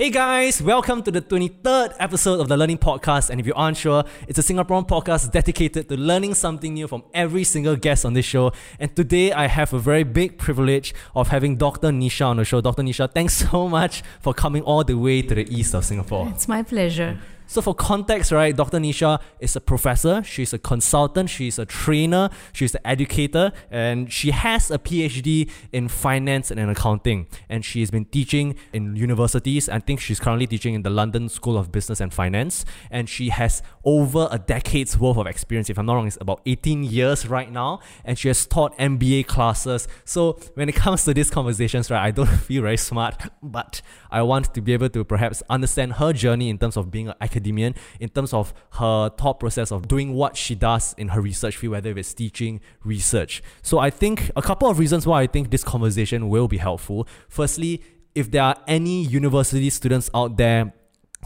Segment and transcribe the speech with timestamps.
[0.00, 3.28] Hey guys, welcome to the 23rd episode of the Learning Podcast.
[3.28, 7.02] And if you aren't sure, it's a Singaporean podcast dedicated to learning something new from
[7.12, 8.52] every single guest on this show.
[8.78, 11.88] And today I have a very big privilege of having Dr.
[11.88, 12.62] Nisha on the show.
[12.62, 12.82] Dr.
[12.82, 16.30] Nisha, thanks so much for coming all the way to the east of Singapore.
[16.30, 17.18] It's my pleasure.
[17.50, 18.78] So, for context, right, Dr.
[18.78, 24.30] Nisha is a professor, she's a consultant, she's a trainer, she's an educator, and she
[24.30, 27.26] has a PhD in finance and in accounting.
[27.48, 29.68] And she's been teaching in universities.
[29.68, 32.64] I think she's currently teaching in the London School of Business and Finance.
[32.88, 35.68] And she has over a decade's worth of experience.
[35.68, 37.80] If I'm not wrong, it's about 18 years right now.
[38.04, 39.88] And she has taught MBA classes.
[40.04, 44.22] So, when it comes to these conversations, right, I don't feel very smart, but I
[44.22, 47.39] want to be able to perhaps understand her journey in terms of being an academic
[47.40, 51.56] academician in terms of her thought process of doing what she does in her research
[51.56, 53.42] field, whether it's teaching, research.
[53.62, 57.06] So I think a couple of reasons why I think this conversation will be helpful.
[57.28, 57.82] Firstly,
[58.14, 60.72] if there are any university students out there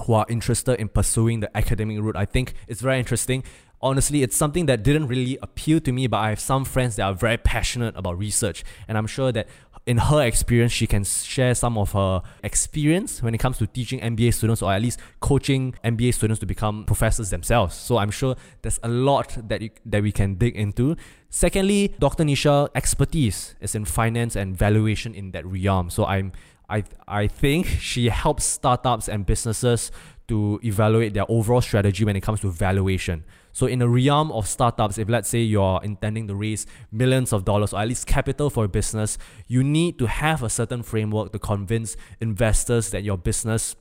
[0.07, 3.45] who are interested in pursuing the academic route, I think it's very interesting
[3.85, 7.03] honestly, it's something that didn't really appeal to me, but I have some friends that
[7.03, 8.65] are very passionate about research.
[8.89, 9.47] And I'm sure that
[9.87, 14.01] in her experience, she can share some of her experience when it comes to teaching
[14.01, 17.75] MBA students or at least coaching MBA students to become professors themselves.
[17.75, 20.97] So I'm sure there's a lot that, you, that we can dig into.
[21.29, 22.25] Secondly, Dr.
[22.25, 25.91] Nisha expertise is in finance and valuation in that realm.
[25.91, 26.33] So I'm
[26.69, 29.93] I I think she helps startups and businesses
[30.29, 33.25] to evaluate their overall strategy when it comes to valuation.
[33.55, 37.45] So in the realm of startups, if let's say you're intending to raise millions of
[37.45, 39.17] dollars or at least capital for a business,
[39.47, 43.77] you need to have a certain framework to convince investors that your business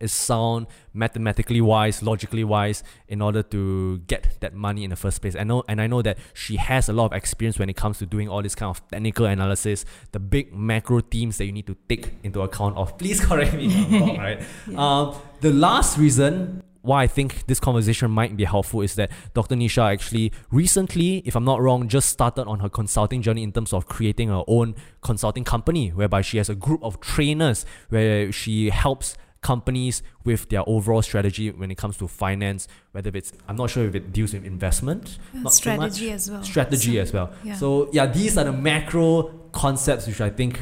[0.00, 5.22] is sound mathematically wise, logically wise, in order to get that money in the first
[5.22, 5.34] place.
[5.34, 7.96] I know, and I know that she has a lot of experience when it comes
[7.98, 11.66] to doing all this kind of technical analysis, the big macro themes that you need
[11.68, 12.98] to take into account of.
[12.98, 14.42] Please correct me if I'm wrong, right?
[14.68, 15.00] yeah.
[15.00, 19.56] um, the last reason why I think this conversation might be helpful is that Dr.
[19.56, 23.72] Nisha actually recently, if I'm not wrong, just started on her consulting journey in terms
[23.72, 28.70] of creating her own consulting company, whereby she has a group of trainers where she
[28.70, 33.70] helps companies with their overall strategy when it comes to finance, whether it's I'm not
[33.70, 36.42] sure if it deals with investment, not strategy as well.
[36.42, 37.32] Strategy so, as well.
[37.44, 37.54] Yeah.
[37.54, 40.60] So yeah, these are the macro concepts which I think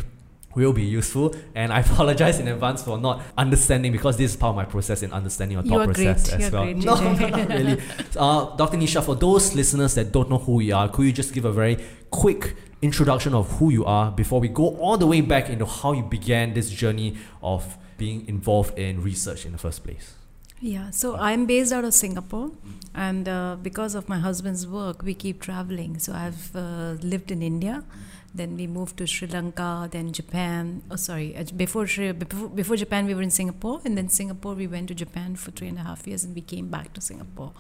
[0.54, 1.34] will be useful.
[1.54, 5.02] And I apologize in advance for not understanding because this is part of my process
[5.02, 6.34] in understanding your thought process great.
[6.34, 6.64] as You're well.
[6.64, 7.82] Great, no, not really.
[8.16, 8.76] Uh, Dr.
[8.76, 11.52] Nisha, for those listeners that don't know who you are, could you just give a
[11.52, 11.78] very
[12.10, 15.92] quick introduction of who you are before we go all the way back into how
[15.92, 20.14] you began this journey of being involved in research in the first place?
[20.60, 22.50] Yeah, so I'm based out of Singapore,
[22.94, 25.98] and uh, because of my husband's work, we keep traveling.
[25.98, 27.84] So I've uh, lived in India,
[28.34, 30.82] then we moved to Sri Lanka, then Japan.
[30.90, 34.54] Oh, sorry, uh, before, Sri, before before Japan, we were in Singapore, and then Singapore,
[34.54, 37.00] we went to Japan for three and a half years, and we came back to
[37.00, 37.52] Singapore.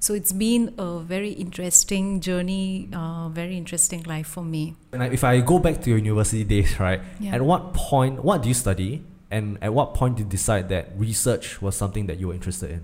[0.00, 4.74] So it's been a very interesting journey, uh, very interesting life for me.
[4.92, 7.00] And if I go back to your university days, right?
[7.20, 7.36] Yeah.
[7.36, 10.90] At what point, what do you study, and at what point did you decide that
[10.96, 12.82] research was something that you were interested in?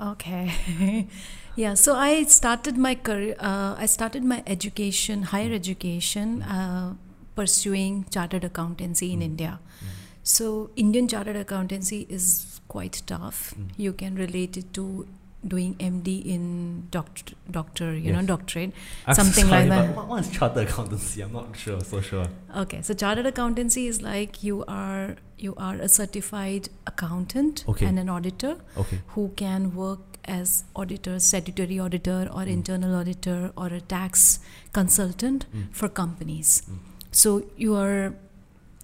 [0.00, 1.06] Okay.
[1.56, 3.34] Yeah, so I started my career.
[3.38, 6.94] Uh, I started my education, higher education, uh,
[7.34, 9.24] pursuing chartered accountancy in mm.
[9.24, 9.58] India.
[9.80, 9.86] Mm.
[10.22, 13.54] So Indian chartered accountancy is quite tough.
[13.58, 13.70] Mm.
[13.76, 15.06] You can relate it to
[15.46, 18.14] doing MD in doctor, doctor you yes.
[18.14, 18.72] know, doctorate,
[19.06, 19.96] I'm something sorry, like that.
[19.96, 21.22] What, what is chartered accountancy?
[21.22, 22.26] I'm not sure, so sure.
[22.56, 27.86] Okay, so chartered accountancy is like you are you are a certified accountant okay.
[27.86, 29.00] and an auditor okay.
[29.08, 32.48] who can work as auditor, statutory auditor, or mm.
[32.48, 34.40] internal auditor, or a tax
[34.72, 35.72] consultant mm.
[35.72, 36.62] for companies.
[36.70, 36.78] Mm.
[37.12, 38.14] So you are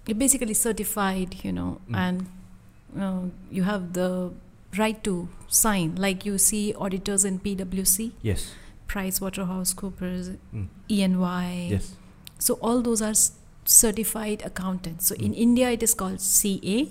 [0.05, 1.95] you're basically certified, you know, mm.
[1.97, 2.27] and
[2.99, 4.31] uh, you have the
[4.77, 8.11] right to sign, like you see auditors in PwC.
[8.21, 8.53] Yes.
[8.87, 10.67] Price Waterhouse Coopers, mm.
[10.89, 11.67] EY.
[11.71, 11.95] Yes.
[12.37, 13.13] So all those are
[13.65, 15.01] certified accountant.
[15.01, 15.25] So mm.
[15.25, 16.85] in India it is called CA.
[16.85, 16.89] Mm.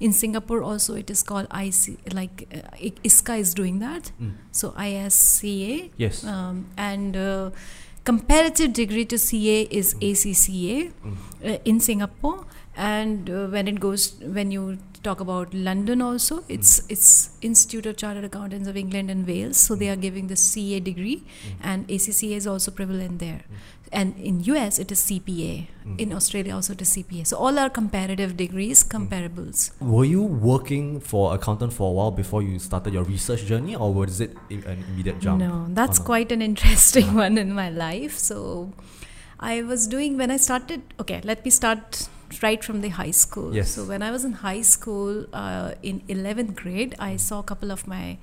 [0.00, 2.12] In Singapore also it is called IC.
[2.12, 4.12] Like uh, ISCA is doing that.
[4.20, 4.34] Mm.
[4.52, 5.90] So ISCA.
[5.96, 6.24] Yes.
[6.24, 7.50] Um, and uh,
[8.04, 10.10] comparative degree to CA is mm.
[10.10, 11.54] ACCA mm.
[11.54, 12.46] uh, in Singapore.
[12.76, 16.90] And uh, when it goes when you talk about London also, it's mm.
[16.90, 19.58] it's Institute of Chartered Accountants of England and Wales.
[19.58, 21.22] So they are giving the CA degree,
[21.62, 23.42] and ACCA is also prevalent there
[23.92, 25.66] and in US it is CPA.
[25.86, 26.00] Mm.
[26.00, 27.26] In Australia also it is CPA.
[27.26, 28.90] So all are comparative degrees, mm.
[28.96, 29.70] comparables.
[29.80, 33.92] Were you working for accountant for a while before you started your research journey, or
[33.92, 35.40] was it an immediate jump?
[35.40, 38.18] No, that's quite an interesting one in my life.
[38.18, 38.72] So
[39.40, 40.82] I was doing when I started.
[41.00, 42.08] Okay, let me start
[42.42, 43.54] right from the high school.
[43.54, 43.70] Yes.
[43.70, 47.70] So when I was in high school, uh, in 11th grade, I saw a couple
[47.70, 48.18] of my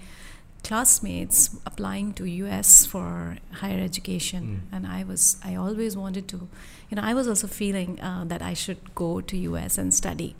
[0.63, 4.75] classmates applying to US for higher education, Mm.
[4.75, 6.37] and I was I always wanted to,
[6.89, 10.35] you know, I was also feeling uh, that I should go to US and study,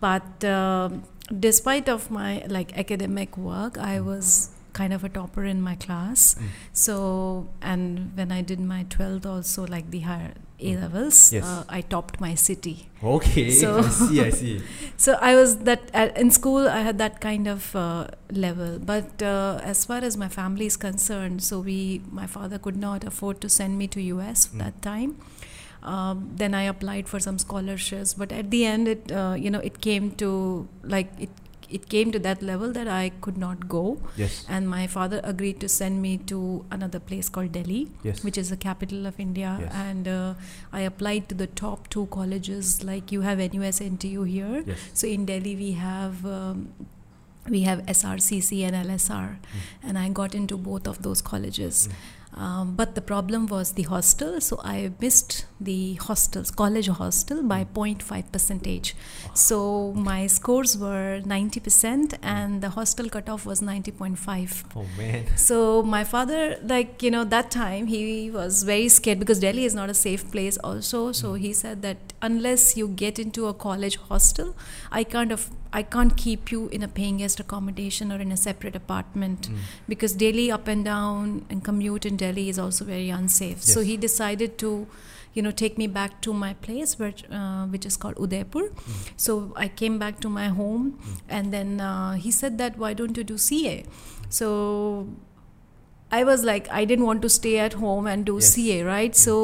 [0.00, 1.02] but um,
[1.48, 4.50] despite of my like academic work, I was
[4.80, 6.24] kind of a topper in my class.
[6.38, 6.48] Mm.
[6.86, 6.96] So
[7.72, 10.34] and when I did my 12th also like the higher
[10.68, 11.44] A levels, Yes.
[11.44, 12.74] uh, I topped my city.
[13.14, 13.46] Okay.
[13.62, 14.20] So- I see.
[14.26, 14.54] I see.
[15.04, 16.68] So I was that uh, in school.
[16.76, 18.06] I had that kind of uh,
[18.44, 21.78] level, but uh, as far as my family is concerned, so we,
[22.20, 24.58] my father could not afford to send me to US Mm.
[24.64, 25.12] that time.
[25.82, 29.60] Um, then I applied for some scholarships, but at the end, it uh, you know
[29.72, 30.30] it came to
[30.96, 31.30] like it
[31.70, 34.44] it came to that level that I could not go, Yes.
[34.48, 38.22] and my father agreed to send me to another place called Delhi Yes.
[38.24, 39.56] which is the capital of India.
[39.60, 39.72] Yes.
[39.74, 40.34] And uh,
[40.72, 44.62] I applied to the top two colleges, like you have NUS NTU here.
[44.66, 44.78] Yes.
[44.94, 46.24] So in Delhi, we have.
[46.24, 46.68] Um,
[47.48, 49.36] we have SRCC and LSR,
[49.80, 51.88] and I got into both of those colleges.
[52.36, 57.64] Um, but the problem was the hostel, so I missed the hostels, college hostel by
[57.64, 58.94] 0.5 percentage.
[59.32, 64.64] So my scores were 90%, and the hostel cutoff was 90.5.
[64.76, 65.34] Oh man.
[65.36, 69.74] So my father, like you know, that time he was very scared because Delhi is
[69.74, 70.58] not a safe place.
[70.58, 74.54] Also, so he said that unless you get into a college hostel,
[74.92, 78.36] I can't of I can't keep you in a paying guest accommodation or in a
[78.36, 79.56] separate apartment Mm.
[79.88, 83.62] because daily up and down and commute in Delhi is also very unsafe.
[83.62, 84.86] So he decided to,
[85.34, 88.64] you know, take me back to my place, which uh, which is called Udaipur.
[89.16, 90.98] So I came back to my home,
[91.28, 93.84] and then uh, he said that why don't you do CA?
[94.28, 95.08] So
[96.16, 98.50] I was like, I didn't want to stay at home and do Yes.
[98.54, 99.16] CA, right?
[99.22, 99.34] So,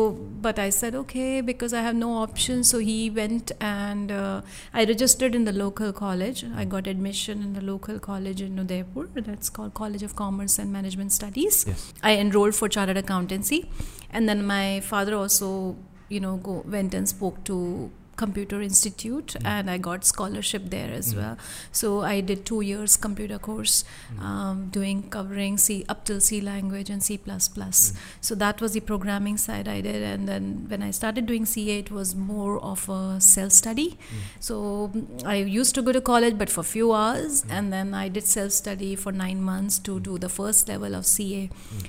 [0.46, 2.64] but I said, okay, because I have no option.
[2.64, 4.42] So he went and uh,
[4.72, 6.44] I registered in the local college.
[6.62, 9.08] I got admission in the local college in Udaipur.
[9.14, 11.64] That's called College of Commerce and Management Studies.
[11.66, 11.92] Yes.
[12.02, 13.60] I enrolled for chartered accountancy,
[14.10, 15.76] and then my father also,
[16.08, 17.90] you know, go went and spoke to
[18.22, 19.46] Computer Institute, Mm.
[19.54, 21.20] and I got scholarship there as Mm.
[21.20, 21.36] well.
[21.80, 24.22] So I did two years computer course, Mm.
[24.30, 27.19] um, doing covering C up till C language and C.
[27.26, 27.96] Mm.
[28.28, 31.78] So that was the programming side I did, and then when I started doing CA,
[31.84, 33.88] it was more of a self study.
[33.90, 34.22] Mm.
[34.50, 34.58] So
[35.34, 38.52] I used to go to college, but for few hours, and then I did self
[38.52, 41.42] study for nine months to do the first level of CA,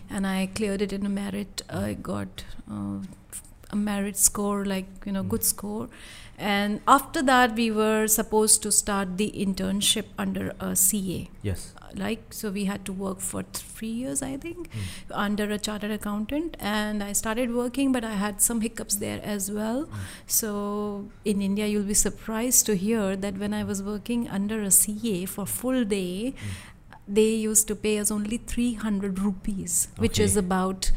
[0.10, 1.64] and I cleared it in a merit.
[1.70, 2.98] I got uh,
[3.72, 5.88] a merit score, like you know, good score.
[6.38, 11.30] And after that, we were supposed to start the internship under a CA.
[11.44, 11.74] Yes.
[11.96, 14.80] Like so, we had to work for three years, I think, Mm.
[15.26, 16.58] under a chartered accountant.
[16.60, 19.86] And I started working, but I had some hiccups there as well.
[19.86, 20.00] Mm.
[20.26, 24.72] So in India, you'll be surprised to hear that when I was working under a
[24.72, 27.14] CA for full day, Mm.
[27.20, 30.92] they used to pay us only 300 rupees, which is about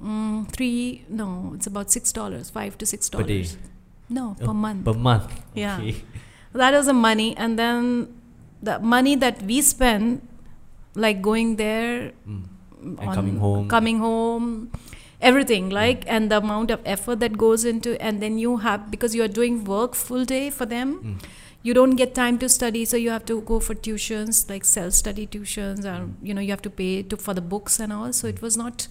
[0.00, 1.04] mm, three.
[1.08, 3.56] No, it's about six dollars, five to six dollars.
[4.08, 4.84] No, Oh, per month.
[4.84, 5.32] Per month.
[5.54, 5.78] Yeah.
[5.78, 6.04] Okay.
[6.54, 8.08] that was the money, and then
[8.62, 10.20] the money that we spend,
[10.94, 12.42] like going there, Mm.
[12.84, 13.68] mm, And coming home.
[13.68, 14.70] coming home,
[15.20, 19.14] everything like, and the amount of effort that goes into, and then you have because
[19.14, 20.92] you are doing work full day for them.
[21.04, 21.22] Mm.
[21.64, 25.26] You don't get time to study, so you have to go for tuitions, like self-study
[25.28, 26.14] tuitions, or Mm.
[26.22, 28.12] you know you have to pay to for the books and all.
[28.12, 28.88] So it was not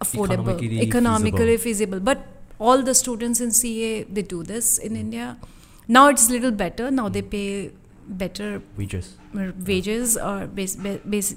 [0.00, 2.00] affordable, Economically economically feasible.
[2.00, 2.26] But
[2.68, 5.28] all the students in CA they do this in India.
[5.88, 6.90] Now it's a little better.
[6.90, 7.70] Now they pay
[8.24, 9.16] better Wages.
[9.38, 11.34] uh, wages or base, base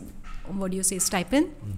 [0.60, 1.76] what do you say stipend Mm.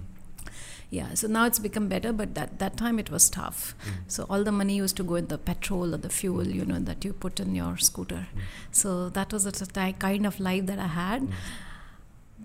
[0.96, 3.98] yeah so now it's become better but that that time it was tough Mm.
[4.16, 6.78] so all the money used to go in the petrol or the fuel you know
[6.90, 8.40] that you put in your scooter Mm.
[8.82, 11.32] so that was the kind of life that i had Mm.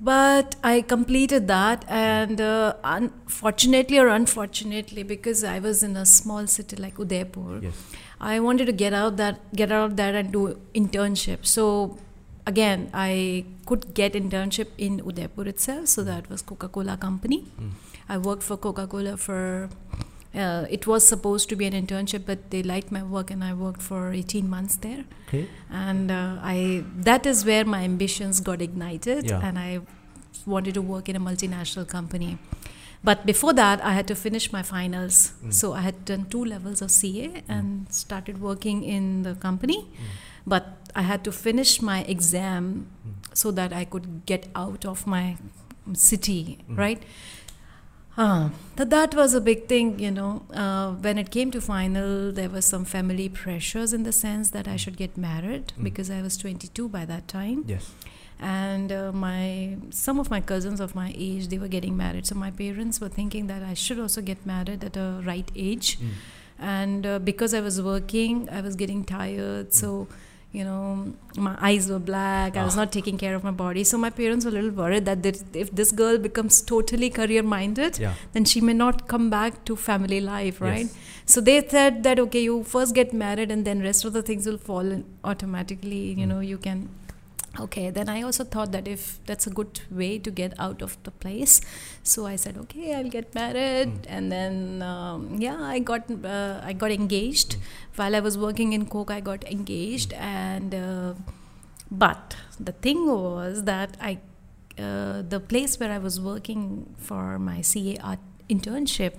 [0.09, 6.47] But i completed that and uh, unfortunately or unfortunately because i was in a small
[6.47, 7.83] city like udaipur Yes.
[8.21, 10.41] I wanted to get out that get out there and do
[10.75, 11.45] internship.
[11.51, 11.97] So
[12.45, 15.87] again, I could get internship in Udaipur itself.
[15.87, 17.39] So that was Coca-Cola company.
[17.59, 17.71] Mm.
[18.07, 19.69] I worked for Coca-Cola for.
[20.33, 23.53] Uh, it was supposed to be an internship, but they liked my work, and I
[23.53, 25.03] worked for 18 months there.
[25.27, 25.47] Okay.
[25.69, 29.41] And uh, I that is where my ambitions got ignited, Yeah.
[29.43, 29.81] and I
[30.45, 32.37] wanted to work in a multinational company.
[33.03, 35.33] But before that, I had to finish my finals.
[35.43, 35.53] Mm.
[35.53, 39.79] So I had done two levels of CA and started working in the company.
[39.79, 39.87] Mm.
[40.45, 43.35] But I had to finish my exam Mm.
[43.43, 45.37] so that I could get out of my
[45.93, 46.77] city, Mm.
[46.77, 47.03] right?
[48.17, 50.43] Ah, so that was a big thing, you know.
[50.53, 54.67] Uh, when it came to final, there was some family pressures in the sense that
[54.67, 55.83] I should get married Mm.
[55.83, 57.91] because I was 22 by that time, Yes.
[58.39, 62.25] and uh, my some of my cousins of my age they were getting married.
[62.27, 65.97] So my parents were thinking that I should also get married at a right age,
[65.99, 66.09] Mm.
[66.59, 69.73] and uh, because I was working, I was getting tired.
[69.73, 70.07] So
[70.53, 72.57] you know, my eyes were black.
[72.57, 73.83] I was not taking care of my body.
[73.85, 77.99] So my parents were a little worried that if this girl becomes totally career minded,
[77.99, 78.15] Yeah.
[78.33, 80.79] then she may not come back to family life, right?
[80.87, 80.95] Yes.
[81.25, 84.45] So they said that okay, you first get married and then rest of the things
[84.45, 84.91] will fall
[85.23, 86.03] automatically.
[86.19, 86.27] You Mm.
[86.33, 86.89] know, you can.
[87.59, 90.95] Okay, then I also thought that if that's a good way to get out of
[91.03, 91.59] the place,
[92.01, 94.05] so I said okay, I'll get married, Mm.
[94.07, 97.61] and then um, yeah, I got uh, I got engaged Mm.
[97.97, 99.11] while I was working in Coke.
[99.11, 101.13] I got engaged, and uh,
[101.91, 104.19] but the thing was that I
[104.79, 109.15] uh, the place where I was working for my CA art internship,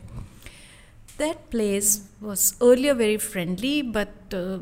[1.19, 4.61] that place was earlier very friendly, but uh,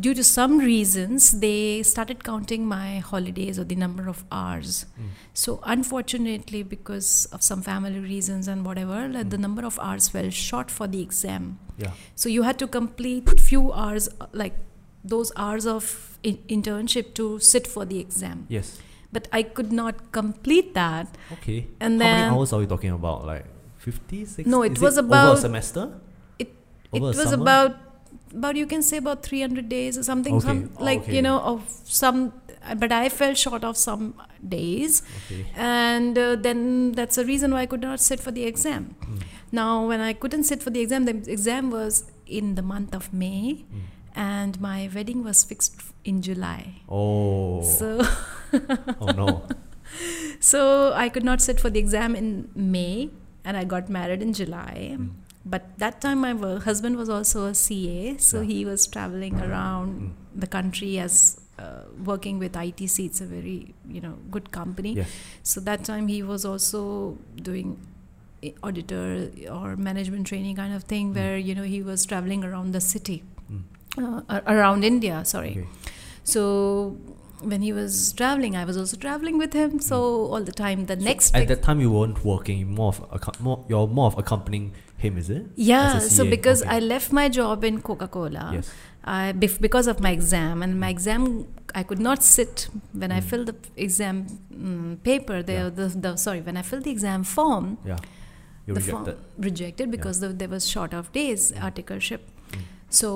[0.00, 4.86] due to some reasons, they started counting my holidays or the number of hours.
[4.98, 5.08] Mm.
[5.34, 9.46] So, unfortunately, because of some family reasons and whatever, like the Mm.
[9.46, 11.58] number of hours fell short for the exam.
[11.78, 11.92] Yeah.
[12.14, 14.56] So you had to complete few hours, uh, like
[15.04, 18.46] those hours of in- internship to sit for the exam.
[18.48, 18.78] Yes.
[19.12, 21.16] But I could not complete that.
[21.38, 21.66] Okay.
[21.80, 23.26] And How many then hours are we talking about?
[23.26, 23.46] Like
[23.78, 24.50] 50, 60?
[24.50, 25.86] No, it was over about- a semester.
[26.38, 26.52] it
[26.92, 27.42] Over a was summer?
[27.42, 27.76] about
[28.38, 30.46] about you can say about 300 days or something Okay.
[30.46, 31.16] some like okay.
[31.16, 32.32] you know of some
[32.82, 34.14] but i fell short of some
[34.56, 35.46] days Okay.
[35.56, 39.22] and uh, then that's the reason why i could not sit for the exam Mm.
[39.60, 43.12] now when i couldn't sit for the exam the exam was in the month of
[43.12, 43.80] may Mm.
[44.14, 47.62] and my wedding was fixed in july Oh.
[47.78, 47.88] so
[49.00, 49.28] oh no.
[50.52, 53.10] so i could not sit for the exam in may
[53.44, 55.10] and i got married in july Mm.
[55.52, 56.32] But that time my
[56.68, 58.48] husband was also a ca so Yeah.
[58.52, 60.40] he was traveling around Mm.
[60.42, 61.14] the country as
[61.62, 63.56] uh, working with itc it's a very
[63.96, 65.14] you know good company Yes.
[65.52, 66.82] so that time he was also
[67.50, 67.72] doing
[68.62, 71.16] auditor or management training kind of thing Mm.
[71.20, 73.18] where you know he was traveling around the city
[73.50, 73.62] Mm.
[74.04, 75.66] uh, around india sorry Okay.
[76.34, 76.42] so
[77.52, 79.98] when he was traveling i was also traveling with him so
[80.32, 81.40] all the time the next Mm.
[81.42, 82.58] At that time, you weren't working.
[82.78, 82.98] More of
[83.46, 83.58] more.
[83.72, 84.66] You're more of accompanying
[85.04, 85.44] him, is it?
[85.70, 86.76] yeah so because okay.
[86.76, 88.70] i left my job in coca-cola Yes.
[89.02, 91.22] I, bef- because of my exam and my exam
[91.80, 92.68] i could not sit
[93.02, 93.28] when i Mm.
[93.30, 94.16] filled the exam
[94.54, 95.68] mm, paper the, Yeah.
[95.78, 97.96] the, the sorry when i filled the exam form Yeah.
[98.66, 99.14] You the rejected.
[99.16, 101.62] form rejected because the, there was short of days Mm.
[101.68, 102.60] articleship Mm.
[103.00, 103.08] so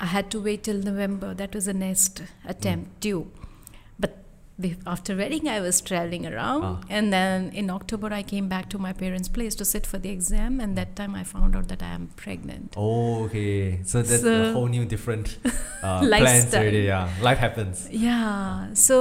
[0.00, 2.22] i had to wait till november that was the next
[2.54, 3.00] attempt Mm.
[3.06, 3.22] due
[4.86, 6.80] after wedding i was traveling around Ah.
[6.88, 10.10] and then in october i came back to my parents place to sit for the
[10.10, 13.80] exam and that time i found out that i am pregnant Oh, okay.
[13.84, 15.38] So that's a whole new different
[15.82, 16.82] uh, plans already.
[16.92, 17.88] Yeah, life happens.
[17.90, 18.98] yeah so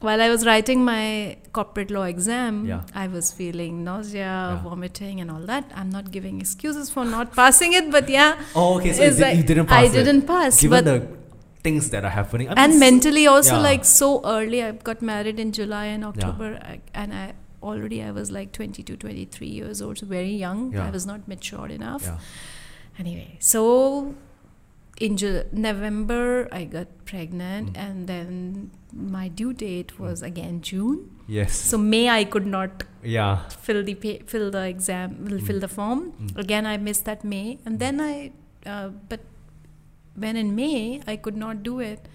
[0.00, 2.82] while i was writing my corporate law exam Yeah.
[2.94, 4.62] i was feeling nausea Yeah.
[4.68, 8.76] vomiting and all that i'm not giving excuses for not passing it but yeah Oh,
[8.78, 8.92] okay.
[8.92, 9.92] So you, did, like- you didn't pass I it.
[10.04, 11.19] didn't pass, Given but the
[11.62, 13.62] things that are happening, I mean, and mentally also yeah.
[13.70, 14.62] like so early.
[14.64, 18.96] I got married in July and October, I, and I already I was like 22,
[18.96, 20.72] 23 years old, so very young.
[20.72, 20.86] Yeah.
[20.86, 22.02] I was not matured enough.
[22.04, 22.18] Yeah.
[22.98, 24.14] Anyway, so
[24.98, 27.82] in Ju- November I got pregnant, Mm.
[27.86, 31.10] and then my due date was again June.
[31.26, 31.54] Yes.
[31.54, 33.48] So May I could not yeah.
[33.48, 35.60] fill the pay, fill the exam, will fill Mm.
[35.60, 36.12] the form.
[36.12, 36.38] Mm.
[36.44, 38.32] Again, I missed that May, and then I,
[38.66, 39.20] uh, but
[40.14, 42.08] when in May I could not do it,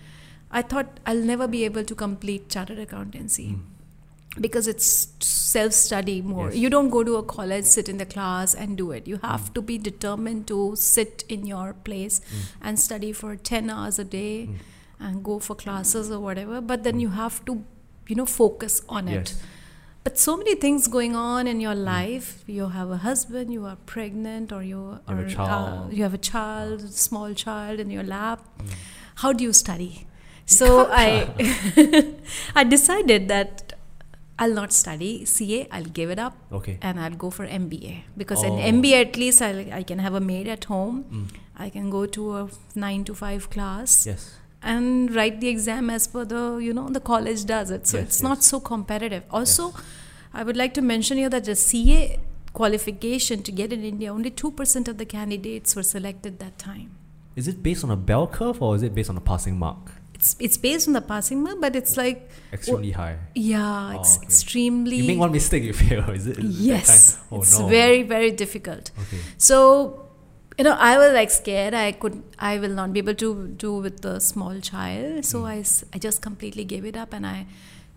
[0.51, 4.41] I thought I'll never be able to complete chartered accountancy Mm.
[4.41, 6.47] because it's self study more.
[6.49, 6.57] Yes.
[6.57, 9.07] You don't go to a college, sit in the class, and do it.
[9.07, 12.45] You have to be determined to sit in your place Mm.
[12.61, 14.55] and study for 10 hours a day Mm.
[14.99, 17.01] and go for classes or whatever, but then Mm.
[17.01, 17.63] you have to,
[18.07, 19.35] you know, focus on it.
[20.05, 22.43] But so many things going on in your life.
[22.45, 25.87] You have a husband, you are pregnant, or you, You have a child.
[25.87, 28.43] Uh, you have a child, small child in your lap.
[28.59, 28.75] Mm.
[29.23, 30.05] How do you study?
[30.45, 31.27] So I,
[32.55, 33.73] I decided that
[34.37, 35.67] I'll not study CA.
[35.71, 36.77] I'll give it up Okay.
[36.83, 38.47] and I'll go for MBA because Oh.
[38.57, 41.03] in MBA at least I I can have a maid at home.
[41.11, 41.27] Mm.
[41.65, 44.25] I can go to a nine to five class Yes.
[44.73, 48.07] And write the exam as per the you know the college does it so Yes,
[48.07, 48.27] it's yes.
[48.29, 49.65] not so competitive also
[50.33, 51.99] i would like to mention here that the ca
[52.59, 56.89] qualification to get in india only 2% of the candidates were selected that time
[57.41, 59.89] Is it based on a bell curve or is it based on a passing mark?
[60.17, 62.19] it's it's based on the passing mark, but it's like
[62.57, 63.15] Extremely oh, high.
[63.47, 64.27] yeah, Oh, it's okay.
[64.27, 66.05] extremely You make one mistake, you fail.
[66.19, 66.37] Is it?
[66.43, 66.93] is yes?
[67.31, 67.67] Oh, it's no.
[67.73, 68.91] very very difficult.
[69.03, 69.19] Okay.
[69.49, 69.57] So,
[70.57, 71.73] you know, I was like scared.
[71.73, 75.25] I could, I will not be able to do with the small child.
[75.25, 75.47] So Mm.
[75.53, 77.45] I, I just completely gave it up, and I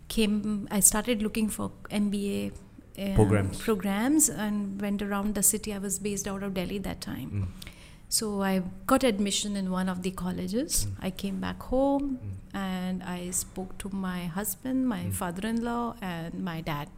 [0.08, 0.66] came.
[0.70, 2.52] I started looking for MBA
[2.98, 3.58] uh, Programs.
[3.58, 5.72] programs, and went around the city.
[5.74, 7.30] I was based out of Delhi that time.
[7.30, 7.70] Mm.
[8.10, 10.86] So I got admission in one of the colleges.
[10.86, 10.94] Mm.
[11.08, 12.58] I came back home, Mm.
[12.66, 15.12] and I spoke to my husband, my Mm.
[15.22, 16.88] father-in-law, and my dad.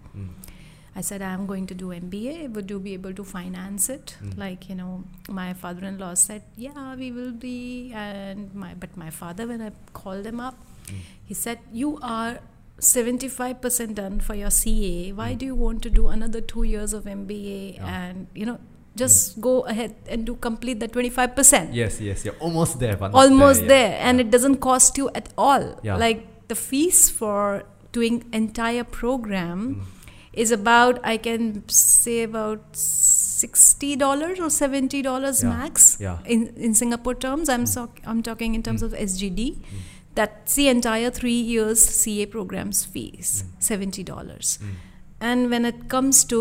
[1.00, 1.04] Mm.
[1.04, 2.52] I said, I'm going to do MBA.
[2.54, 4.16] Would you be able to finance it?
[4.22, 4.38] Mm.
[4.38, 7.92] Like, you know, my father in law said, Yeah, we will be.
[7.94, 11.00] And my, but my father, when I called him up, Mm.
[11.24, 12.40] he said, You are
[12.80, 15.12] 75% done for your CA.
[15.12, 15.38] Why Mm.
[15.38, 17.74] do you want to do another two years of MBA?
[17.76, 17.86] Yeah.
[17.96, 18.58] And, you know,
[18.96, 21.74] just go ahead and do complete the 25%.
[21.74, 23.68] Yes, yes, you're almost there, but Almost there.
[23.68, 23.98] there.
[24.00, 24.24] And Yeah.
[24.26, 25.78] it doesn't cost you at all.
[25.84, 29.84] Like the fees for doing entire program Mm.
[30.32, 35.48] Is about I can say about sixty dollars or seventy dollars Yeah.
[35.56, 36.18] max Yeah.
[36.24, 37.48] in in Singapore terms.
[37.48, 37.68] I'm Mm.
[37.68, 38.86] so, I'm talking in terms Mm.
[38.86, 39.48] of SGD.
[39.50, 39.80] Mm.
[40.14, 43.50] That's the entire three years CA program's fees, Mm.
[43.72, 44.58] seventy dollars.
[44.62, 44.74] Mm.
[45.20, 46.40] And when it comes to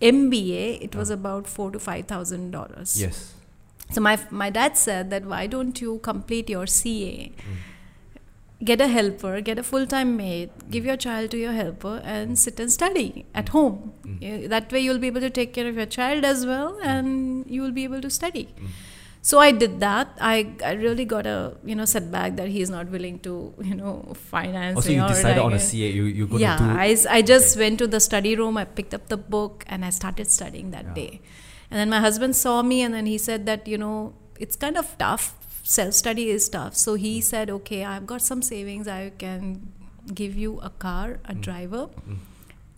[0.00, 3.00] MBA, it was about four to five thousand dollars.
[3.00, 3.32] Yes.
[3.92, 7.32] So my my dad said that why don't you complete your CA?
[8.64, 12.38] Get a helper, get a full time maid, give your child to your helper, and
[12.38, 13.92] sit and study at home.
[14.06, 14.48] Mm.
[14.48, 17.60] That way, you'll be able to take care of your child as well, and you
[17.62, 18.44] will be able to study.
[18.58, 18.68] Mm.
[19.30, 20.16] So I did that.
[20.20, 23.36] I, I really got a you know setback that he's not willing to
[23.68, 23.92] you know
[24.32, 24.76] finance.
[24.76, 25.90] Also, me you or decided like on a CA.
[26.00, 27.64] You you're gonna yeah, I, I just Okay.
[27.66, 28.56] went to the study room.
[28.56, 30.94] I picked up the book and I started studying that Yeah.
[30.94, 31.20] day.
[31.70, 34.76] And then my husband saw me and then he said that, you know, it's kind
[34.76, 35.34] of tough.
[35.66, 36.76] Self study is tough.
[36.76, 38.86] So he said, okay, I've got some savings.
[38.86, 39.72] I can
[40.14, 41.40] give you a car, a Mm.
[41.40, 42.18] driver, Mm.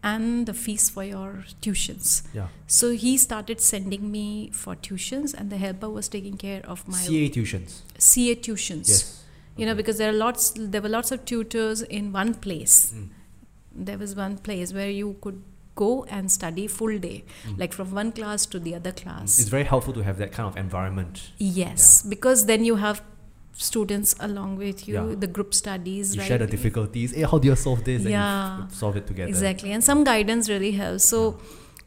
[0.03, 2.23] and the fees for your tuitions.
[2.33, 2.47] yeah.
[2.69, 6.97] So he started sending me for tuitions, and the helper was taking care of my
[6.99, 7.81] CA tuitions.
[7.99, 8.89] CA tuitions.
[8.89, 9.25] Yes.
[9.57, 13.09] You know, because there are lots, there were lots of tutors in one place Mm.
[13.89, 15.43] there was one place where you could
[15.83, 17.59] go and study full day Mm.
[17.63, 20.49] like from one class to the other class It's very helpful to have that kind
[20.53, 21.21] of environment.
[21.39, 23.03] yes because then you have
[23.67, 25.15] students along with you Yeah.
[25.27, 27.13] the group studies You right share the difficulties.
[27.13, 28.03] Hey, how do you solve this?
[28.03, 28.65] And you Yeah.
[28.65, 29.29] f- solve it together.
[29.29, 31.21] exactly and some guidance really helps so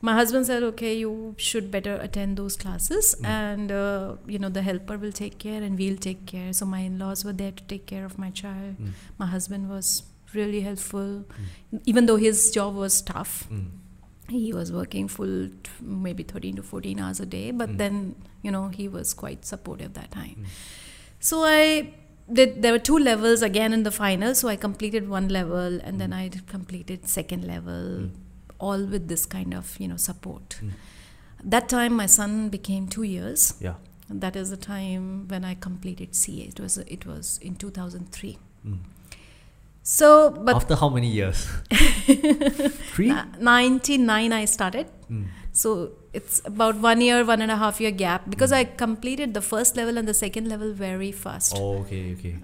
[0.07, 3.25] my husband said okay you should better attend those classes Mm.
[3.39, 6.79] and uh, you know the helper will take care and we'll take care so my
[6.89, 8.93] in-laws were there to take care of my child Mm.
[9.23, 9.91] my husband was
[10.33, 11.25] really helpful
[11.85, 13.67] even though his job was tough Mm.
[14.29, 15.37] he was working full
[15.67, 15.71] t-
[16.07, 17.77] maybe 13 to 14 hours a day but Mm.
[17.77, 17.95] then
[18.43, 20.45] you know he was quite supportive that time Mm.
[21.19, 21.93] so i
[22.39, 25.99] did there were two levels again in the final so i completed one level and
[26.03, 26.19] then Mm.
[26.21, 28.11] i completed second level Mm.
[28.59, 30.71] all with this kind of you know support Mm.
[31.55, 33.75] that time my son became 2 years Yeah.
[34.25, 38.79] that is the time when i completed ca it was it was in 2003 Mm.
[39.97, 40.07] So
[40.47, 41.47] but After how many years?
[42.93, 43.11] Three.
[43.39, 45.25] 99 i started Mm.
[45.51, 45.69] So
[46.13, 49.75] it's about one year, one and a half year gap because I completed the first
[49.75, 51.53] level and the second level very fast.
[51.55, 52.35] Oh, okay, okay.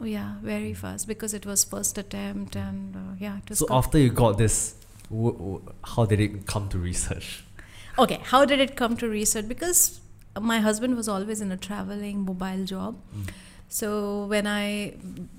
[0.00, 3.58] Oh, yeah, very fast because it was first attempt and uh, yeah, it was.
[3.58, 4.74] So after you got this,
[5.10, 5.62] w- w-
[5.92, 7.44] how did it come to research?
[7.98, 9.46] okay, how did it come to research?
[9.46, 10.00] Because
[10.40, 12.98] my husband was always in a traveling mobile job.
[13.14, 13.28] Mm.
[13.68, 14.94] So when I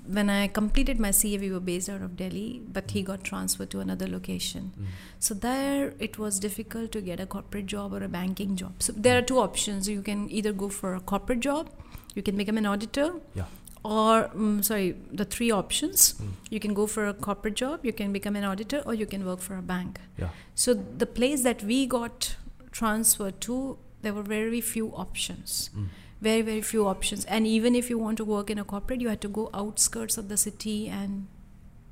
[0.08, 3.70] when I completed my CA, we were based out of Delhi, but he got transferred
[3.72, 4.74] to another location.
[4.78, 4.86] Mm.
[5.20, 8.74] So there, it was difficult to get a corporate job or a banking job.
[8.80, 9.88] So there are two options.
[9.88, 11.70] You can either go for a corporate job,
[12.14, 13.46] you can become an auditor, Yeah.
[13.84, 16.14] or mm, sorry, the three options.
[16.14, 16.32] Mm.
[16.50, 19.26] You can go for a corporate job, you can become an auditor, or you can
[19.26, 20.00] work for a bank.
[20.18, 20.30] Yeah.
[20.56, 22.36] So the place that we got
[22.72, 25.70] transferred to, there were very few options.
[25.76, 25.88] Mm.
[26.22, 27.26] Very, very few options.
[27.26, 30.18] And even if you want to work in a corporate, you had to go outskirts
[30.18, 31.28] of the city and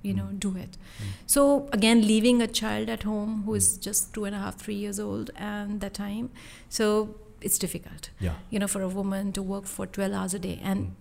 [0.02, 0.40] you know Mm.
[0.44, 1.12] do it Mm.
[1.34, 4.76] so again leaving a child at home who is just two and a half three
[4.76, 6.30] years old and that time
[6.78, 6.88] so
[7.40, 8.34] it's difficult Yeah.
[8.50, 10.92] you know for a woman to work for 12 hours a day and Mm.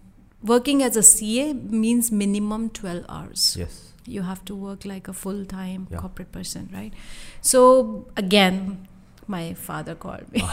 [0.53, 1.53] working as a ca
[1.87, 3.81] means minimum 12 hours Yes.
[4.07, 5.99] you have to work like a full-time Yeah.
[6.05, 6.93] corporate person right
[7.41, 8.63] so again
[9.35, 10.40] my father called me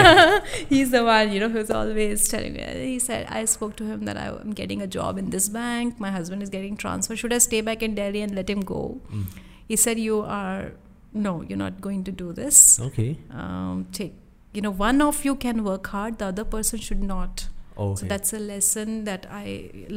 [0.72, 4.04] he's the one you know who's always telling me he said i spoke to him
[4.10, 7.38] that i'm getting a job in this bank my husband is getting transferred should i
[7.48, 9.24] stay back in delhi and let him go Mm.
[9.68, 10.72] he said you are
[11.28, 13.08] no you're not going to do this Okay.
[13.30, 14.14] um, take
[14.58, 17.48] you know one of you can work hard the other person should not
[17.82, 18.00] Oh, okay.
[18.00, 19.44] So that's a lesson that I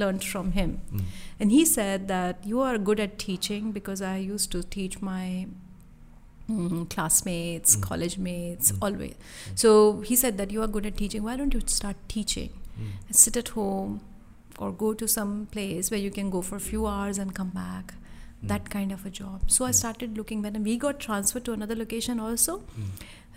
[0.01, 0.69] learned from him.
[0.93, 1.01] Mm.
[1.41, 5.47] And he said that you are good at teaching because I used to teach my
[6.49, 7.81] mm, classmates, Mm.
[7.81, 8.77] college mates, Mm.
[8.81, 9.15] always.
[9.55, 11.23] So he said that you are good at teaching.
[11.23, 12.49] Why don't you start teaching?
[12.79, 13.15] Mm.
[13.23, 14.01] Sit at home
[14.59, 17.49] or go to some place where you can go for a few hours and come
[17.49, 17.93] back.
[18.43, 18.47] Mm.
[18.53, 19.49] That kind of a job.
[19.57, 22.57] So I started looking when we got transferred to another location also.
[22.59, 22.89] Mm.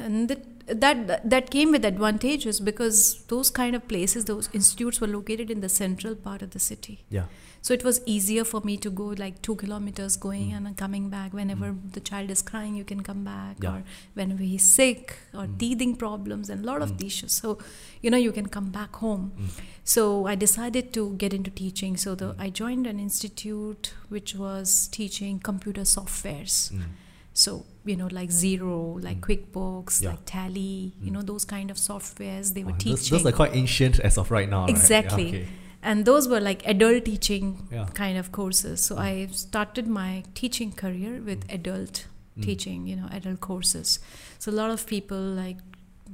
[0.07, 0.43] And that,
[0.81, 2.99] that that came with advantages because
[3.33, 6.99] those kind of places, those institutes were located in the central part of the city.
[7.11, 7.25] Yeah.
[7.69, 10.57] So it was easier for me to go like two kilometers going Mm.
[10.57, 11.35] and then coming back.
[11.39, 13.59] Whenever the child is crying, you can come back.
[13.65, 13.73] Yeah.
[13.73, 13.83] Or
[14.21, 15.59] whenever he's sick or Mm.
[15.63, 17.05] teething problems and a lot of Mm.
[17.09, 17.35] issues.
[17.43, 17.59] So,
[18.07, 19.27] you know, you can come back home.
[19.39, 19.51] Mm.
[19.85, 21.99] So I decided to get into teaching.
[22.07, 22.41] So the, Mm.
[22.47, 26.57] I joined an institute which was teaching computer softwares.
[26.73, 26.89] Mm.
[27.35, 29.27] So, you know, like Xero, like Mm.
[29.29, 30.11] QuickBooks, Yeah.
[30.17, 31.17] like Tally, you Mm.
[31.21, 33.19] know, those kind of softwares they were Oh, teaching.
[33.19, 34.61] those are quite ancient as of right now.
[34.63, 34.71] right?
[34.71, 35.29] Yeah, Exactly.
[35.29, 35.49] okay.
[35.83, 37.87] And those were like adult teaching Yeah.
[37.95, 38.81] kind of courses.
[38.81, 39.01] So Mm.
[39.01, 42.43] I started my teaching career with adult Mm.
[42.43, 43.99] teaching, you know, adult courses.
[44.39, 45.59] So a lot of people like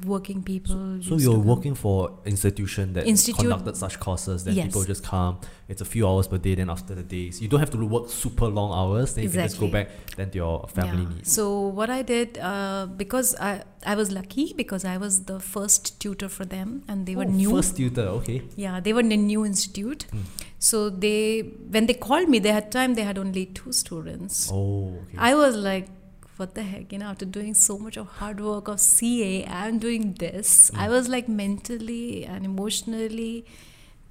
[0.05, 0.99] working people.
[1.03, 4.45] So used you're working for institution that Institute- conducted such courses.
[4.45, 4.67] Then Yes.
[4.67, 5.39] people just come.
[5.69, 6.55] It's a few hours per day.
[6.57, 9.15] Then after the days, you don't have to work super long hours.
[9.15, 11.09] Then you can just go back then to your family Yeah.
[11.15, 11.33] needs.
[11.33, 16.01] So what I did uh, because I I was lucky because I was the first
[16.01, 17.51] tutor for them and they were Oh, new.
[17.51, 18.09] First tutor.
[18.19, 18.43] Okay.
[18.57, 20.07] Yeah, they were in a new institute.
[20.13, 20.23] Mm.
[20.59, 22.95] So they when they called me, they had time.
[22.95, 24.51] They had only two students.
[24.53, 24.89] Oh.
[25.03, 25.19] Okay.
[25.19, 25.89] I was like,
[26.37, 26.93] what the heck?
[26.93, 30.71] You know, after doing so much of hard work of CA, I'm doing this.
[30.75, 30.91] I Mm.
[30.91, 33.45] was like mentally and emotionally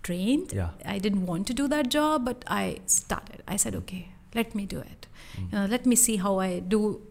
[0.04, 0.52] drained.
[0.54, 0.70] yeah.
[0.86, 3.42] I didn't want to do that job, but I started.
[3.48, 5.08] I said, okay, let me do it.
[5.38, 5.52] Mm.
[5.52, 7.02] You know, let me see how I do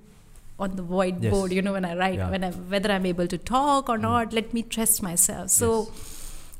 [0.58, 1.48] on the whiteboard.
[1.48, 1.56] Yes.
[1.56, 2.30] You know, when I write, Yeah.
[2.30, 4.02] when I, whether I'm able to talk or Mm.
[4.10, 4.32] not.
[4.40, 5.50] Let me test myself.
[5.50, 5.70] So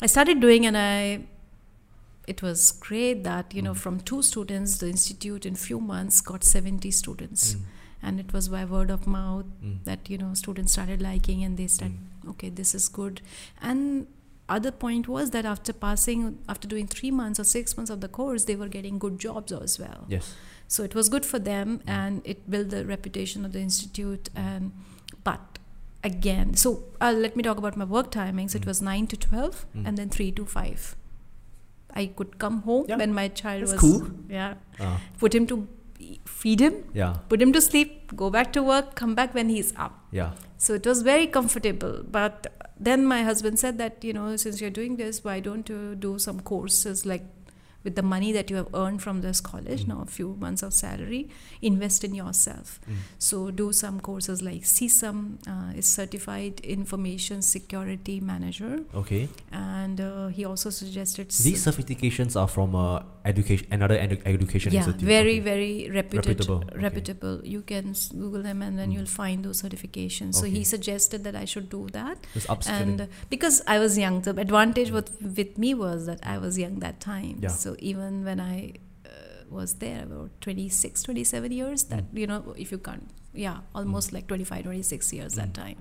[0.01, 1.21] I started doing, and I.
[2.33, 3.79] It was great that you know Mm.
[3.85, 7.63] from two students, the institute in few months got seventy students, Mm.
[8.03, 9.77] And it was by word of mouth Mm.
[9.85, 13.21] that you know students started liking and they started okay this is good
[13.71, 14.07] and
[14.49, 18.09] other point was that after passing after doing three months or six months of the
[18.21, 20.35] course they were getting good jobs as well Yes.
[20.69, 21.93] so it was good for them Mm.
[21.99, 24.73] and it built the reputation of the institute and
[25.31, 25.59] but
[26.05, 28.73] again so uh, let me talk about my work timings it Mm.
[28.73, 29.87] was 9 to 12 Mm.
[29.87, 30.97] and then 3 to 5
[32.03, 32.97] i could come home Yeah.
[33.05, 34.11] when my child That's was cool.
[34.29, 35.57] yeah Uh, put him to
[36.25, 37.15] feed him yeah.
[37.29, 40.33] put him to sleep go back to work come back when he's up Yeah.
[40.59, 42.03] so it was very comfortable.
[42.17, 42.47] But
[42.79, 46.19] then my husband said that, you know, since you're doing this, why don't you do
[46.19, 47.23] some courses like
[47.85, 49.89] with the money that you have earned from this college, Mm.
[49.89, 51.29] now a few months of salary,
[51.61, 52.81] invest in yourself.
[52.89, 52.97] Mm.
[53.19, 59.29] So do some courses like CSAM uh, is certified information security manager, Okay.
[59.51, 64.81] and uh, he also suggested These certifications are from uh, education, another edu- education yeah,
[64.81, 65.09] institute.
[65.09, 65.41] very okay.
[65.41, 66.79] very reputed, Reputable, okay.
[66.87, 67.41] reputable.
[67.45, 68.95] You can Google them and then Mm.
[68.95, 70.35] you'll find those certifications.
[70.35, 70.51] So Okay.
[70.59, 72.19] he suggested that I should do that.
[72.83, 76.79] And because i was young the advantage with, with me was that i was young
[76.81, 77.49] that time Yeah.
[77.49, 78.73] so even when i
[79.07, 79.11] uh,
[79.51, 82.19] was there about 26 27 years that Mm.
[82.19, 85.55] you know if you can't yeah almost like 25 26 years that Mm.
[85.55, 85.79] time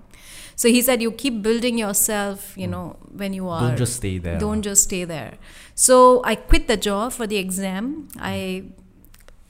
[0.55, 2.71] so he said you keep building yourself you Mm.
[2.71, 4.39] know when you are don't just stay there.
[4.39, 5.33] don't just stay there
[5.75, 8.63] so i quit the job for the exam i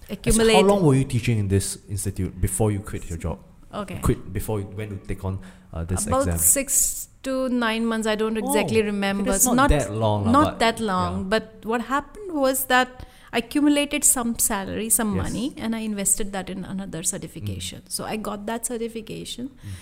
[0.09, 3.39] accumulated So how long were you teaching in this institute before you quit your job?
[3.73, 5.39] okay Quit before you went to take on
[5.71, 6.37] uh, this about exam.
[6.37, 10.59] six to nine months i don't exactly Oh, remember It's not that long, not but-
[10.59, 11.23] that long yeah.
[11.33, 15.23] but what happened was that i accumulated some salary some Yes.
[15.25, 19.77] money and i invested that in another certification so i got that certification Mm.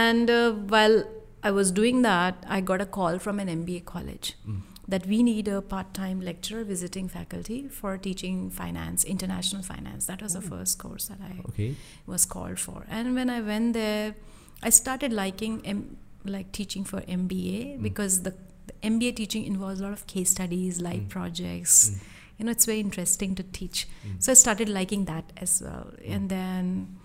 [0.00, 0.98] and uh, while
[1.42, 4.58] i was doing that i got a call from an mba college Mm.
[4.94, 10.32] that we need a part-time lecturer visiting faculty for teaching finance international finance that was
[10.38, 10.50] the Oh.
[10.54, 11.70] first course that i Okay.
[12.14, 12.78] was called for.
[12.98, 14.14] And when I went there,
[14.68, 15.84] I started liking M-
[16.24, 17.82] like teaching for MBA Mm.
[17.82, 18.34] because the,
[18.66, 21.08] the MBA teaching involves a lot of case studies, live Mm.
[21.08, 21.90] projects.
[21.90, 22.02] Mm.
[22.38, 23.86] You know, it's very interesting to teach.
[24.06, 24.22] Mm.
[24.22, 25.92] So I started liking that as well.
[26.06, 26.96] And then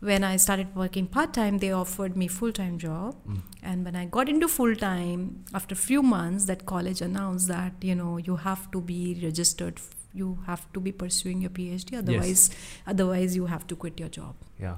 [0.00, 3.16] when I started working part time, they offered me full time job.
[3.26, 3.40] Mm.
[3.62, 7.94] And when I got into full time, after few months, that college announced that you
[7.94, 9.80] know you have to be registered.
[10.12, 12.50] You have to be pursuing your PhD, otherwise,
[12.86, 14.36] otherwise you have to quit your job.
[14.60, 14.76] Yeah.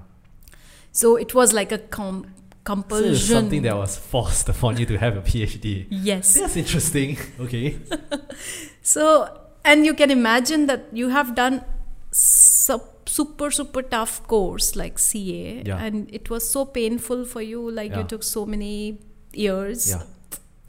[0.92, 2.26] So it was like a com-
[2.66, 5.86] So it's something that was forced upon you to have a PhD.
[5.90, 6.34] yes.
[6.34, 7.16] That's interesting.
[7.40, 7.76] Okay.
[8.82, 11.64] So and you can imagine that you have done
[12.12, 15.78] sup- super super tough course like CA, Yeah.
[15.78, 17.70] and it was so painful for you.
[17.70, 17.98] Like Yeah.
[17.98, 19.00] you took so many
[19.32, 19.90] years.
[19.90, 20.04] Yeah.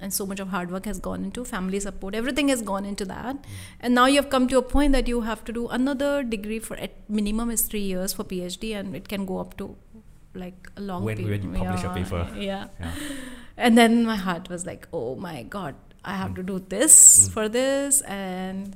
[0.05, 3.05] and so much of hard work has gone into family support everything has gone into
[3.11, 3.55] that mm.
[3.79, 6.59] and now you have come to a point that you have to do another degree
[6.67, 9.69] for at minimum is 3 years for phd and it can go up to
[10.37, 11.43] like a long When- period.
[11.45, 12.21] when you publish Yeah, paper.
[12.49, 12.91] yeah Yeah.
[13.57, 16.93] and then my heart was like oh my god i have to do this
[17.27, 17.31] Mm.
[17.33, 18.75] for this and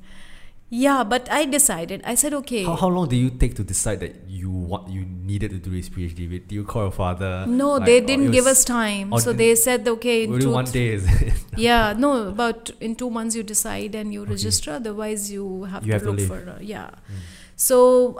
[0.73, 3.99] yeah but i decided i said okay How, how long did you take to decide
[4.03, 6.29] that you want you needed to do this PhD?
[6.29, 7.45] Did you call your father?
[7.47, 10.87] no Like, they didn't give us time so they said okay in two, one day
[11.67, 15.91] yeah no about in two months you decide and you register otherwise you have You
[15.91, 16.27] to have look leave.
[16.33, 17.21] for uh, yeah Mm.
[17.63, 17.77] So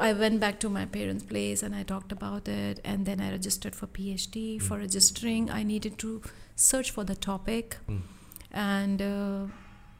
[0.07, 3.29] i went back to my parents place and i talked about it and then i
[3.35, 4.61] registered for phd Mm.
[4.67, 6.09] for registering i needed to
[6.67, 8.01] search for the topic Mm.
[8.65, 9.41] and uh,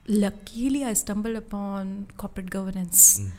[0.08, 3.32] luckily i stumbled upon corporate governance Mm.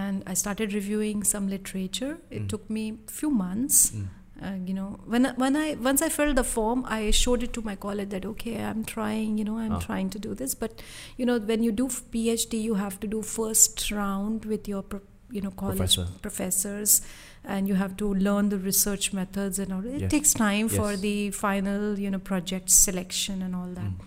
[0.00, 2.48] and i started reviewing some literature it Mm.
[2.54, 4.08] took me a few months Mm.
[4.48, 7.52] uh, you know when I- when i once i filled the form i showed it
[7.58, 9.84] to my college that okay i'm trying you know i'm Ah.
[9.88, 10.82] trying to do this but
[11.22, 15.06] you know when you do phd you have to do first round with your pro-
[15.30, 16.06] you know college Professor.
[16.22, 17.02] professors
[17.44, 20.10] and you have to learn the research methods and all it Yes.
[20.10, 24.00] takes time for the final you know project selection and all that Mm.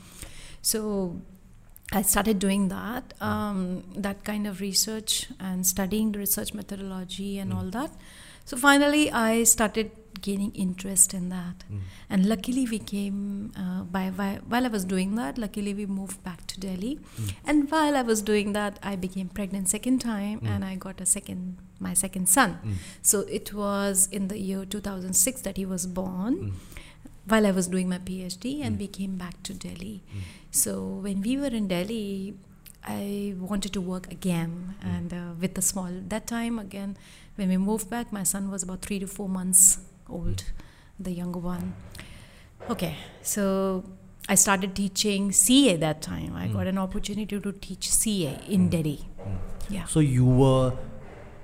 [0.61, 0.81] so
[1.91, 3.25] I started doing that, Mm.
[3.31, 7.57] um, that kind of research and studying the research methodology and Mm.
[7.57, 7.91] all that.
[8.45, 9.91] So finally, I started
[10.27, 11.63] gaining interest in that.
[11.71, 11.79] Mm.
[12.09, 13.19] And luckily, we came
[13.63, 15.37] uh, by, by while I was doing that.
[15.43, 16.93] Luckily, we moved back to Delhi.
[17.21, 17.31] Mm.
[17.45, 20.49] And while I was doing that, I became pregnant second time, Mm.
[20.55, 21.57] and I got a second
[21.87, 22.51] my second son.
[22.65, 22.73] Mm.
[23.11, 26.53] So it was in the year 2006 that he was born Mm.
[27.33, 28.79] while I was doing my PhD, and Mm.
[28.85, 29.95] we came back to Delhi.
[30.63, 30.71] So
[31.07, 32.35] when we were in Delhi,
[32.99, 34.93] I wanted to work again, Mm.
[34.95, 36.95] and uh, with the small that time again,
[37.41, 39.61] when we moved back, my son was about three to four months
[40.13, 40.43] old,
[40.99, 41.73] the younger one.
[42.69, 43.83] Okay, so
[44.29, 46.35] I started teaching CA that time.
[46.35, 46.53] I Mm.
[46.53, 48.71] got an opportunity to teach CA in Mm.
[48.71, 48.99] Delhi.
[49.19, 49.37] Mm.
[49.69, 50.73] Yeah, So you were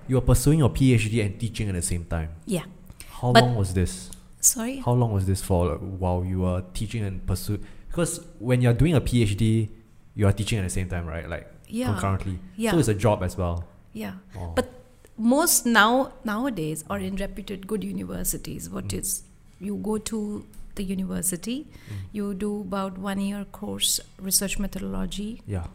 [0.07, 2.29] you were pursuing your PhD and teaching at the same time.
[2.47, 2.63] yeah.
[3.21, 4.09] How But- long was this?
[4.39, 4.77] Sorry.
[4.77, 5.67] How long was this for?
[5.71, 7.59] like, while you were teaching and pursue?
[7.89, 9.69] Because when you're doing a PhD,
[10.15, 11.29] you are teaching at the same time, right?
[11.29, 11.87] Like Yeah.
[11.91, 12.39] concurrently.
[12.57, 12.71] Yeah.
[12.71, 13.65] So it's a job as well.
[13.93, 14.13] Yeah.
[14.35, 14.53] Oh.
[14.55, 14.71] But
[15.19, 18.69] most now nowadays are in reputed good universities.
[18.69, 18.99] What Mm.
[18.99, 19.23] is
[19.59, 21.95] you go to the university, Mm.
[22.13, 25.41] you do about one year course research methodology.
[25.47, 25.67] yeah.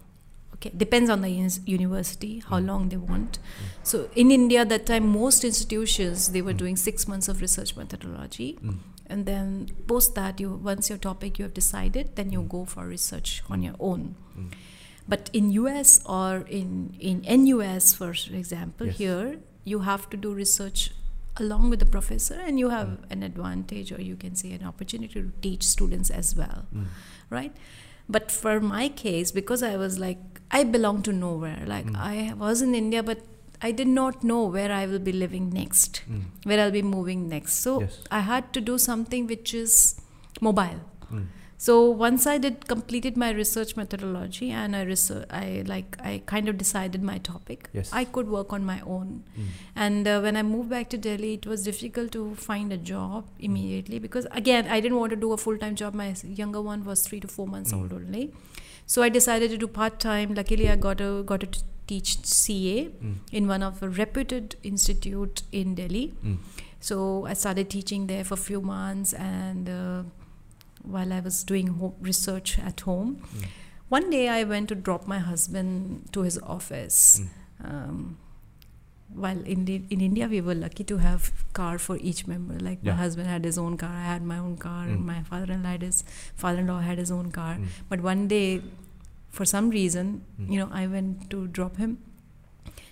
[0.54, 1.28] Okay, depends on the
[1.66, 2.66] university how Mm.
[2.66, 3.38] long they want.
[3.82, 6.58] So in India that time most institutions they were Mm.
[6.58, 8.78] doing six months of research methodology, Mm.
[9.10, 12.48] and then post that you once your topic you have decided, then you Mm.
[12.48, 14.14] go for research on your own.
[14.38, 14.52] Mm.
[15.06, 18.96] But in US or in, in NUS, for example, Yes.
[18.98, 20.92] here you have to do research
[21.36, 23.10] along with the professor and you have Mm.
[23.10, 26.86] an advantage or you can say an opportunity to teach students as well, Mm.
[27.30, 27.52] right?
[28.08, 30.18] But for my case, because I was like,
[30.50, 31.64] I belong to nowhere.
[31.66, 31.96] Like Mm.
[31.96, 33.22] I was in India, but
[33.62, 36.22] I did not know where I will be living next, Mm.
[36.44, 37.54] where I'll be moving next.
[37.68, 37.98] So Yes.
[38.10, 39.96] I had to do something which is
[40.40, 40.80] mobile.
[41.54, 41.60] Mm.
[41.66, 46.48] So once I did completed my research methodology and I research, I like I kind
[46.48, 47.68] of decided my topic.
[47.72, 47.90] Yes.
[47.92, 49.24] I could work on my own.
[49.38, 49.44] Mm.
[49.76, 53.28] And uh, when I moved back to Delhi, it was difficult to find a job
[53.38, 55.94] immediately because again I didn't want to do a full time job.
[55.94, 57.80] My younger one was three to four months Mm.
[57.82, 58.32] old only,
[58.86, 60.34] so I decided to do part time.
[60.34, 63.14] Luckily, I got a got to teach CA Mm.
[63.40, 66.04] in one of the reputed institute in Delhi.
[66.24, 66.36] Mm.
[66.80, 70.02] So I started teaching there for a few months, and uh,
[70.84, 73.46] while I was doing research at home, Mm.
[73.88, 77.20] one day I went to drop my husband to his office.
[77.20, 77.70] Mm.
[77.70, 78.16] Um,
[79.24, 82.58] while in the, in India we were lucky to have car for each member.
[82.58, 82.92] Like Yeah.
[82.92, 85.04] my husband had his own car, I had my own car, Mm.
[85.04, 86.02] my father-in-law had his
[86.34, 87.54] father-in-law had his own car.
[87.56, 87.66] Mm.
[87.88, 88.62] But one day,
[89.30, 90.50] for some reason, Mm.
[90.52, 91.98] you know, I went to drop him.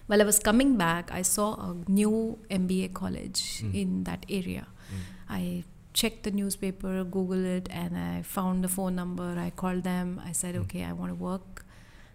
[0.07, 3.75] While I was coming back, I saw a new MBA college Mm.
[3.83, 4.67] in that area.
[4.93, 5.03] Mm.
[5.41, 9.35] I checked the newspaper, Googled it, and I found the phone number.
[9.39, 10.21] I called them.
[10.25, 10.63] I said, Mm.
[10.63, 11.65] okay, I want to work.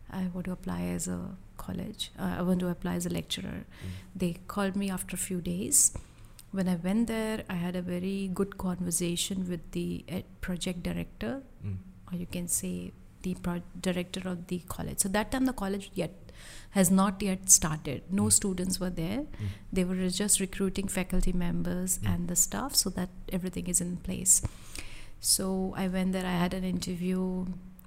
[0.09, 1.19] I want to apply as a
[1.57, 2.11] college.
[2.17, 3.65] Uh, I want to apply as a lecturer.
[3.65, 3.95] Mm.
[4.15, 5.81] They called me after a few days.
[6.51, 11.33] When I went there, I had a very good conversation with the project director,
[11.65, 11.77] Mm.
[12.11, 14.99] or you can say the pro- director of the college.
[14.99, 16.26] So that time the college yet
[16.71, 18.01] has not yet started.
[18.11, 18.33] No Mm.
[18.39, 19.19] students were there.
[19.19, 19.47] Mm.
[19.73, 22.09] They were just recruiting faculty members Mm.
[22.13, 24.41] and the staff so that everything is in place.
[25.19, 26.25] So I went there.
[26.25, 27.45] I had an interview.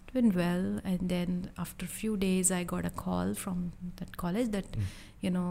[0.08, 4.16] It went well, and then after a few days, I got a call from that
[4.16, 4.88] college that Mm.
[5.26, 5.50] you know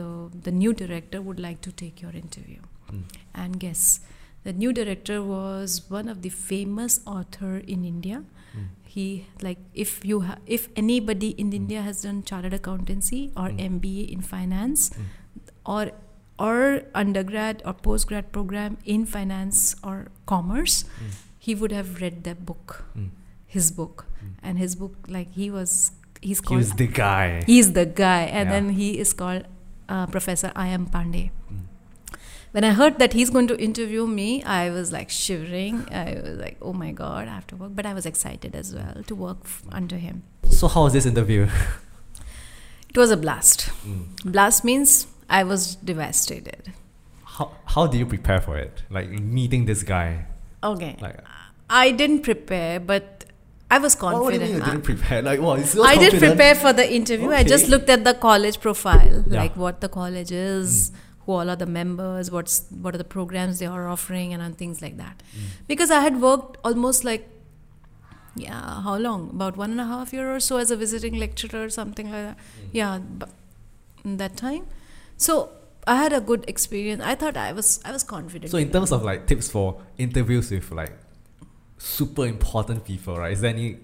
[0.00, 0.06] the
[0.48, 2.62] the new director would like to take your interview.
[2.92, 3.02] Mm.
[3.34, 4.00] And guess
[4.46, 8.18] The new director was one of the famous author in India.
[8.58, 8.66] Mm.
[8.88, 9.04] He
[9.44, 13.60] like if you ha- if anybody in India has done chartered accountancy or Mm.
[13.72, 15.08] MBA in finance Mm.
[15.76, 15.82] or
[16.46, 16.56] or
[16.94, 21.12] undergrad or postgrad program in finance or commerce, Mm.
[21.48, 23.10] he would have read that book, Mm.
[23.58, 24.32] his book, Mm.
[24.42, 25.76] and his book like he was
[26.24, 27.42] he's called he's the guy.
[27.46, 28.54] he's the guy and Yeah.
[28.56, 29.44] then he is called
[29.88, 31.67] uh, professor I M Pandey Mm.
[32.52, 36.38] When i heard that he's going to interview me i was like shivering i was
[36.38, 39.14] like oh my god i have to work but i was excited as well to
[39.14, 40.22] work f- under him
[40.58, 41.42] So how was this interview?
[42.90, 44.32] it was a blast Mm.
[44.36, 44.94] blast means
[45.38, 46.72] i was devastated
[47.38, 48.80] How how do you prepare for it?
[48.96, 50.06] Like meeting this guy.
[50.68, 51.18] okay Like
[51.82, 53.24] i didn't prepare but
[53.76, 55.20] i was what, what do you mean confident you didn't prepare?
[55.28, 55.58] Like what?
[55.60, 57.30] You're so I did prepare for the interview.
[57.40, 59.40] I just looked at the college profile, Yeah.
[59.42, 60.90] Like what the college is,
[61.28, 64.56] who all are the members, what's what are the programs they are offering, and, and
[64.56, 65.22] things like that.
[65.36, 65.48] Mm.
[65.72, 67.28] Because I had worked almost like,
[68.34, 69.28] yeah, how long?
[69.30, 72.24] About one and a half year or so as a visiting lecturer, or something like
[72.28, 72.38] that.
[72.38, 72.68] Mm.
[72.72, 72.98] Yeah,
[74.22, 74.66] that time.
[75.18, 75.50] So
[75.86, 77.02] I had a good experience.
[77.02, 78.50] I thought I was I was confident.
[78.50, 80.92] So in terms of like tips for interviews with like
[81.76, 83.32] super important people, right?
[83.32, 83.80] Is there any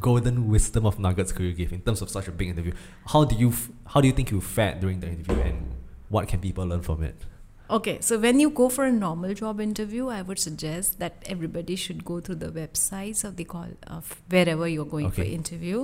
[0.00, 2.72] golden wisdom of nuggets could you give in terms of such a big interview?
[3.06, 5.73] How do you f- how do you think you fared during the interview, and
[6.16, 7.30] what can people learn from it?
[7.76, 11.76] Okay, so when you go for a normal job interview, I would suggest that everybody
[11.84, 15.32] should go through the websites of the call of wherever you're going for Okay.
[15.38, 15.78] interview,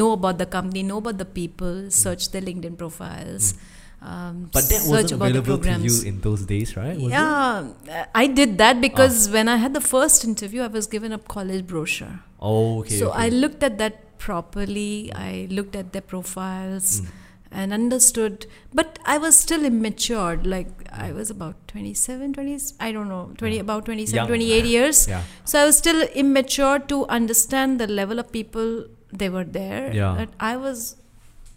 [0.00, 3.54] know about the company, know about the people, search their LinkedIn profiles.
[4.02, 6.98] Um, But that search wasn't available to you in those days, right?
[7.06, 10.88] Was yeah, uh, I did that because when I had the first interview, I was
[10.98, 12.14] given a college brochure.
[12.40, 12.98] Oh, okay.
[12.98, 13.26] so okay.
[13.26, 15.12] I looked at that properly.
[15.14, 17.18] I looked at their profiles Mm.
[17.52, 18.46] And understood.
[18.72, 20.36] But I was still immature.
[20.42, 23.60] Like I was about 27, 20, I don't know, 20, Yeah.
[23.60, 24.26] about 27, Young.
[24.28, 25.06] 28 years.
[25.08, 25.22] Yeah.
[25.44, 29.92] So I was still immature to understand the level of people they were there.
[29.94, 30.14] Yeah.
[30.18, 30.96] That I was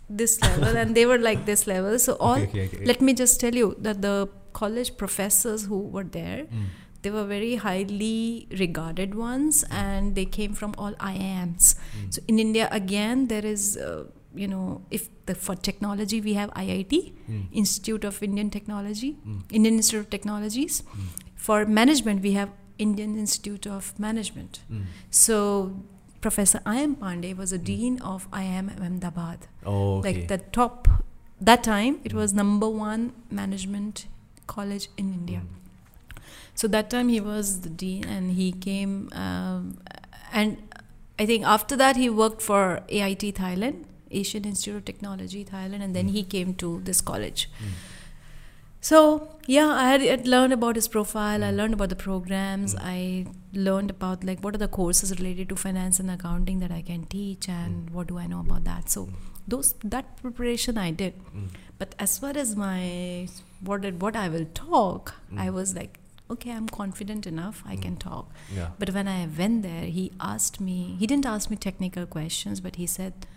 [0.10, 1.98] this level and they were like this level.
[2.00, 2.86] So all, Okay, okay, okay.
[2.86, 6.66] let me just tell you that the college professors who were there, Mm.
[7.02, 11.76] they were very highly regarded ones and they came from all IIMs.
[11.98, 12.14] Mm.
[12.14, 14.04] So in India, again, there is, uh,
[14.36, 17.48] you know, if the, for technology we have IIT, Mm.
[17.52, 19.42] Institute of Indian Technology, Mm.
[19.52, 20.82] Indian Institute of Technologies.
[20.82, 21.08] Mm.
[21.36, 24.60] For management, we have Indian Institute of Management.
[24.72, 24.84] Mm.
[25.10, 25.36] So
[26.22, 26.96] Professor I.M.
[26.96, 29.48] Pandey was a dean of IIM Ahmedabad.
[29.66, 30.14] Oh, okay.
[30.14, 30.88] Like the top,
[31.40, 34.08] that time, it was number one management
[34.48, 35.42] college in India.
[35.44, 36.22] Mm.
[36.56, 39.78] So that time he was the dean, and he came, um,
[40.32, 40.58] and
[41.20, 43.84] I think after that he worked for AIT Thailand,
[44.22, 46.18] Asian Institute of Technology Thailand, and then Mm.
[46.20, 47.50] he came to this college.
[47.60, 47.76] Mm.
[48.82, 51.44] So yeah, I had, had learned about his profile.
[51.44, 51.58] I Mm.
[51.60, 52.76] learned about the programs.
[52.76, 52.82] Mm.
[52.96, 53.26] I
[53.68, 57.06] learned about like what are the courses related to finance and accounting that I can
[57.16, 58.90] teach, and what do I know about that.
[58.98, 59.08] So
[59.54, 61.14] those that preparation I did.
[61.80, 63.28] But as far as my
[63.70, 66.00] what did, what I will talk, I was like,
[66.34, 67.64] okay, I'm confident enough.
[67.74, 68.04] I can Mm.
[68.04, 68.30] talk.
[68.60, 68.70] Yeah.
[68.84, 70.78] But when I went there, he asked me.
[71.02, 73.28] He didn't ask me technical questions, but he said,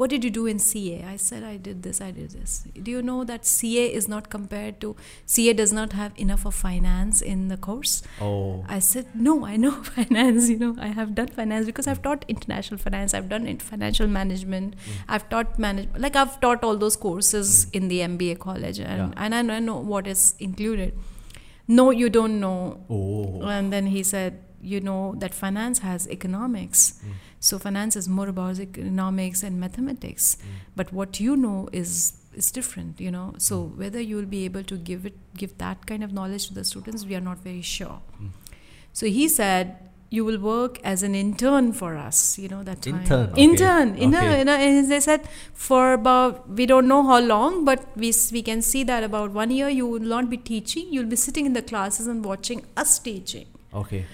[0.00, 2.00] "What did you do in CA?" I said, "I did this.
[2.06, 2.52] I did this."
[2.88, 4.92] Do you know that CA is not compared to
[5.34, 7.94] CA does not have enough of finance in the course?
[8.28, 8.64] Oh.
[8.76, 10.48] I said, no, I know finance.
[10.54, 13.14] You know, I have done finance because I've taught international finance.
[13.20, 14.74] I've done financial management.
[14.76, 14.98] Mm.
[15.16, 17.74] I've taught manage like I've taught all those courses Mm.
[17.80, 19.24] in the MBA college, and Yeah.
[19.26, 20.94] and I know, I know what is included.
[21.80, 22.60] No, you don't know.
[22.88, 23.42] Oh.
[23.56, 26.80] And then he said, you know that finance has economics.
[27.04, 27.12] Mm.
[27.40, 30.36] So finance is more about economics and mathematics.
[30.36, 30.46] Mm.
[30.76, 33.34] But what you know is is different, you know.
[33.38, 33.76] So Mm.
[33.78, 36.64] whether you will be able to give it give that kind of knowledge to the
[36.72, 37.96] students, we are not very sure.
[38.22, 38.28] Mm.
[38.92, 39.72] So he said,
[40.12, 42.96] you will work as an intern for us, you know, that time.
[43.00, 43.42] Intern, okay.
[43.42, 47.64] Intern, you know, you know, and they said for about, we don't know how long,
[47.64, 51.06] but we, we can see that about one year you will not be teaching, you'll
[51.06, 53.46] be sitting in the classes and watching us teaching.
[53.72, 54.04] Okay.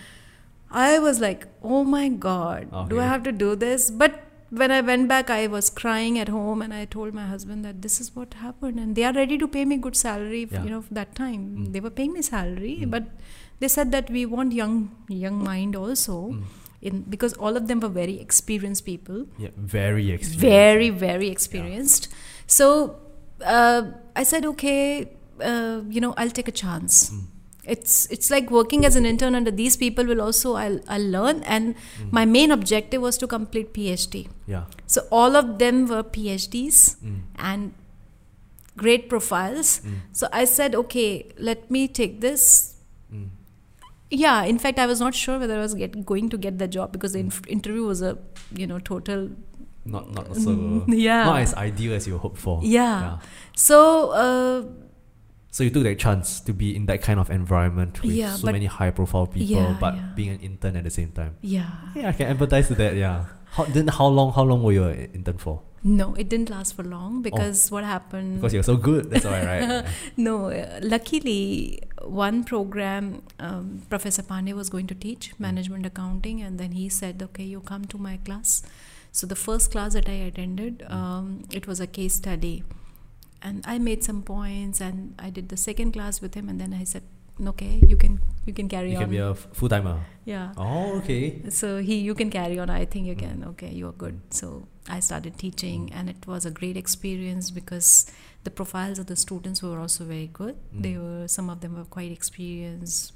[0.71, 3.91] I was like, oh my God, do I have to do this?
[3.91, 7.65] But when I went back, I was crying at home and I told my husband
[7.65, 8.79] that this is what happened.
[8.79, 10.65] And they are ready to pay me good salary, Yeah.
[10.65, 11.43] you know, that time.
[11.59, 11.73] Mm.
[11.73, 12.91] They were paying me salary, Mm.
[12.91, 13.05] but
[13.61, 16.33] they said that we want young, young mind also.
[16.33, 16.45] Mm.
[16.83, 19.49] In, because all of them were very experienced people, Yeah.
[19.57, 20.41] Very experienced.
[20.41, 22.09] very, very experienced.
[22.47, 22.97] So
[23.45, 23.83] uh,
[24.15, 27.25] I said, okay, uh, you know, I'll take a chance Mm.
[27.75, 31.43] It's it's like working as an intern under these people will also I'll, I'll learn
[31.45, 32.13] and Mm.
[32.19, 34.65] my main objective was to complete phd Yeah.
[34.87, 37.19] so all of them were phds Mm.
[37.39, 37.73] and
[38.85, 39.99] great profiles Mm.
[40.13, 41.09] so i said okay
[41.51, 42.47] let me take this
[43.13, 43.27] Mm.
[44.11, 46.69] yeah in fact i was not sure whether i was get, going to get the
[46.79, 48.17] job because the inf- interview was a
[48.63, 49.29] you know total
[49.95, 51.25] Not not so Mm, yeah.
[51.27, 52.55] not as ideal as you hoped for.
[52.71, 53.19] yeah,
[53.65, 53.77] so
[54.23, 54.63] uh,
[55.57, 58.53] So you took that chance to be in that kind of environment with Yeah, so
[58.53, 60.09] many high profile people, Yeah, but yeah.
[60.15, 61.37] being an intern at the same time.
[61.41, 62.95] yeah Yeah, I can empathize with that.
[62.95, 63.25] Yeah.
[63.53, 65.55] How then how long how long were you an intern for?
[65.83, 69.09] no it didn't last for long because what happened Because you're so good.
[69.11, 69.87] That's why, right?
[70.29, 71.81] No, uh, luckily,
[72.29, 73.11] one program
[73.49, 77.61] um, Professor Pandey was going to teach management accounting, and then he said, "Okay, you
[77.75, 78.57] come to my class."
[79.13, 81.29] So the first class that I attended, um,
[81.61, 82.57] it was a case study,
[83.51, 86.75] and I made some points, and I did the second class with him, and then
[86.81, 87.05] I said,
[87.53, 88.15] "Okay, you can
[88.49, 89.97] you can carry You on." can be a full timer.
[90.35, 90.53] yeah.
[90.69, 91.25] Oh, okay.
[91.61, 92.71] So he, you can carry on.
[92.79, 93.45] I think you can.
[93.53, 94.21] Okay, you are good.
[94.41, 94.53] So
[94.99, 97.91] I started teaching, and it was a great experience because
[98.49, 100.57] the profiles of the students were also very good.
[100.75, 100.83] Mm.
[100.89, 103.13] They were some of them were quite experienced.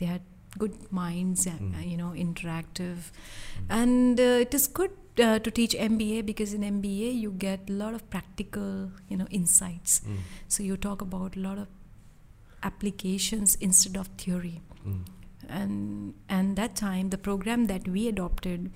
[0.00, 0.22] They had
[0.64, 1.72] good minds, Mm.
[1.90, 3.10] you know, interactive,
[3.68, 4.90] and uh, it is good.
[5.20, 9.26] Uh, to teach MBA because in MBA you get a lot of practical, you know,
[9.30, 10.00] insights.
[10.06, 11.66] Mm, So you talk about a lot of
[12.62, 14.60] applications instead of theory.
[14.86, 15.04] Mm,
[15.48, 18.70] and and that time the program that we adopted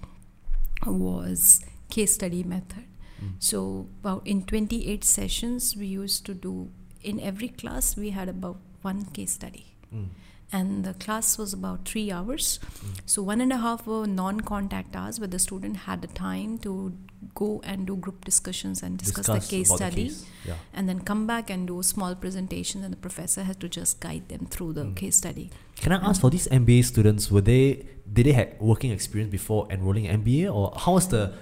[0.86, 2.86] was case study method.
[3.22, 6.70] Mm, so about in 28 sessions we used to do
[7.02, 9.66] in every class we had about one case study.
[9.94, 10.08] Mm,
[10.52, 12.98] and the class was about three hours mm.
[13.06, 16.92] so one and a half were non-contact hours where the student had the time to
[17.34, 20.26] go and do group discussions and discuss, the case about the study case.
[20.44, 20.54] Yeah.
[20.74, 24.00] and then come back and do a small presentation and the professor has to just
[24.00, 24.96] guide them through the Mm.
[24.96, 27.30] case study Can I ask for these MBA students?
[27.30, 31.32] Were they did they have working experience before enrolling in MBA, or how was the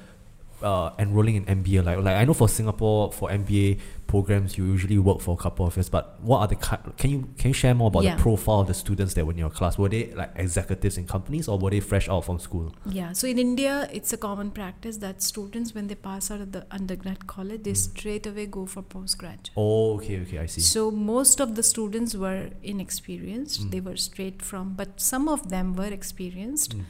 [0.62, 1.98] uh, enrolling in MBA like?
[1.98, 5.76] Like I know for Singapore for MBA programs you usually work for a couple of
[5.76, 8.16] years, but what are the can you can you share more about Yeah.
[8.16, 9.78] the profile of the students that were in your class?
[9.78, 12.74] Were they like executives in companies, or were they fresh out from school?
[12.86, 16.50] Yeah, so in India, it's a common practice that students, when they pass out of
[16.52, 17.76] the undergrad college, they Mm.
[17.76, 19.50] straight away go for postgrad.
[19.56, 20.60] Oh, okay, okay, I see.
[20.60, 23.62] So most of the students were inexperienced.
[23.66, 23.70] Mm.
[23.70, 26.82] They were straight from, but some of them were experienced, Mm.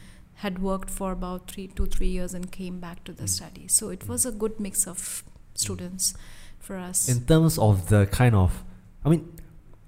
[0.45, 3.28] Had worked for about three, two, three years, and came back to the Mm.
[3.38, 3.64] study.
[3.68, 5.22] So it was a good mix of
[5.55, 6.14] students
[6.59, 7.09] for us.
[7.09, 8.64] In terms of the kind of,
[9.05, 9.22] I mean,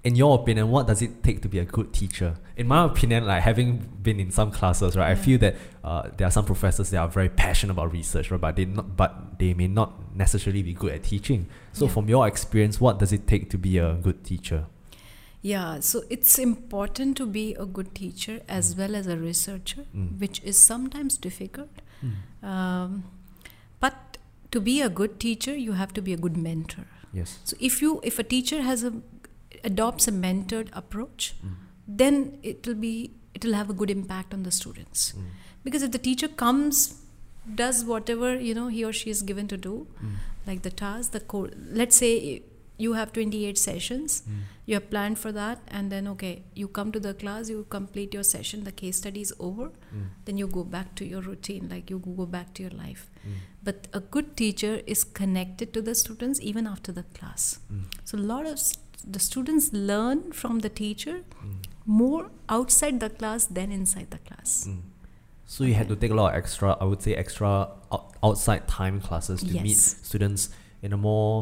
[0.05, 2.35] in your opinion, what does it take to be a good teacher?
[2.57, 6.27] In my opinion, like having been in some classes, right, I feel that uh, there
[6.27, 9.55] are some professors that are very passionate about research, right, but they not, but they
[9.55, 11.47] may not necessarily be good at teaching.
[11.73, 11.93] So, Yeah.
[11.93, 14.67] from your experience, what does it take to be a good teacher?
[15.51, 20.21] Yeah, so it's important to be a good teacher as well as a researcher, Mm.
[20.21, 21.81] which is sometimes difficult.
[22.03, 22.49] Mm.
[22.51, 23.05] Um,
[23.81, 24.19] but
[24.53, 26.85] to be a good teacher, you have to be a good mentor.
[27.13, 27.39] Yes.
[27.45, 28.93] So if you if a teacher has a
[29.71, 31.57] adopts a mentored approach, Mm.
[32.03, 32.21] then
[32.53, 32.95] it will be
[33.35, 35.05] it will have a good impact on the students.
[35.17, 35.27] Mm.
[35.65, 36.81] Because if the teacher comes,
[37.65, 39.75] does whatever you know he or she is given to do,
[40.07, 40.15] Mm.
[40.47, 41.51] like the task, the core.
[41.83, 42.13] Let's say
[42.79, 44.39] you have 28 sessions Mm.
[44.67, 48.15] you have planned for that and then okay you come to the class you complete
[48.15, 50.07] your session the case study is over Mm.
[50.25, 53.35] then you go back to your routine like you go back to your life Mm.
[53.63, 57.85] but a good teacher is connected to the students even after the class Mm.
[58.05, 58.79] so a lot of st-
[59.17, 61.55] the students learn from the teacher Mm.
[61.87, 64.81] more outside the class than inside the class Mm.
[65.55, 67.49] So you had to take a lot of extra, I would say, extra
[67.95, 69.77] out- outside time classes to meet
[70.11, 70.49] students
[70.83, 71.35] in a more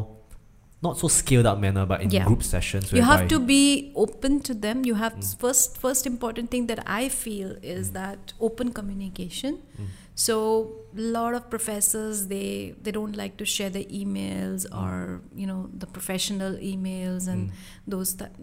[0.83, 2.25] not so scaled up manner, but in Yeah.
[2.25, 2.91] group sessions.
[2.91, 5.35] you have to be open to them you have Mm.
[5.43, 9.87] first first important thing that i feel is that open communication Mm.
[10.23, 10.35] so
[11.01, 12.47] a lot of professors they
[12.87, 14.81] they don't like to share the emails Mm.
[14.81, 17.53] or you know the professional emails and Mm.
[17.95, 18.33] those that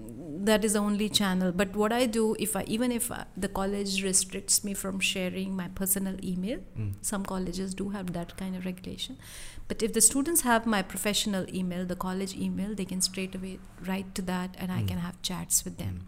[0.53, 3.51] that is the only channel but what i do if i even if I, the
[3.61, 6.91] college restricts me from sharing my personal email Mm.
[7.13, 9.17] some colleges do have that kind of regulation
[9.69, 13.59] but if the students have my professional email the college email they can straight away
[13.89, 14.89] write to that and i Mm.
[14.93, 15.99] can have chats with them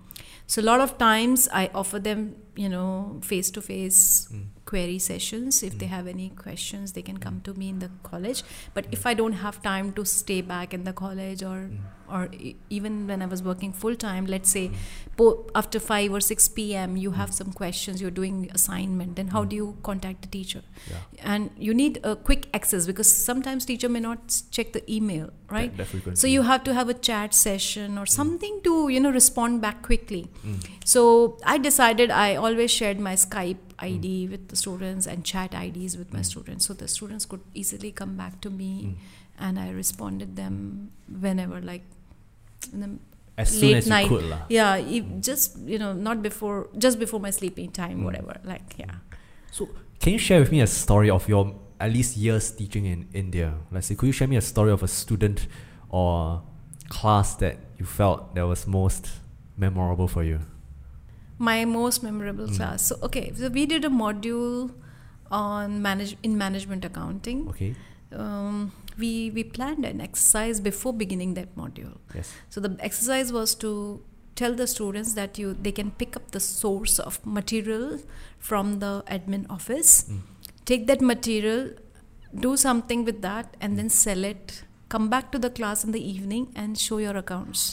[0.46, 2.22] so a lot of times i offer them
[2.56, 4.46] you know face to face Mm.
[4.70, 5.94] query sessions if they Mm.
[5.96, 8.42] have any questions they can come to me in the college
[8.74, 11.78] but if i don't have time to stay back in the college or Mm.
[12.18, 14.76] or e- even when i was working full time let's say Mm.
[15.16, 17.38] po- after 5 or 6 pm you have Mm.
[17.40, 19.48] some questions you're doing assignment then how Mm.
[19.50, 21.34] do you contact the teacher Yeah.
[21.34, 25.76] and you need a quick access because sometimes teacher may not check the email right
[25.82, 29.60] that so you have to have a chat session or something to you know respond
[29.66, 30.60] back quickly Mm.
[30.90, 31.02] So
[31.52, 34.30] i decided i always shared my skype id Mm.
[34.32, 36.28] with the students and chat ids with my Mm.
[36.30, 38.94] students so the students could easily come back to me Mm.
[39.48, 40.56] and i responded them
[41.26, 41.84] whenever like
[42.74, 42.90] in the
[43.42, 44.08] As soon late as you night.
[44.12, 44.24] could.
[44.54, 44.72] Yeah,
[45.26, 48.04] just you know, not before, just before my sleeping time, Mm.
[48.08, 48.34] whatever.
[48.50, 48.96] Like, yeah.
[49.58, 49.68] So,
[50.02, 51.44] can you share with me a story of your
[51.86, 53.46] at least years teaching in India?
[53.76, 55.46] Let's say, could you share me a story of a student
[55.88, 56.42] or
[56.98, 59.08] class that you felt that was most
[59.56, 60.40] memorable for you?
[61.48, 62.56] My most memorable Mm.
[62.56, 62.86] class.
[62.90, 64.72] So, okay, so we did a module
[65.30, 67.48] on manage in management accounting.
[67.54, 67.74] Okay.
[68.24, 68.72] Um,
[69.02, 71.92] we we planned an exercise before beginning that module.
[72.14, 72.32] Yes.
[72.56, 73.70] So the exercise was to
[74.40, 77.86] tell the students that you they can pick up the source of material
[78.50, 80.20] from the admin office, Mm.
[80.72, 81.62] take that material,
[82.48, 84.58] do something with that, and then sell it.
[84.88, 87.64] Come back to the class in the evening and show your accounts.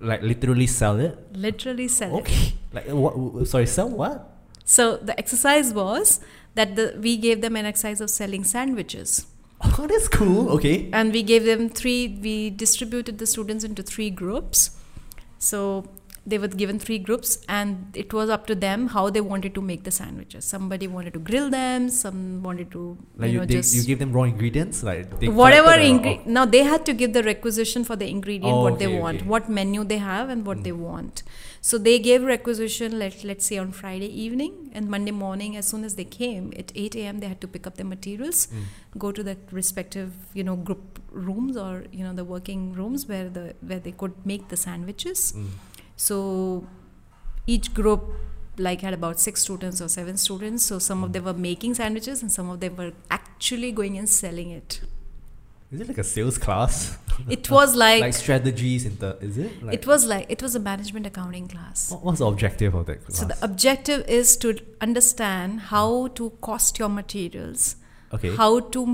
[0.00, 1.18] Like literally sell it.
[1.32, 2.20] Literally sell it.
[2.20, 2.52] Okay.
[2.72, 3.46] Like what?
[3.48, 4.30] Sorry, sell what?
[4.64, 6.20] So the exercise was
[6.54, 9.26] that the we gave them an exercise of selling sandwiches.
[9.60, 10.50] Oh, that's cool.
[10.50, 10.88] Okay.
[10.92, 14.70] and we gave them three we distributed the students into three groups
[15.38, 15.84] so
[16.32, 19.62] they were given three groups and it was up to them how they wanted to
[19.70, 22.82] make the sandwiches somebody wanted to grill them some wanted to
[23.16, 25.10] Like you you, know they, just you give them raw ingredients, like
[25.42, 28.62] whatever collected the- ingre- now they had to give the requisition for the ingredient Oh,
[28.66, 29.28] what they want okay.
[29.34, 30.64] what menu they have and what Mm.
[30.68, 31.22] they want
[31.70, 35.82] so they gave requisition let, let's say on friday evening and monday morning as soon
[35.88, 38.64] as they came at 8 a.m they had to pick up their materials Mm.
[39.04, 43.28] go to the respective you know group rooms or you know the working rooms where
[43.38, 45.48] the where they could make the sandwiches Mm.
[46.06, 46.16] So
[47.54, 48.02] each group
[48.66, 52.22] like had about six students or seven students so some of them were making sandwiches
[52.22, 54.80] and some of them were actually going and selling it
[55.76, 56.76] Is it like a sales class?
[57.36, 59.62] it was like, like strategies in the is it?
[59.62, 62.86] Like, it was like it was a management accounting class what- was the objective of
[62.90, 63.18] that class?
[63.20, 64.54] so the objective is to
[64.88, 65.88] understand how
[66.20, 67.66] to cost your materials
[68.18, 68.34] okay.
[68.42, 68.86] how to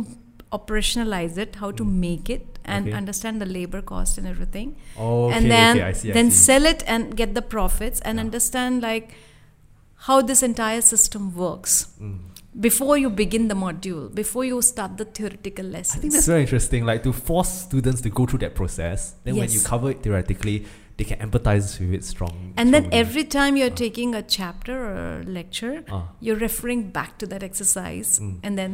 [0.59, 1.95] operationalize it how to Mm.
[2.09, 2.97] make it and Okay.
[2.97, 6.31] understand the labor cost and everything oh, okay, and then okay, I see, I then
[6.31, 6.37] see.
[6.45, 8.25] sell it and get the profits and Yeah.
[8.25, 9.15] understand like
[10.07, 12.19] how this entire system works Mm.
[12.61, 16.43] before you begin the module before you start the theoretical lessons I think that's very
[16.43, 16.85] interesting.
[16.91, 19.15] Like to force students to go through that process.
[19.25, 20.67] Then when you cover it theoretically,
[20.97, 22.53] they can empathize with it strong.
[22.57, 23.81] and then every time you're Ah.
[23.87, 28.35] taking a chapter or a lecture Ah, you're referring back to that exercise Mm.
[28.45, 28.73] and then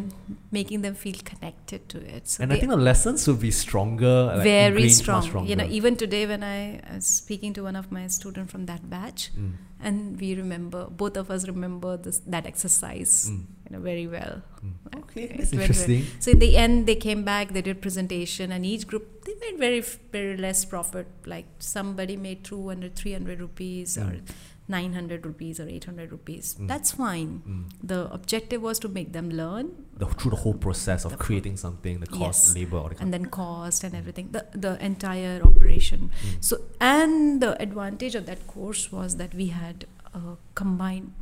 [0.59, 4.17] making them feel connected to it so and I think the lessons will be stronger.
[4.35, 5.49] Like very strong Stronger.
[5.51, 6.59] you know even today when i
[6.95, 9.53] was speaking to one of my students from that batch Mm,
[9.89, 13.41] and we remember both of us remember this that exercise mm,
[13.71, 14.43] you know very well.
[14.65, 14.99] Mm.
[15.03, 16.07] Okay, It that's went interesting.
[16.19, 19.59] so in the end they came back they did presentation and each group they made
[19.59, 19.81] very
[20.13, 21.07] very less profit.
[21.27, 24.13] Like somebody made 200 300 rupees or
[24.69, 26.57] 900 rupees or 800 rupees.
[26.59, 26.69] Mm.
[26.69, 27.31] that's fine.
[27.49, 27.63] Mm.
[27.93, 29.71] the objective was to make them learn.
[29.97, 32.55] The, through the whole process of The- creating something, the cost, Yes.
[32.57, 34.29] labor, all the and then cost and everything.
[34.37, 36.11] The the entire operation.
[36.11, 36.45] Mm.
[36.51, 41.13] so and the advantage of that course was that we had a combined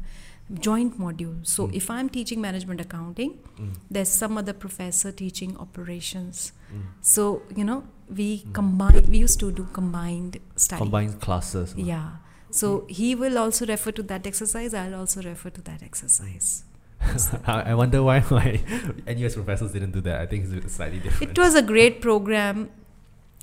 [0.67, 1.75] joint module so Mm.
[1.75, 6.83] if i'm teaching management accounting Mm, there's some other professor teaching operations mm.
[7.03, 7.85] so you know
[8.21, 8.53] we Mm.
[8.55, 11.75] combine we used to do combined study Combined classes.
[11.77, 11.85] lah.
[11.93, 12.09] yeah
[12.51, 16.65] so he will also refer to that exercise i'll also refer to that exercise
[17.47, 18.61] I wonder why my
[19.15, 20.21] NUS professors didn't do that.
[20.21, 21.31] I think it's slightly different.
[21.31, 22.71] it was a great program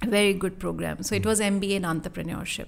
[0.02, 1.30] a very good program so it Mm.
[1.32, 2.68] was mba in entrepreneurship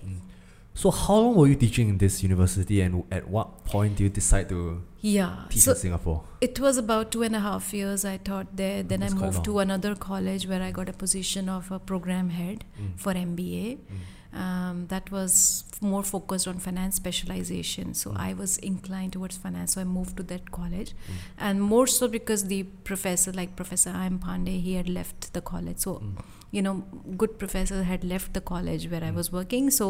[0.81, 4.09] So how long were you teaching in this university, and at what point do you
[4.17, 4.59] decide to
[5.01, 6.17] yeah teach so in Singapore?
[6.47, 8.83] It was about two and a half years I taught there.
[8.83, 12.29] Then That's I moved to another college where I got a position of a program
[12.41, 13.65] head Mm, for MBA.
[13.79, 14.05] mm,
[14.45, 15.33] Um, that was
[15.81, 17.93] more focused on finance specialization.
[18.01, 18.17] So Mm.
[18.27, 19.73] I was inclined towards finance.
[19.77, 20.91] So I moved to that college.
[20.93, 21.15] mm,
[21.47, 22.59] And more so because the
[22.89, 24.19] professor, like Professor I.M.
[24.25, 25.79] Pandey, he had left the college.
[25.85, 26.25] So, mm,
[26.57, 26.75] you know,
[27.23, 29.15] good professor had left the college where I Mm.
[29.21, 29.71] was working.
[29.79, 29.87] So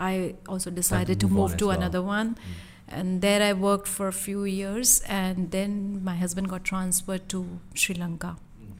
[0.00, 1.76] I also decided to move on move to well.
[1.76, 2.98] another one mm.
[2.98, 7.60] and there I worked for a few years, and then my husband got transferred to
[7.74, 8.36] Sri Lanka.
[8.36, 8.72] Mm.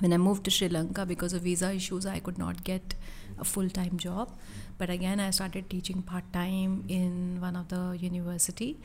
[0.00, 2.94] When I moved to Sri Lanka because of visa issues, I could not get
[3.38, 4.36] a full time job.
[4.78, 8.78] But again, I started teaching part time in one of the university,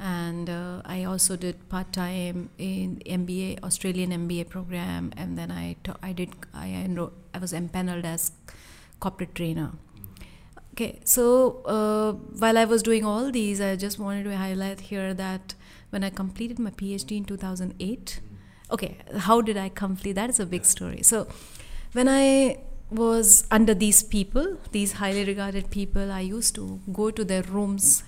[0.00, 5.76] and uh, I also did part time in MBA Australian MBA program, and then I
[5.84, 8.32] ta- I did I enro- I was empaneled as
[9.00, 9.72] corporate trainer.
[10.74, 15.14] Okay, so uh, while I was doing all these, I just wanted to highlight here
[15.14, 15.54] that
[15.90, 18.20] when I completed my PhD in 2008,
[18.72, 20.14] okay, how did I complete?
[20.14, 21.02] That is a big story.
[21.04, 21.28] So
[21.92, 22.58] when I
[22.90, 28.02] was under these people, these highly regarded people, I used to go to their rooms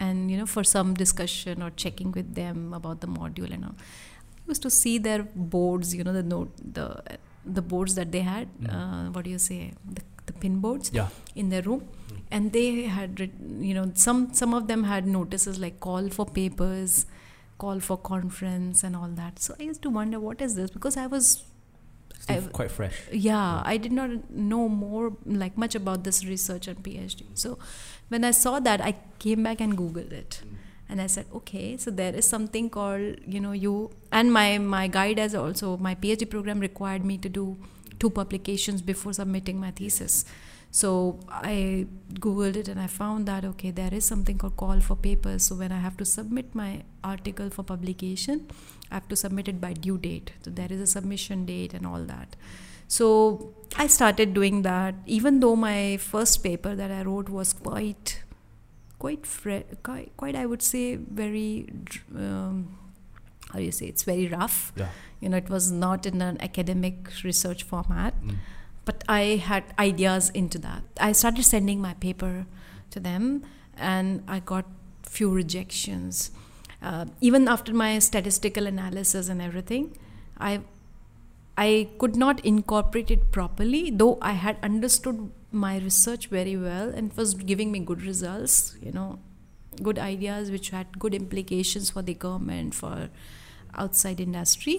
[0.00, 3.76] and, you know, for some discussion or checking with them about the module and all.
[3.78, 7.00] I used to see their boards, you know, the note, the
[7.44, 8.48] the boards that they had.
[8.60, 8.74] Mhm.
[8.74, 9.72] Uh, what do you say?
[9.96, 11.08] The, the pin boards Yeah.
[11.36, 11.86] in their room
[12.30, 13.30] and they had
[13.68, 17.06] you know some some of them had notices like call for papers
[17.58, 19.38] call for conference and all that.
[19.40, 20.70] So i used to wonder what is this?
[20.70, 21.44] Because i was
[22.28, 22.96] I've- quite fresh.
[23.10, 27.58] yeah i did not know more like much about this research and phd so
[28.08, 30.40] when i saw that i came back and googled it.
[30.44, 30.56] Mm.
[30.90, 34.88] And i said okay so there is something called you know you and my my
[34.88, 37.56] guide has also my phd program required me to do
[37.98, 40.24] two publications before submitting my thesis
[40.70, 41.86] so i
[42.20, 45.44] googled it and i found that okay there is something called call for papers.
[45.44, 48.46] So when i have to submit my article for publication
[48.90, 50.32] i have to submit it by due date.
[50.44, 52.36] So there is a submission date and all that.
[52.86, 54.94] So i started doing that.
[55.06, 58.22] Even though my first paper that i wrote was quite
[58.98, 62.78] quite fre- quite, quite i would say very dr- um,
[63.50, 63.86] how do you say?
[63.86, 64.72] It's very rough.
[64.76, 64.88] Yeah.
[65.20, 68.14] you know it was not in an academic research format.
[68.22, 68.36] Mm.
[68.88, 70.82] But i had ideas into that.
[71.06, 72.46] I started sending my paper
[72.90, 73.42] to them
[73.76, 74.66] and i got
[75.02, 76.30] few rejections.
[76.80, 79.86] Uh, even after my statistical analysis and everything
[80.48, 80.50] i
[81.62, 81.70] i
[82.02, 85.24] could not incorporate it properly though i had understood
[85.64, 89.08] my research very well and was giving me good results you know
[89.88, 93.10] good ideas which had good implications for the government for
[93.86, 94.78] outside industry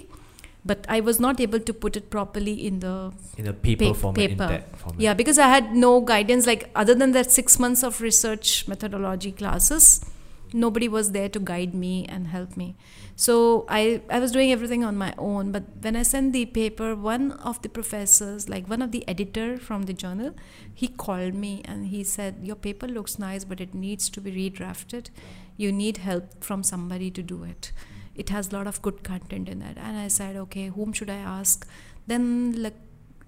[0.66, 2.94] but i was not able to put it properly in the
[3.38, 4.64] In a paper Pa- format, paper.
[4.78, 5.02] format.
[5.02, 9.32] yeah, because I had no guidance, like other than that six months of research methodology
[9.32, 10.04] classes,
[10.52, 12.76] nobody was there to guide me and help me.
[13.16, 15.52] So I, I was doing everything on my own.
[15.52, 19.58] But when I sent the paper, one of the professors, like one of the editor
[19.58, 20.34] from the journal,
[20.74, 24.32] he called me and he said, Your paper looks nice, but it needs to be
[24.32, 25.10] redrafted.
[25.58, 27.72] You need help from somebody to do it.
[28.16, 29.78] It has a lot of good content in it.
[29.78, 31.68] And I said, Okay, whom should I ask?
[32.08, 32.74] Then luck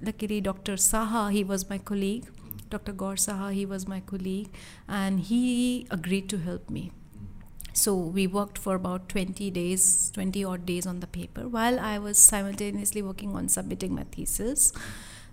[0.04, 2.26] luckily dr saha he was my colleague.
[2.70, 4.50] Dr gaur saha he was my colleague.
[4.88, 6.92] And he agreed to help me.
[7.74, 11.98] So we worked for about 20 days 20 odd days on the paper while i
[11.98, 14.74] was simultaneously working on submitting my thesis.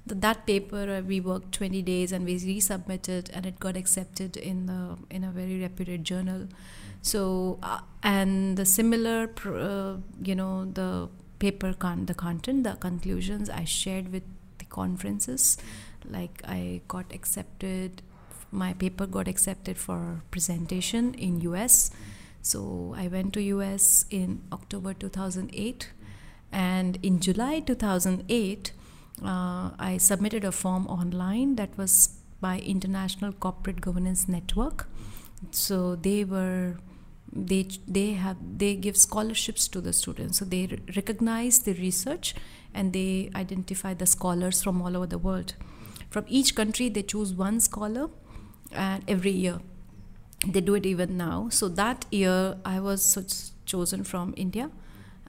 [0.07, 4.67] That paper uh, we worked 20 days and we resubmitted and it got accepted in
[4.67, 6.47] the in a very reputed journal
[7.03, 13.49] so uh, and the similar uh, you know the paper con- the content the conclusions
[13.49, 14.25] i shared with
[14.59, 15.57] the conferences
[16.09, 18.03] like i got accepted
[18.51, 21.91] my paper got accepted for presentation in us
[22.43, 25.93] so i went to us in october 2008
[26.51, 28.73] and in july 2008
[29.25, 34.89] uh, i submitted a form online that was by international corporate governance network.
[35.51, 36.79] So they were
[37.33, 40.39] they they have they give scholarships to the students.
[40.39, 42.35] So they recognize the research
[42.75, 45.55] and they identify the scholars from all over the world.
[46.11, 48.09] From each country they choose one scholar
[48.73, 49.61] and every year.
[50.47, 51.49] They do it even now.
[51.51, 53.03] So that year i was
[53.67, 54.71] chosen from india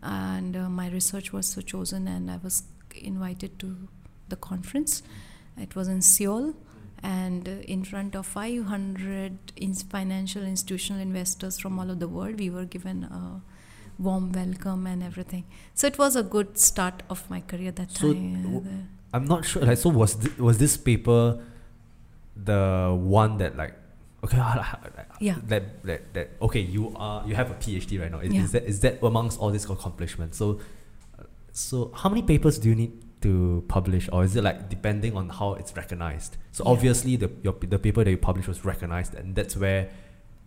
[0.02, 2.64] and uh, my research was so chosen and i was
[2.96, 3.90] invited to
[4.30, 5.04] the conference.
[5.58, 6.56] It was in seoul
[7.04, 12.50] and in front of 500 ins- financial institutional investors from all over the world we
[12.50, 13.42] were given a
[13.98, 15.44] warm welcome and everything
[15.74, 18.84] so it was a good start of my career that So, time w- uh,
[19.14, 19.64] I'm not sure.
[19.64, 21.40] Like, so was thi- was this paper
[22.36, 23.74] the one that like
[24.24, 24.38] okay
[25.20, 25.36] Yeah.
[25.48, 28.44] that, that that okay you are you have a PhD right now is, Yeah.
[28.44, 30.60] is that is that amongst all these accomplishments so
[31.18, 35.16] uh, so how many papers do you need to publish or is it like depending
[35.18, 36.72] on how it's recognized so Yeah.
[36.72, 39.90] obviously the your, the paper that you published was recognized and that's where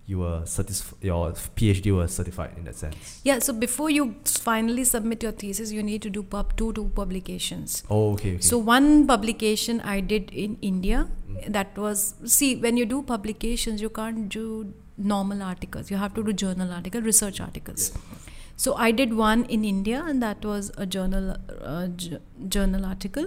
[0.07, 4.85] you were satisf- your PhD was certified in that sense yeah so before you finally
[4.85, 8.41] submit your thesis you need to do pub two two publications oh okay, okay.
[8.41, 11.53] So one publication I did in India mm.
[11.53, 16.23] that was see when you do publications you can't do normal articles you have to
[16.25, 17.93] do journal article research articles.
[18.63, 23.27] So I did one in India and that was a journal uh, j- journal article.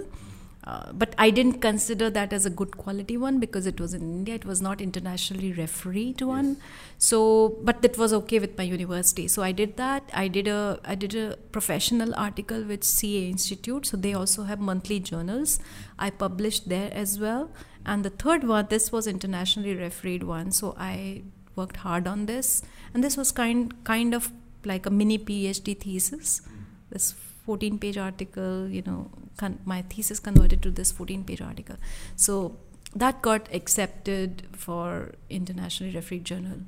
[0.64, 4.00] Uh, but I didn't consider that as a good quality one because it was in
[4.00, 4.34] India.
[4.34, 6.56] It was not internationally refereed one.
[6.96, 9.28] So, but that was okay with my university.
[9.28, 10.08] So I did that.
[10.14, 13.84] I did a I did a professional article with CA Institute.
[13.92, 15.58] So they also have monthly journals.
[15.98, 17.50] I published there as well.
[17.84, 20.50] And the third one, this was internationally refereed one.
[20.62, 21.22] So I
[21.54, 22.62] worked hard on this,
[22.94, 24.32] and this was kind kind of
[24.66, 26.42] like a mini PhD thesis.
[26.90, 27.12] This
[27.46, 31.76] 14 page article, you know, con- my thesis converted to this 14 page article.
[32.16, 32.56] So
[32.94, 36.58] that got accepted for internationally refereed journal.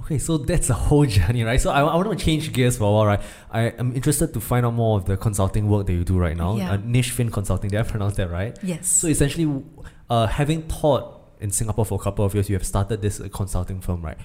[0.00, 1.60] Okay, so that's a whole journey, right?
[1.60, 3.20] So I, I want to change gears for a while, right?
[3.50, 6.36] I am interested to find out more of the consulting work that you do right
[6.36, 6.56] now.
[6.56, 6.72] Yeah.
[6.72, 8.58] Uh, Niche Fin Consulting, did I pronounce that right?
[8.62, 8.88] Yes.
[8.88, 9.62] So essentially,
[10.08, 13.28] uh, having taught in Singapore for a couple of years, you have started this uh,
[13.32, 14.18] consulting firm, right?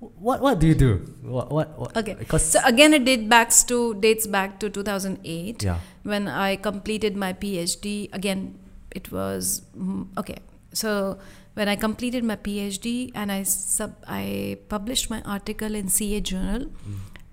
[0.00, 1.04] What what do you do?
[1.22, 2.14] What what, what Okay.
[2.14, 5.78] Because So again, it date backs to dates back to 2008 yeah.
[6.02, 8.08] when I completed my PhD.
[8.12, 8.58] Again,
[8.90, 10.38] it was mm, okay.
[10.72, 11.18] So
[11.52, 16.72] when I completed my PhD and I sub I published my article in CA Journal,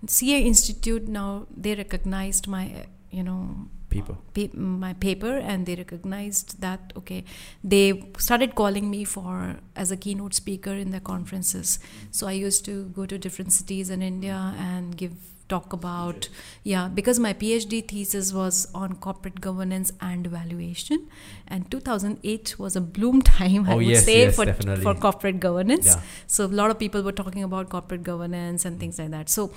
[0.08, 4.18] CA Institute now they recognized my you know People.
[4.38, 7.20] pa- my paper and they recognized that okay
[7.76, 7.86] they
[8.28, 9.32] started calling me for
[9.86, 11.80] as a keynote speaker in their conferences
[12.20, 14.38] so i used to go to different cities in india
[14.68, 15.16] and give
[15.52, 16.26] talk about
[16.70, 21.06] yeah because my phd thesis was on corporate governance and valuation
[21.48, 24.84] and 2008 was a bloom time i Oh, would yes, say yes, for, definitely.
[24.88, 26.02] for corporate governance Yeah.
[26.36, 29.50] so a lot of people were talking about corporate governance and things like that so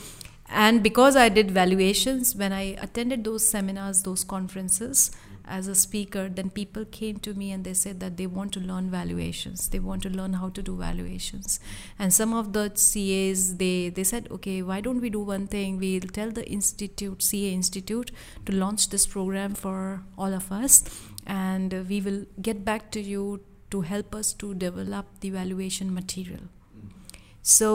[0.51, 5.11] and because i did valuations when i attended those seminars those conferences
[5.51, 8.61] as a speaker then people came to me and they said that they want to
[8.61, 9.69] learn valuations.
[9.69, 11.59] They want to learn how to do valuations.
[11.99, 15.79] And some of the cas they they said okay why don't we do one thing?
[15.79, 18.13] We'll tell the institute ca institute
[18.47, 20.85] to launch this program for all of us
[21.27, 23.41] and we will get back to you
[23.71, 26.47] to help us to develop the valuation material.
[27.43, 27.69] So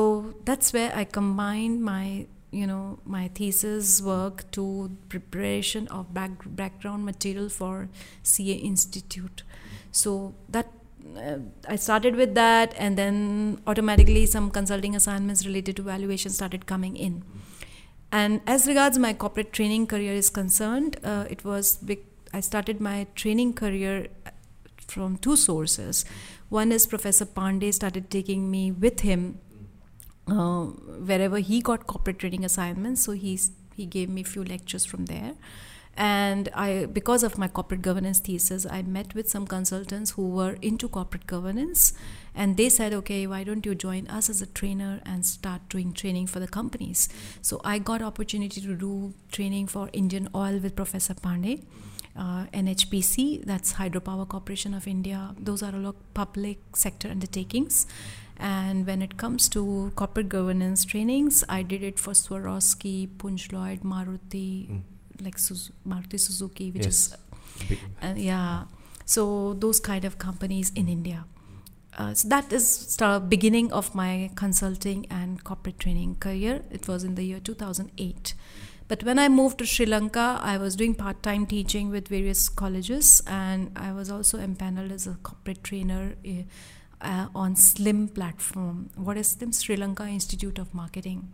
[0.46, 2.28] that's where i combined my
[2.62, 4.66] you know my thesis work to
[5.10, 6.32] preparation of back,
[6.62, 7.90] background material for
[8.24, 9.44] ca institute.
[9.92, 10.72] So that
[11.18, 11.38] uh,
[11.70, 16.96] i started with that and then automatically some consulting assignments related to valuation started coming
[16.96, 17.24] in.
[18.12, 22.82] And as regards my corporate training career is concerned uh, it was big i started
[22.82, 24.08] my training career
[24.88, 26.06] from two sources.
[26.50, 29.40] One is professor pandey started taking me with him
[30.28, 30.66] uh,
[31.10, 33.04] wherever he got corporate training assignments.
[33.04, 35.34] So he's he gave me a few lectures from there,
[35.98, 40.58] and I because of my corporate governance thesis, I met with some consultants who were
[40.62, 41.94] into corporate governance,
[42.34, 45.94] and they said, okay, why don't you join us as a trainer and start doing
[45.94, 47.08] training for the companies?
[47.42, 51.64] So I got opportunity to do training for Indian Oil with Professor Pandey.
[52.18, 55.36] Uh, NHPC, that's Hydropower Corporation of India.
[55.38, 57.88] Those are a lot public sector undertakings.
[58.38, 63.82] And when it comes to corporate governance trainings, I did it for Swarovski, Punj Lloyd,
[63.82, 64.82] Maruti, Mm.
[65.22, 65.38] like
[65.88, 67.14] Maruti Suzuki, which Yes.
[67.14, 67.16] is
[68.04, 68.66] uh, yeah.
[69.06, 71.26] So those kind of companies in India.
[71.98, 76.62] Uh, so that is the beginning of my consulting and corporate training career.
[76.70, 78.34] It was in the year 2008.
[78.88, 82.50] But when I moved to Sri Lanka, I was doing part time teaching with various
[82.50, 86.16] colleges, and I was also empaneled as a corporate trainer
[87.02, 88.90] uh, on SLIM platform.
[88.96, 89.52] What is SLIM?
[89.52, 91.32] Sri Lanka Institute of Marketing.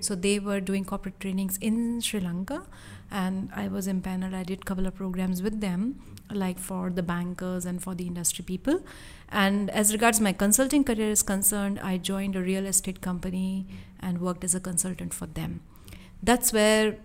[0.00, 2.62] So they were doing corporate trainings in Sri Lanka,
[3.10, 4.34] and I was empaneled.
[4.34, 6.00] I did couple of programs with them,
[6.30, 8.82] like for the bankers and for the industry people.
[9.30, 13.66] And as regards my consulting career is concerned, I joined a real estate company
[14.00, 15.60] and worked as a consultant for them
[16.24, 16.96] that's where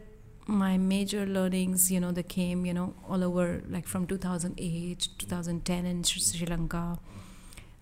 [0.47, 5.85] my major learnings you know they came you know all over like from 2008 2010
[5.85, 6.97] in Sri Sri Lanka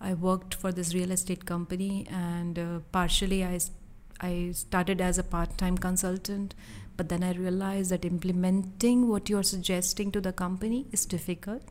[0.00, 5.78] I worked for this real estate company and uh, partially I started as a part-time
[5.78, 6.54] consultant
[6.96, 11.62] but then I realized that implementing what you're suggesting to the company is difficult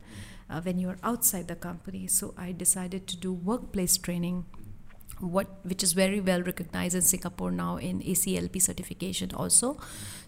[0.50, 4.46] uh, when you're outside the company so I decided to do workplace training
[5.20, 9.78] what which is very well recognized in Singapore now in ACLP certification also.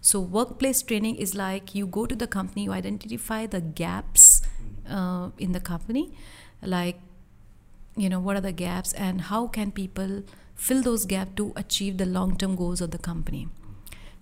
[0.00, 4.42] So workplace training is like you go to the company, you identify the gaps
[4.88, 6.12] uh, in the company,
[6.62, 7.00] like
[8.04, 10.12] you know what are the gaps and how can people
[10.66, 13.48] fill those gaps to achieve the long-term goals of the company.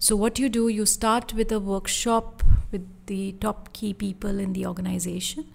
[0.07, 4.53] So what you do, you start with a workshop with the top key people in
[4.59, 5.47] the organization.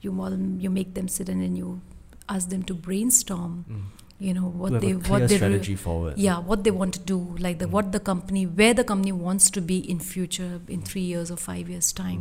[0.00, 1.80] You all, you make them sit in and you
[2.28, 3.82] ask them to brainstorm Mm.
[4.26, 6.18] you know what they what they re- forward.
[6.24, 7.16] yeah what they want to do
[7.46, 7.72] like the Mm.
[7.76, 11.38] what the company where the company wants to be in future in 3 years or
[11.44, 12.20] 5 years time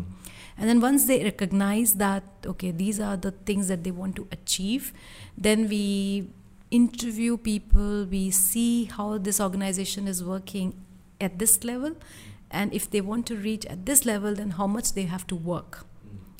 [0.57, 4.27] and then once they recognize that okay these are the things that they want to
[4.31, 4.93] achieve
[5.37, 6.27] then we
[6.71, 10.73] interview people we see how this organization is working
[11.21, 11.95] at this level.
[12.49, 15.35] And if they want to reach at this level then how much they have to
[15.35, 15.85] work.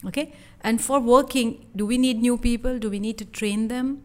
[0.06, 0.34] Okay?
[0.62, 2.80] And for working do we need new people?
[2.80, 4.04] Do we need to train them?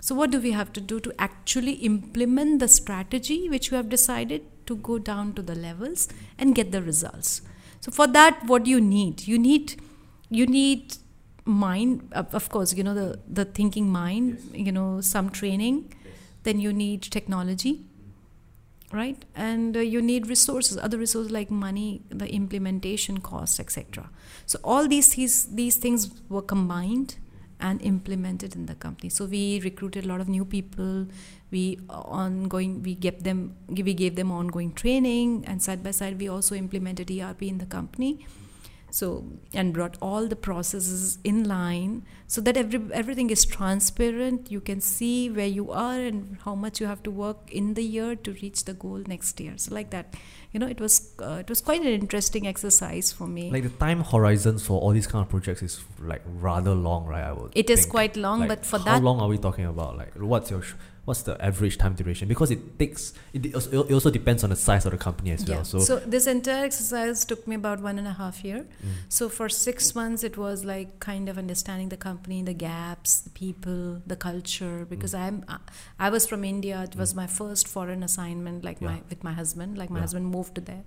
[0.00, 3.88] So what do we have to do to actually implement the strategy which we have
[3.88, 7.42] decided to go down to the levels and get the results
[7.80, 9.26] so for that what do you need?
[9.26, 9.80] You need
[10.30, 10.96] you need
[11.44, 15.94] mind of course you know the the thinking mind you know some training.
[16.44, 17.84] Then you need technology
[18.92, 19.22] right?
[19.34, 24.08] And uh, you need resources other resources like money the implementation costs etc
[24.46, 27.16] so all these these these things were combined
[27.60, 29.08] and implement it in the company.
[29.08, 31.06] So we recruited a lot of new people.
[31.50, 36.18] We uh, ongoing we gave them we gave them ongoing training, and side by side
[36.18, 38.26] we also implemented ERP in the company.
[38.90, 44.50] So and brought all the processes in line so that every everything is transparent.
[44.50, 47.82] You can see where you are and how much you have to work in the
[47.82, 49.54] year to reach the goal next year.
[49.56, 50.14] So like that,
[50.52, 53.50] you know, it was uh, it was quite an interesting exercise for me.
[53.50, 57.24] Like the time horizons for all these kind of projects is like rather long, right?
[57.24, 57.52] I would.
[57.54, 57.90] It is think.
[57.90, 59.96] quite long, Like, but for that how long are we talking about?
[59.98, 60.74] Like, what's your sh-
[61.08, 62.24] what's the average time duration?
[62.34, 63.02] Because it takes
[63.32, 65.64] it also, it also depends on the size of the company as well.
[65.64, 68.60] So, So, this entire exercise took me about one and a half year.
[68.84, 68.92] Mm.
[69.16, 73.30] So for six months, it was like kind of understanding the company, the gaps, the
[73.42, 74.78] people, the culture.
[74.94, 75.24] Because Mm.
[75.26, 75.64] I'm, I-
[76.06, 76.76] I was from India.
[76.88, 79.70] It was my first foreign assignment, like my with my husband.
[79.80, 80.06] Like my Yeah.
[80.06, 80.84] husband moved to there,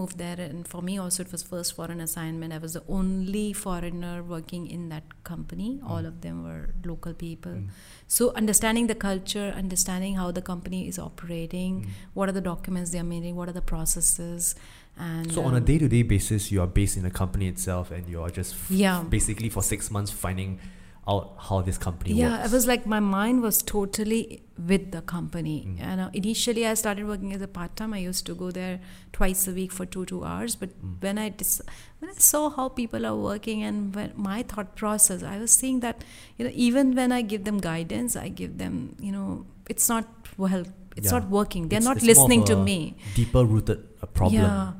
[0.00, 2.52] moved there, and for me also it was first foreign assignment.
[2.56, 5.68] I was the only foreigner working in that company.
[5.94, 6.10] All Mm.
[6.12, 7.52] of them were local people.
[7.58, 7.68] Mm.
[8.16, 11.88] So understanding the culture, understanding how the company is operating, Mm.
[12.20, 14.54] what are the documents they are making, what are the processes,
[14.98, 18.08] and so on a um, day-to-day basis, you are based in the company itself, and
[18.08, 20.58] you are just f- yeah basically for six months finding
[21.14, 22.46] out how this company yeah works.
[22.52, 24.22] it was like my mind was totally
[24.68, 25.80] with the company Mm.
[25.86, 28.80] and initially i started working as a part-time i used to go there
[29.12, 30.94] twice a week for two two hours but Mm.
[31.06, 31.60] when i dis-
[31.98, 35.80] when i saw how people are working and when my thought process i was seeing
[35.80, 36.04] that
[36.38, 39.28] you know even when i give them guidance i give them you know
[39.68, 40.64] it's not well
[40.96, 41.18] it's Yeah.
[41.18, 42.78] not working they're It's- not it's listening to me
[43.14, 44.42] deeper rooted uh, problem.
[44.42, 44.72] Yeah,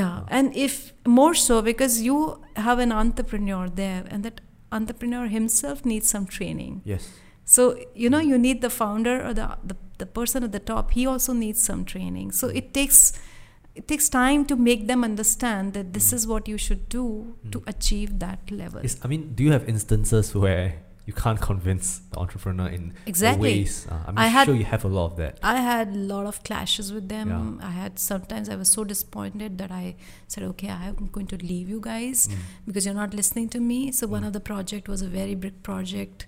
[0.00, 0.24] Yeah.
[0.38, 2.16] and if more so because you
[2.68, 4.40] have an entrepreneur there, and that
[4.70, 6.82] entrepreneur himself needs some training.
[6.84, 7.08] Yes.
[7.54, 7.62] So
[8.04, 10.90] you know, you need the founder or the the, the person at the top.
[10.98, 12.32] He also needs some training.
[12.40, 13.00] So it takes
[13.80, 17.04] it takes time to make them understand that this is what you should do
[17.52, 17.68] to Mm.
[17.74, 18.80] achieve that level.
[18.88, 20.64] Is, I mean, do you have instances where
[21.08, 22.82] you can't convince the entrepreneur in
[23.12, 23.52] Exactly.
[23.52, 23.76] ways?
[23.90, 25.38] Uh, I'm I had- sure you have a lot of that.
[25.54, 27.28] I had a lot of clashes with them.
[27.30, 27.68] Yeah.
[27.68, 29.84] I had sometimes I was so disappointed that I
[30.34, 32.34] said, "Okay, I'm going to leave you guys." Mm.
[32.66, 33.80] because you're not listening to me.
[34.00, 34.28] So one Mm.
[34.30, 36.26] of the project was a very big project,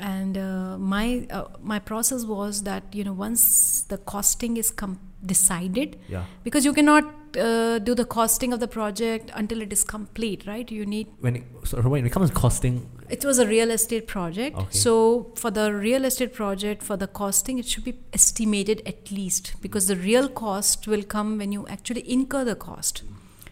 [0.00, 4.98] and uh, my uh, my process was that you know once the costing is com-
[5.24, 6.24] decided, Yeah.
[6.44, 7.04] because you cannot
[7.38, 10.70] uh, do the costing of the project until it is complete, right?
[10.70, 11.08] You need.
[11.20, 12.80] When it, so when it comes to costing,
[13.10, 14.56] It was a real estate project.
[14.56, 14.78] Okay.
[14.78, 19.54] So for the real estate project, for the costing, it should be estimated at least
[19.60, 23.02] because the real cost will come when you actually incur the cost.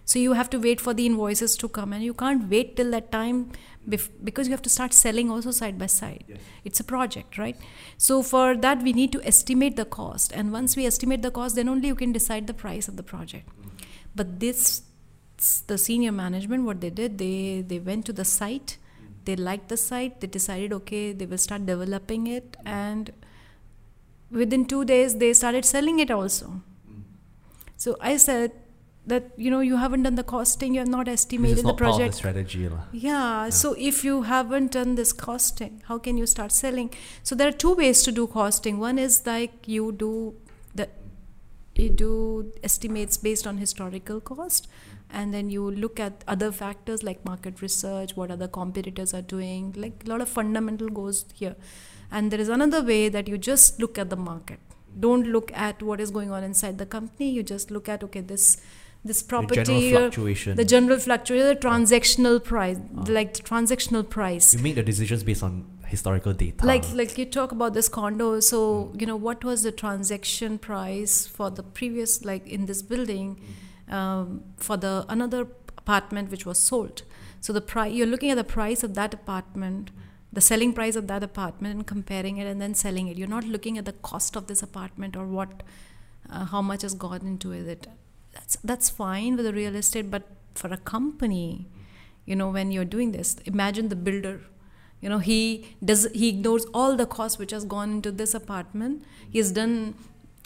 [0.04, 2.92] So you have to wait for the invoices to come, and you can't wait till
[2.92, 3.50] that time
[3.88, 6.24] bef- because you have to start selling also side by side.
[6.28, 6.38] Yes.
[6.64, 7.56] It's a project, right?
[7.96, 11.56] So for that, we need to estimate the cost, and once we estimate the cost,
[11.56, 13.48] then only you can decide the price of the project.
[13.48, 13.68] Mm-hmm.
[14.14, 14.82] But this,
[15.66, 19.12] the senior management, what they did, they they went to the site, mm-hmm.
[19.24, 23.12] they liked the site, they decided okay, they will start developing it, and
[24.30, 26.46] within two days they started selling it also.
[26.46, 27.02] Mm-hmm.
[27.76, 28.52] So I said
[29.08, 31.82] that you know you haven't done the costing, you have not estimated the of the
[31.82, 32.14] project.
[32.14, 32.68] strategy.
[32.68, 32.84] lah.
[32.92, 36.90] Yeah, so if you haven't done this costing, how can you start selling?
[37.22, 38.78] So there are two ways to do costing.
[38.78, 40.12] One is like you do
[40.74, 40.88] the
[41.74, 44.68] you do estimates based on historical cost
[45.10, 49.74] and then you look at other factors like market research, what other competitors are doing,
[49.76, 51.56] like a lot of fundamental goes here.
[52.10, 54.60] And there is another way that you just look at the market.
[54.98, 57.30] Don't look at what is going on inside the company.
[57.30, 58.60] You just look at okay, this
[59.04, 60.56] this property The general uh, fluctuation.
[60.56, 63.04] the general fluctuation, the transactional price, Ah.
[63.08, 64.54] like the transactional price.
[64.54, 66.66] you make the decisions based on historical data.
[66.66, 71.26] Like like you talk about this condo, so you know what was the transaction price
[71.26, 73.40] for the previous like in this building,
[73.88, 75.46] um, for the another
[75.78, 77.02] apartment which was sold.
[77.40, 79.90] So the price you're looking at the price of that apartment,
[80.32, 83.16] the selling price of that apartment, and comparing it and then selling it.
[83.16, 85.62] You're not looking at the cost of this apartment or what,
[86.28, 87.86] uh, how much has gone into it.
[88.32, 91.68] That's that's fine with the real estate, but for a company,
[92.24, 94.40] you know, when you're doing this, imagine the builder.
[95.00, 99.04] You know, he does he ignores all the costs which has gone into this apartment.
[99.30, 99.94] He's done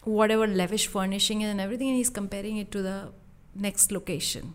[0.04, 3.12] whatever lavish furnishing and everything, and he's comparing it to the
[3.54, 4.54] next location.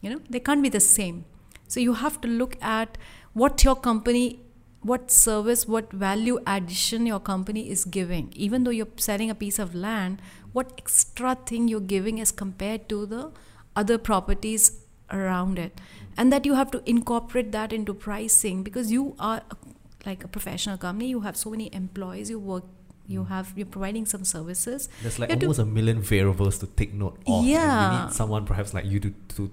[0.00, 1.24] You know, they can't be the same.
[1.66, 2.96] So you have to look at
[3.32, 4.40] what your company,
[4.82, 8.32] what service, what value addition your company is giving.
[8.34, 10.22] Even though you're selling a piece of land,
[10.52, 13.30] what extra thing you're giving as compared to the
[13.76, 14.80] other properties
[15.10, 15.80] around it.
[16.16, 19.56] And that you have to incorporate that into pricing because you are a,
[20.04, 22.64] like a professional company, you have so many employees, you work
[23.06, 26.58] you have you're providing some services There's like you have to- almost a million variables
[26.58, 27.42] to take note of.
[27.46, 28.00] Yeah.
[28.02, 29.50] you need someone perhaps like you to to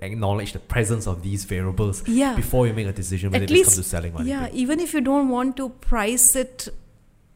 [0.00, 2.34] acknowledge the presence of these variables Yeah.
[2.34, 4.26] before you make a decision when At it comes to selling one.
[4.26, 6.68] Yeah, even if you don't want to price it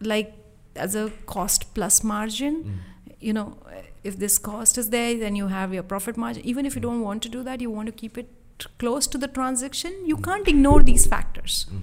[0.00, 0.32] like
[0.74, 2.78] as a cost plus margin, Mm.
[3.20, 3.56] You know,
[4.04, 6.44] if this cost is there, then you have your profit margin.
[6.44, 8.28] Even if you don't want to do that, you want to keep it
[8.78, 11.66] close to the transaction, you can't ignore these factors.
[11.70, 11.80] Mm.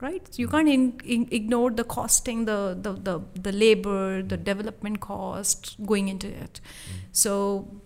[0.00, 4.36] Right, so you can't in, in, ignore the costing, the, the the the labor, the
[4.36, 4.44] mm-hmm.
[4.44, 6.60] development cost going into it.
[6.60, 6.98] Mm-hmm.
[7.10, 7.80] So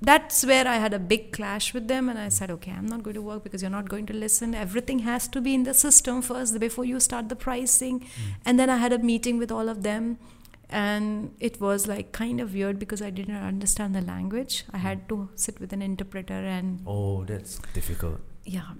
[0.00, 3.02] that's where I had a big clash with them, and I said, okay, I'm not
[3.02, 4.54] going to work because you're not going to listen.
[4.54, 8.06] Everything has to be in the system first before you start the pricing.
[8.46, 10.18] And then I had a meeting with all of them,
[10.70, 14.64] and it was like kind of weird because I didn't understand the language.
[14.72, 18.20] I had to sit with an interpreter, and Oh, that's difficult.
[18.44, 18.70] yeah.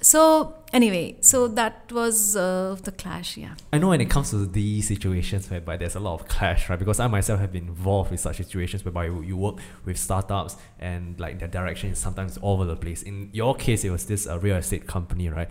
[0.00, 3.36] So anyway, so that was uh, the clash.
[3.36, 3.54] Yeah.
[3.72, 6.78] I know when it comes to these situations whereby there's a lot of clash, right?
[6.78, 10.56] Because I myself have been involved with such situations whereby you, you work with startups
[10.80, 13.02] and like their direction is sometimes all over the place.
[13.02, 15.48] In your case, it was this uh, real estate company, right?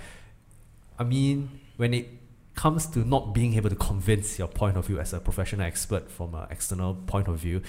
[0.99, 2.07] I mean, when it
[2.55, 6.09] comes to not being able to convince your point of view as a professional expert
[6.09, 7.61] from an external point of view,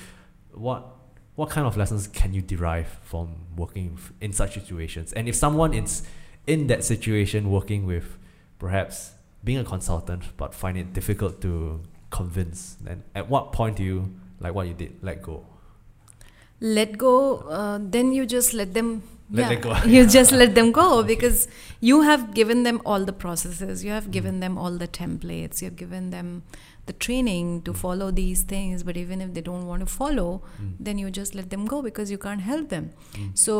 [0.52, 0.86] what
[1.34, 5.12] what kind of lessons can you derive from working in such situations?
[5.14, 6.02] And if someone is
[6.46, 8.18] in that situation working with
[8.58, 9.12] perhaps
[9.42, 11.80] being a consultant but find it difficult to
[12.10, 15.46] convince, then at what point do you like what you did, let go?
[16.62, 19.76] let go uh, then you just let them Let yeah, them go.
[19.94, 21.48] you just let them go because
[21.80, 25.66] you have given them all the processes you have given them all the templates you
[25.68, 26.42] have given them
[26.86, 27.76] the training to Mm.
[27.84, 30.72] follow these things but even if they don't want to follow Mm.
[30.88, 33.30] then you just let them go because you can't help them Mm.
[33.46, 33.56] so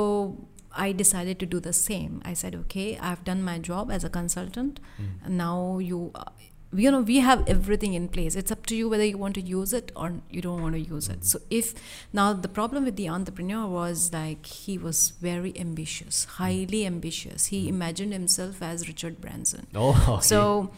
[0.87, 4.11] i decided to do the same i said okay i've done my job as a
[4.21, 5.11] consultant Mm.
[5.25, 6.25] and now you uh,
[6.73, 8.35] you know we have everything in place.
[8.35, 10.81] It's up to you whether you want to use it or you don't want to
[10.81, 11.25] use it.
[11.25, 11.75] So if
[12.12, 17.47] now the problem with the entrepreneur was like he was very ambitious highly ambitious.
[17.47, 17.68] He hmm.
[17.68, 19.66] imagined himself as richard branson.
[19.75, 20.23] Oh, okay.
[20.23, 20.70] so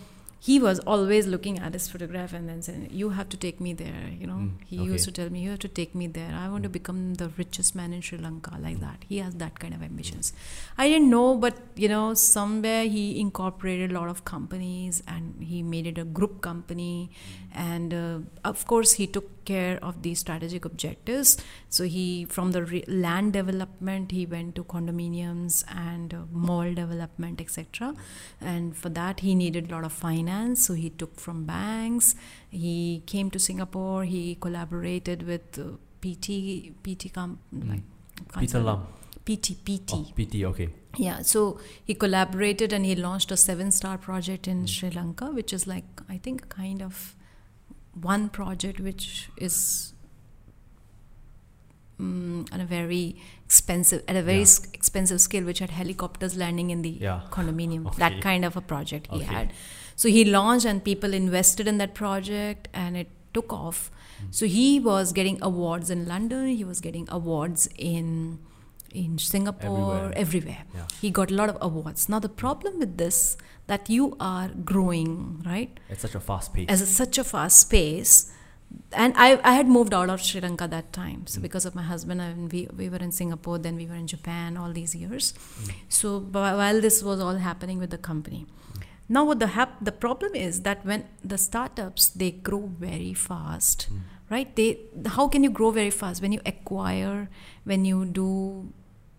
[0.47, 3.73] he was always looking at his photograph and then saying, "You have to take me
[3.83, 4.89] there." You know, Mm, he okay.
[4.95, 6.33] used to tell me, "You have to take me there.
[6.41, 9.07] I want to become the richest man in Sri Lanka." Like that.
[9.13, 10.33] He has that kind of ambitions.
[10.85, 15.63] I didn't know, but you know, somewhere he incorporated a lot of companies and he
[15.77, 16.93] made it a group company,
[17.71, 18.19] and uh,
[18.53, 21.37] of course he took care of these strategic objectives.
[21.69, 27.41] So he, from the re- land development, he went to condominiums and uh, mall development,
[27.41, 27.95] etc.
[28.41, 30.67] And for that, he needed a lot of finance.
[30.67, 32.15] So he took from banks.
[32.51, 34.05] He came to Singapore.
[34.05, 37.69] He collaborated with uh, PT, PT, com- Mm.
[37.71, 37.83] like
[38.39, 38.87] Peter Lam.
[39.25, 39.93] PT, PT.
[39.95, 40.69] Oh, PT, okay.
[40.99, 44.69] Yeah, so he collaborated and he launched a seven star project in Mm.
[44.69, 47.17] Sri Lanka, which is like, I think, kind of
[48.01, 49.93] one project which is
[52.01, 54.43] um, on a very expensive, at a very Yeah.
[54.43, 57.21] s- expensive scale, which had helicopters landing in the Yeah.
[57.31, 57.87] condominium.
[57.91, 57.99] Okay.
[57.99, 59.25] That kind of a project he Okay.
[59.35, 59.53] had.
[59.97, 63.91] So he launched and people invested in that project and it took off.
[64.21, 64.35] Mm.
[64.35, 68.39] So he was getting awards in London, he was getting awards in
[68.93, 70.13] in Singapore, Everywhere.
[70.17, 70.65] everywhere.
[70.73, 70.87] Yeah.
[71.01, 72.09] He got a lot of awards.
[72.09, 73.37] Now the problem with this
[73.67, 75.79] that you are growing, right?
[75.91, 76.67] At such a fast pace.
[76.69, 78.31] As a, such a fast pace.
[78.93, 81.27] And I, I had moved out of Sri Lanka that time.
[81.27, 81.43] So Mm.
[81.43, 84.57] because of my husband, and we, we were in Singapore, then we were in Japan
[84.57, 85.33] all these years.
[85.63, 85.73] Mm.
[85.89, 88.47] So wh- while this was all happening with the company,
[89.09, 93.87] now what the hap- the problem is that when the startups they grow very fast,
[93.93, 94.01] Mm.
[94.31, 94.55] right?
[94.57, 97.29] They how can you grow very fast when you acquire,
[97.65, 98.73] when you do,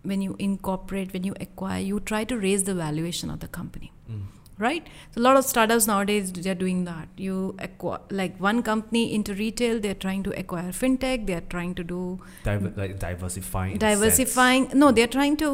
[0.06, 3.92] when you incorporate, when you acquire, you try to raise the valuation of the company
[4.10, 4.24] Mm.
[4.64, 9.02] right so a lot of startups nowadays they're doing that you acquire like one company
[9.16, 11.98] into retail they're trying to acquire fintech they're trying to do
[12.44, 13.72] Diver- like diversifying.
[13.74, 15.50] in diversifying no they're trying to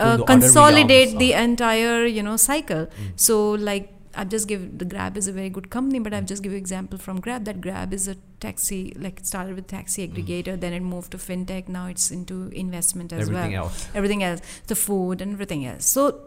[0.00, 3.12] uh, consolidate the entire you know cycle Mm.
[3.28, 3.38] so
[3.70, 6.52] like i've just give the grab is a very good company but i've just give
[6.52, 10.16] example from grab that grab is a taxi like it started with taxi mm-hmm.
[10.16, 13.38] aggregator then it moved to fintech now it's into investment as well.
[13.38, 13.88] Everything else.
[13.94, 15.86] everything else the food and everything else.
[15.86, 16.20] So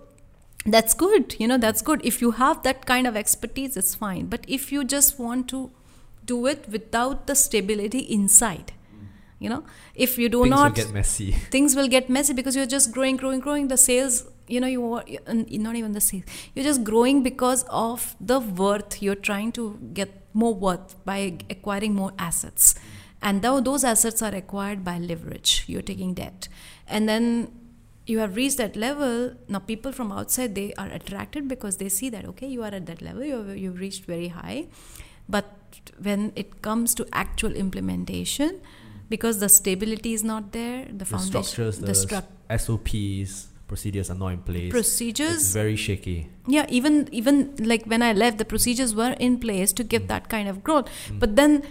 [0.65, 2.01] that's good you know that's good.
[2.03, 4.25] If you have that kind of expertise it's fine.
[4.27, 5.71] But if you just want to
[6.25, 8.73] do it without the stability inside
[9.39, 9.63] you know
[10.05, 11.31] if you do Things not will get messy.
[11.55, 13.67] things will get messy because you're just growing growing growing.
[13.67, 15.03] The sales you know you are
[15.67, 16.23] not even the sales
[16.55, 19.01] you're just growing because of the worth.
[19.01, 22.75] You're trying to get more worth by acquiring more assets.
[23.21, 25.63] And though those assets are acquired by leverage.
[25.67, 26.47] You're taking debt.
[26.87, 27.51] And then
[28.05, 29.33] you have reached that level.
[29.49, 32.85] Now people from outside they are attracted because they see that okay you are at
[32.85, 33.23] that level.
[33.23, 34.67] You've, you've reached very high.
[35.27, 38.61] But when it comes to actual implementation
[39.09, 40.85] because the stability is not there.
[40.85, 44.71] The The foundation, structures, the, the s- struct SOPs, procedures are not in place.
[44.71, 45.35] procedures.
[45.35, 46.29] It's very shaky.
[46.47, 50.29] yeah, even even like when I left, the procedures were in place to give that
[50.29, 50.89] kind of growth.
[51.09, 51.19] Mm.
[51.19, 51.63] But then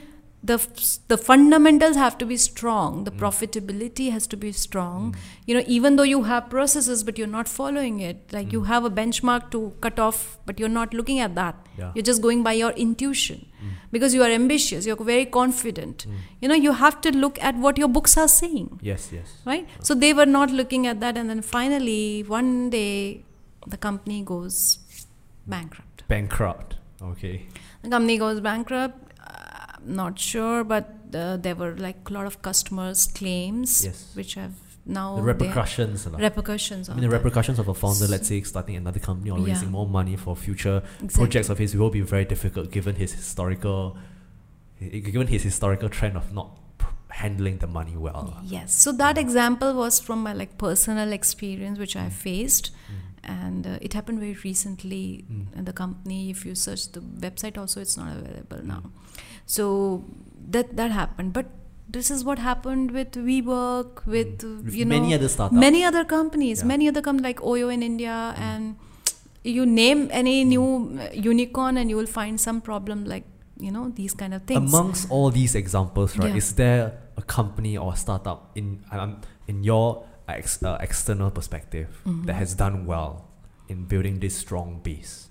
[0.49, 2.99] the f- the fundamentals have to be strong.
[3.07, 3.21] The Mm.
[3.23, 5.07] profitability has to be strong.
[5.13, 5.17] Mm.
[5.51, 8.35] You know, even though you have processes, but you're not following it.
[8.37, 8.67] Like you Mm.
[8.73, 10.21] have a benchmark to cut off,
[10.51, 11.57] but you're not looking at that.
[11.81, 11.91] Yeah.
[11.95, 13.73] You're just going by your intuition Mm.
[13.97, 14.87] because you are ambitious.
[14.91, 16.07] You're very confident.
[16.09, 16.21] Mm.
[16.43, 19.33] You know, you have to look at what your books are saying Yes, yes.
[19.53, 22.01] right so they were not looking at that and then finally
[22.37, 22.91] one day
[23.75, 24.59] the company goes
[25.47, 26.77] bankrupt Bankrupt.
[27.03, 27.35] Okay.
[27.83, 29.06] the company goes bankrupt
[29.87, 30.85] not sure but
[31.15, 34.11] uh, there were like a lot of customers claims Yes.
[34.15, 34.53] which have
[34.85, 36.07] now the repercussions.
[36.07, 37.17] repercussions I mean, the that.
[37.17, 39.55] repercussions of a founder, let's say, starting another company or Yeah.
[39.55, 41.09] raising more money for future Exactly.
[41.19, 43.97] projects of his will be very difficult given his historical,
[44.81, 46.51] given his historical trend of not
[47.09, 48.39] handling the money well.
[48.45, 52.13] yes so that example was from my like personal experience which i Mm.
[52.13, 53.06] faced Mm.
[53.35, 55.45] And uh, it happened very recently Mm.
[55.57, 58.67] and the company if you search the website also it's not available Mm.
[58.75, 58.83] now
[59.59, 59.65] so
[60.57, 61.47] that that happened but
[61.97, 64.65] this is what happened with WeWork with uh, Mm.
[64.65, 65.61] With you know many other startups.
[65.67, 66.69] many other companies Yeah.
[66.75, 68.43] many other companies like Oyo in India Mm.
[68.51, 68.65] and
[69.57, 70.67] you name any new
[71.01, 73.25] uh, unicorn and you will find some problem like
[73.67, 76.37] you know these kind of things Amongst all these examples, right, Yeah.
[76.43, 76.83] is there
[77.17, 79.13] a company or a startup in um,
[79.53, 82.27] in your ex, uh, external perspective Mhm.
[82.27, 83.29] that has done well
[83.69, 85.29] in building this strong base?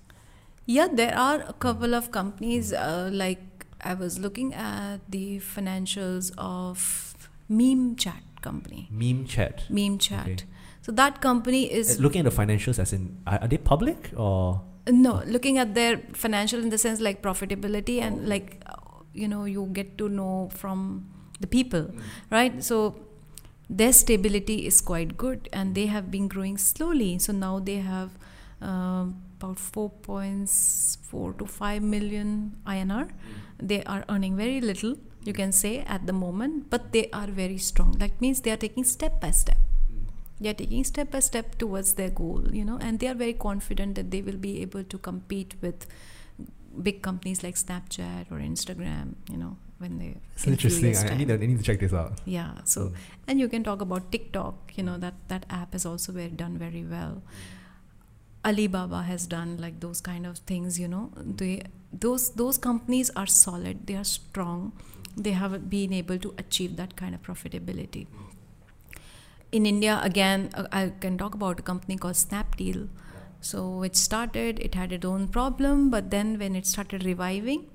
[0.66, 3.40] Yeah, there are a couple of companies uh, like
[3.80, 7.14] I was looking at the financials of
[7.48, 8.88] Meme Chat company.
[8.90, 9.64] Meme Chat.
[9.70, 10.26] Meme Chat.
[10.26, 10.44] Okay.
[10.82, 14.62] So that company Uh, is Looking at the financials, as in, are, they public or?
[14.88, 18.76] no looking at their financial in the sense like profitability and like uh,
[19.12, 21.08] you know you get to know from
[21.40, 21.90] the people,
[22.30, 22.62] right?
[22.62, 22.94] So
[23.68, 27.18] their stability is quite good and they have been growing slowly.
[27.18, 28.10] So now they have
[28.60, 33.10] um, about 4.4 to 5 million INR.
[33.58, 37.58] They are earning very little, you can say, at the moment, but they are very
[37.58, 37.92] strong.
[37.98, 39.58] That means they are taking step by step.
[40.40, 43.32] They are taking step by step towards their goal, you know, and they are very
[43.32, 45.86] confident that they will be able to compete with
[46.82, 50.16] big companies like Snapchat or Instagram, you know, when they.
[50.34, 50.96] It's interesting.
[50.96, 52.20] I, I need I need to check this out.
[52.24, 52.52] Yeah.
[52.64, 52.94] So, Mm.
[53.28, 54.72] and you can talk about TikTok.
[54.76, 57.22] You know that that app has also very, done very well.
[58.44, 60.78] Alibaba has done like those kind of things.
[60.78, 61.62] You know, they
[61.92, 63.86] those those companies are solid.
[63.86, 64.72] They are strong.
[65.16, 68.06] They have been able to achieve that kind of profitability.
[69.52, 72.88] In India, again, uh, I can talk about a company called Snapdeal.
[73.40, 74.58] So it started.
[74.60, 77.66] It had its own problem, but then when it started reviving,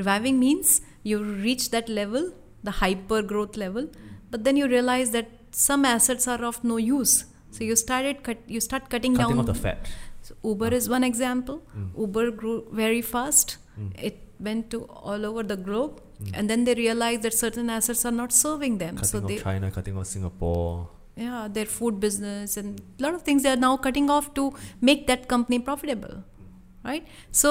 [0.00, 0.80] reviving means
[1.10, 2.24] you reach that level,
[2.68, 3.88] the hyper growth level,
[4.30, 5.28] but then you realize that
[5.66, 7.14] some assets are of no use.
[7.50, 8.38] So you started cut.
[8.56, 9.40] You start cutting, Cutting down.
[9.40, 9.88] off the fat.
[10.28, 11.62] So Uber is one example.
[11.76, 11.86] Mm.
[12.02, 13.56] Uber grew very fast.
[13.80, 13.90] Mm.
[14.10, 14.18] It
[14.48, 14.80] went to
[15.10, 16.30] all over the globe, Mm.
[16.40, 18.94] and then they realized that certain assets are not serving them.
[19.00, 20.88] Cutting so off they, China, cutting off Singapore.
[21.24, 24.42] yeah, their food business and a lot of things they are now cutting off to
[24.88, 26.12] make that company profitable,
[26.90, 27.06] right?
[27.42, 27.50] So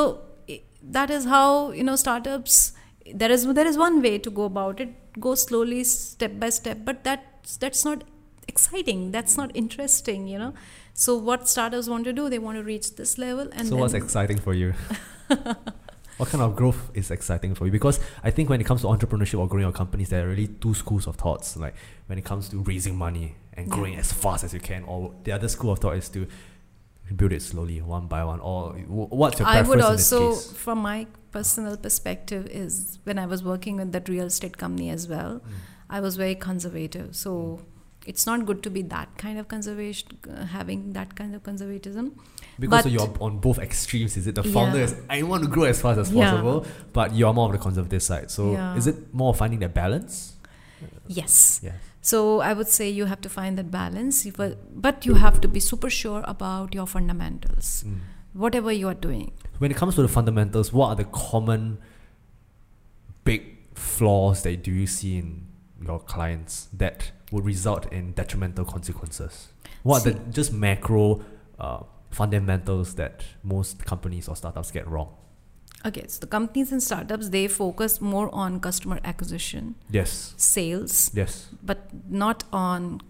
[0.91, 2.73] that is how you know startups.
[3.13, 4.89] There is there is one way to go about it.
[5.19, 8.03] Go slowly, step by step, but that's that's not
[8.47, 9.11] exciting.
[9.11, 10.53] That's not interesting, you know.
[10.93, 12.29] So what startups want to do?
[12.29, 14.73] They want to reach this level, and so what's exciting for you?
[16.17, 17.71] what kind of growth is exciting for you?
[17.71, 20.47] Because I think when it comes to entrepreneurship or growing your companies, there are really
[20.47, 21.55] two schools of thoughts.
[21.57, 21.75] Like
[22.07, 23.75] when it comes to raising money and Yeah.
[23.75, 26.27] growing as fast as you can, or the other school of thought is to
[27.15, 28.39] build it slowly, one by one.
[28.39, 33.43] Or wh- what's your I would also, from my personal perspective, is when I was
[33.43, 35.51] working with that real estate company as well, Mm.
[35.89, 37.15] I was very conservative.
[37.15, 37.61] So
[38.05, 40.09] it's not good to be that kind of conservation,
[40.51, 42.11] having that kind of conservatism.
[42.59, 44.35] Because but- you're on both extremes, is it?
[44.35, 44.85] The founder Yeah.
[44.85, 46.31] is I want to grow as fast as Yeah.
[46.31, 48.31] possible, but you're more of the conservative side.
[48.31, 48.75] So Yeah.
[48.75, 50.33] is it more finding that balance?
[51.07, 51.59] Yes.
[51.63, 51.75] Yes.
[52.07, 54.25] So I would say you have to find that balance,
[54.81, 57.99] but, you have to be super sure about your fundamentals, Mm.
[58.43, 59.31] whatever you are doing.
[59.57, 61.79] When it comes to the fundamentals, what are the common
[63.25, 63.41] big
[63.75, 65.47] flaws that do you see in
[65.85, 69.49] your clients that would result in detrimental consequences?
[69.83, 71.25] What are the just macro
[71.59, 71.79] uh,
[72.11, 75.09] fundamentals that most companies or startups get wrong?
[75.85, 81.47] Okay, so the companies and startups they focus more on customer acquisition, Yes, sales, yes,
[81.63, 83.01] but not on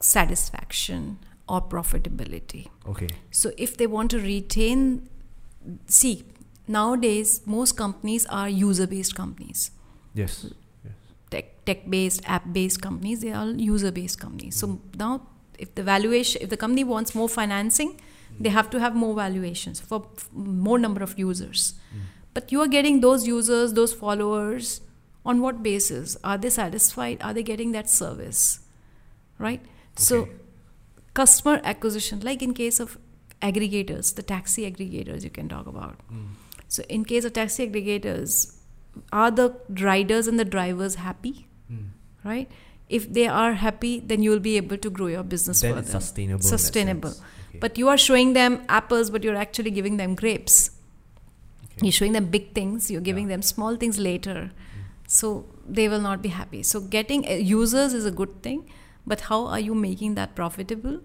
[0.00, 1.18] satisfaction
[1.48, 2.68] or profitability.
[2.88, 5.08] okay, So if they want to retain,
[5.86, 6.24] see,
[6.66, 9.70] nowadays most companies are user based companies.
[10.14, 10.46] yes,
[11.30, 14.56] tech tech based app based companies they are all user based companies.
[14.56, 14.78] So mm.
[14.98, 15.22] now
[15.58, 18.00] if the valuation if the company wants more financing
[18.38, 21.74] they have to have more valuations for f- more number of users.
[22.34, 24.80] But you are getting those users those followers
[25.24, 26.16] on what basis?
[26.22, 27.22] Are they satisfied?
[27.22, 28.60] Are they getting that service?
[29.38, 29.62] Right?
[29.96, 30.28] So
[31.14, 32.98] customer acquisition like in case of
[33.42, 35.96] aggregators the taxi aggregators you can talk about.
[36.12, 36.26] Mm.
[36.68, 38.56] so in case of taxi aggregators
[39.12, 39.46] are the
[39.80, 41.48] riders and the drivers happy?
[41.72, 41.86] Mm.
[42.24, 42.50] right?
[42.88, 45.80] If they are happy then you'll be able to grow your business Then further.
[45.82, 46.42] it's sustainable.
[46.42, 47.14] Sustainable.
[47.56, 47.64] Sense.
[47.64, 47.68] Okay.
[47.68, 50.70] but you are showing them apples but you're actually giving them grapes
[51.78, 51.86] Okay.
[51.86, 53.36] you're showing them big things you're giving Yeah.
[53.36, 54.50] them small things later
[55.06, 58.62] so they will not be happy so getting uh, users is a good thing
[59.06, 61.00] but how are you making that profitable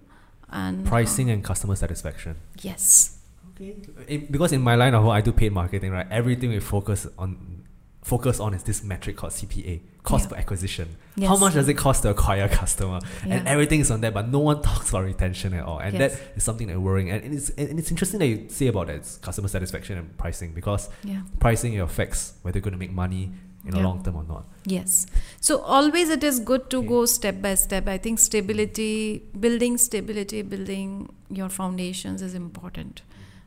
[0.50, 2.36] and Pricing and customer satisfaction.
[2.62, 3.18] yes
[3.54, 3.76] Okay.
[4.08, 6.06] In, because in my line of work, I do paid marketing, right?
[6.10, 7.61] Everything we focus on
[8.02, 10.30] focus on is this metric called CPA, cost Yeah.
[10.30, 10.88] per acquisition.
[11.16, 11.28] yes.
[11.28, 12.98] How much does it cost to acquire a customer?
[13.24, 15.78] And everything is on that, but no one talks about retention at all.
[15.78, 16.12] And Yes.
[16.16, 17.10] that is something that worrying.
[17.10, 20.88] And it's and it's interesting that you say about that customer satisfaction and pricing because
[21.04, 23.30] yeah pricing affects whether you're going to make money
[23.64, 23.84] in the Yeah.
[23.86, 24.44] long term or not.
[24.66, 25.06] Yes.
[25.40, 26.88] So always it is good to Okay.
[26.88, 27.86] go step by step.
[27.86, 33.02] I think stability, building stability, building your foundations is important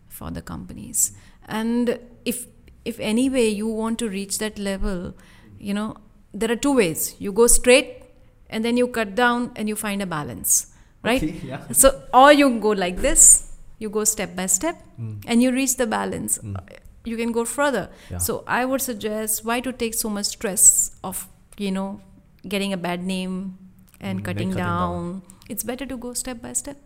[0.07, 1.11] for the companies.
[1.48, 2.48] And if
[2.86, 5.14] if anyway you want to reach that level,
[5.60, 5.98] you know,
[6.34, 7.16] there are two ways.
[7.20, 8.03] You go straight
[8.49, 10.68] and then you cut down and you find a balance.
[11.03, 11.22] Right?
[11.24, 11.68] Okay, yeah.
[11.72, 15.24] So or you go like this, you go step by step Mm.
[15.28, 16.38] and you reach the balance.
[16.40, 16.56] Mm.
[17.03, 17.90] You can go further.
[18.10, 18.18] Yeah.
[18.20, 22.02] So I would suggest why to take so much stress of you know
[22.48, 23.57] getting a bad name
[23.95, 24.91] Mm, and then cutting, cutting down.
[24.94, 25.22] down.
[25.49, 26.78] It's better to go step by step.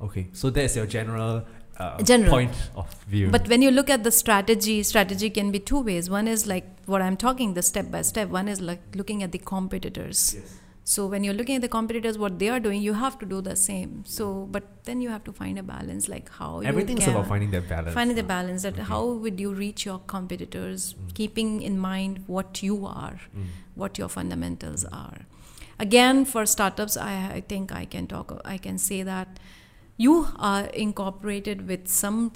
[0.00, 1.44] Okay, so that's your general,
[1.82, 2.30] uh, General.
[2.36, 3.28] point of view.
[3.36, 6.10] But when you look at the strategy, strategy can be two ways.
[6.16, 8.28] One is like what I'm talking, the step by step.
[8.40, 10.20] One is like looking at the competitors.
[10.40, 10.58] Yes.
[10.92, 13.40] So when you're looking at the competitors, what they are doing, you have to do
[13.48, 13.90] the same.
[14.04, 17.14] So, but then you have to find a balance, like how everything you is can
[17.14, 17.94] about finding that balance.
[17.98, 18.62] finding the balance.
[18.68, 18.82] That Okay.
[18.88, 21.14] how would you reach your competitors, Mm.
[21.20, 23.20] keeping in mind what you are.
[23.36, 23.46] Mm.
[23.82, 25.20] what your fundamentals are.
[25.84, 28.34] Again, for startups, I, I think I can talk.
[28.44, 29.38] I can say that
[29.96, 32.32] you are incorporated with some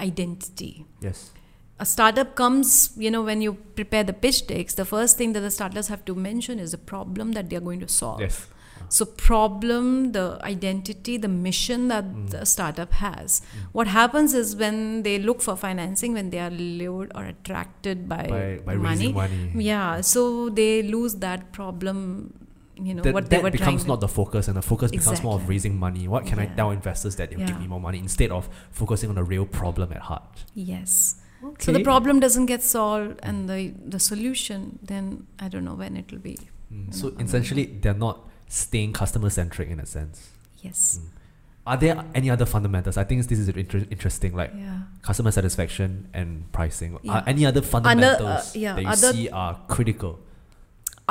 [0.00, 0.84] identity.
[1.00, 1.30] Yes.
[1.78, 5.40] A startup comes, you know, when you prepare the pitch decks, the first thing that
[5.40, 8.20] the startups have to mention is the problem that they are going to solve.
[8.20, 8.46] Yes.
[8.88, 12.30] So, problem, the identity, the mission that Mm.
[12.30, 13.40] the startup has.
[13.72, 18.26] What happens is when they look for financing, when they are lured or attracted by,
[18.28, 19.52] By, by money, money.
[19.54, 22.34] yeah, so they lose that problem,
[22.76, 25.48] you know, that, what that becomes not the focus, and the focus becomes more of
[25.48, 26.08] raising money.
[26.08, 29.14] What can I tell investors that they'll give me more money instead of focusing on
[29.16, 30.44] the real problem at heart?
[30.54, 31.16] Yes.
[31.58, 35.96] So the problem doesn't get solved, and the the solution, then I don't know when
[35.96, 36.38] it will be.
[36.72, 40.30] Mm, So know, essentially, they're not staying customer centric in a sense.
[40.62, 41.00] Yes.
[41.66, 42.96] Are there any other fundamentals?
[42.96, 44.80] I think this is inter- interesting, like Yeah.
[45.02, 46.98] customer satisfaction and pricing.
[47.08, 50.18] Are any other fundamentals yeah, that you other- see are critical?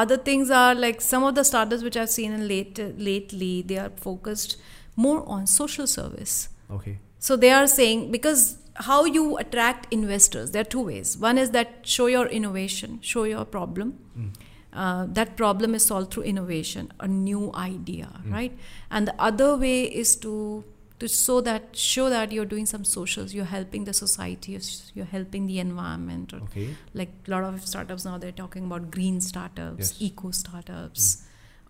[0.02, 2.80] Other things are like some of the startups which I've seen in late
[3.10, 4.57] lately, they are focused
[4.95, 6.36] more on social service.
[6.78, 6.98] Okay.
[7.19, 8.57] So they are saying because
[8.88, 11.18] how you attract investors, there are two ways.
[11.18, 13.94] One is that show your innovation, show your problem.
[14.18, 14.32] Mm.
[14.73, 18.32] Uh, that problem is solved through innovation, a new idea, Mm.
[18.32, 18.57] right?
[18.90, 20.64] And the other way is to
[21.02, 24.52] to so that show that you're doing some socials, you're helping the society,
[24.98, 26.65] you're- helping the environment, or Okay.
[27.02, 29.94] like a lot of startups now they're talking about green startups Yes.
[29.98, 30.06] Mm.
[30.07, 31.07] eco startups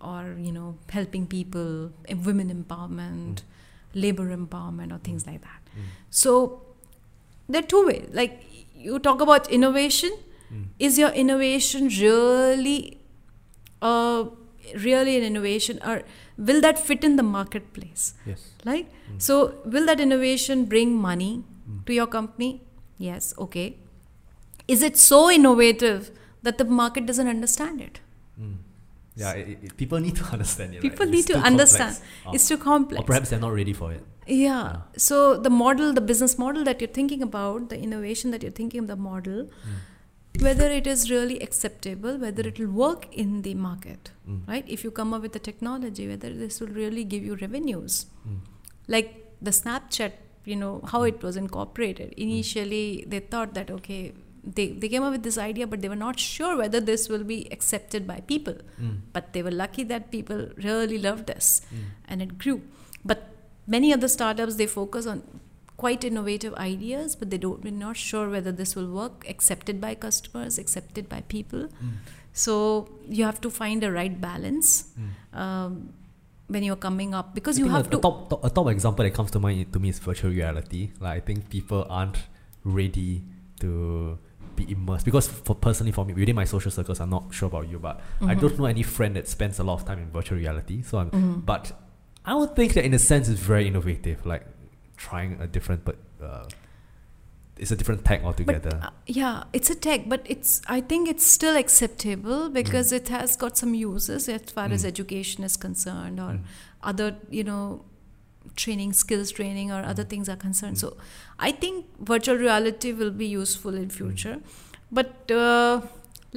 [0.10, 0.68] or you know
[0.98, 1.72] helping people
[2.28, 3.44] women empowerment
[4.06, 5.90] labor empowerment or things like that Mm.
[6.22, 6.34] so
[7.48, 8.34] there are two ways like
[8.88, 10.14] you talk about innovation
[10.52, 10.64] Mm.
[10.90, 12.80] is your innovation really
[13.82, 14.24] uh,
[14.88, 16.02] really an innovation or
[16.38, 18.41] will that fit in the marketplace Yes.
[18.66, 19.22] right Mm.
[19.28, 19.38] so
[19.76, 21.86] will that innovation bring money Mm.
[21.88, 22.49] to your company
[22.98, 23.68] yes okay
[24.76, 26.12] is it so innovative
[26.48, 27.99] that the market doesn't understand it
[28.41, 28.58] Mm.
[29.22, 30.82] Yeah, it, it- people need to understand it.
[30.82, 32.26] people It's need to understand complex.
[32.28, 32.36] Oh.
[32.38, 34.03] it's too complex Or perhaps they're not ready for it.
[34.28, 34.38] yeah.
[34.38, 34.78] Yeah.
[35.06, 35.18] so
[35.48, 38.88] the model the business model that you're thinking about the innovation that you're thinking of
[38.94, 39.80] the model Mm.
[40.40, 44.40] Whether it is really acceptable whether it will work in the market Mm.
[44.48, 47.95] right if you come up with the technology whether this will really give you revenues
[48.28, 48.38] Mm.
[48.95, 49.10] like
[49.48, 50.14] the snapchat
[50.52, 54.02] you know how it was incorporated initially they thought that okay
[54.58, 57.24] they, they came up with this idea but they were not sure whether this will
[57.34, 58.95] be accepted by people Mm.
[59.18, 61.84] but they were lucky that people really loved this Mm.
[62.08, 62.58] and it grew
[63.14, 63.28] but
[63.76, 65.22] many other startups they focus on
[65.84, 67.64] quite innovative ideas, but they don't.
[67.68, 71.64] We're not sure whether this will work, accepted by customers, accepted by people.
[71.68, 71.94] Mm.
[72.34, 72.56] So
[73.18, 74.68] you have to find the right balance
[75.34, 75.94] um,
[76.48, 77.98] when you're coming up because I you have a, to.
[77.98, 80.91] a top, top a top example that comes to mind to me is virtual reality.
[80.99, 82.18] Like I think people aren't
[82.64, 83.24] ready
[83.62, 84.18] to
[84.56, 87.68] be immersed because for personally for me within my social circles, I'm not sure about
[87.70, 88.41] you, but I Mhm.
[88.41, 90.82] don't know any friend that spends a lot of time in virtual reality.
[90.84, 91.45] So I'm, Mhm.
[91.45, 91.72] but
[92.26, 94.44] I would think that in a sense it's very innovative, like
[95.06, 95.98] trying a different but
[96.30, 96.45] uh,
[97.57, 98.72] it's a different tech altogether.
[98.82, 103.10] But uh, yeah, it's a tech, but it's I think it's still acceptable because it
[103.15, 104.91] has got some uses as far as Mm.
[104.94, 106.44] education is concerned or Mm.
[106.91, 107.07] other
[107.40, 107.61] you know
[108.61, 110.10] training skills training or other Mm.
[110.14, 110.78] things are concerned.
[110.78, 110.84] Mm.
[110.86, 110.98] So
[111.49, 113.84] I think virtual reality will be useful Mm.
[113.84, 114.38] in future.
[114.99, 115.82] But uh,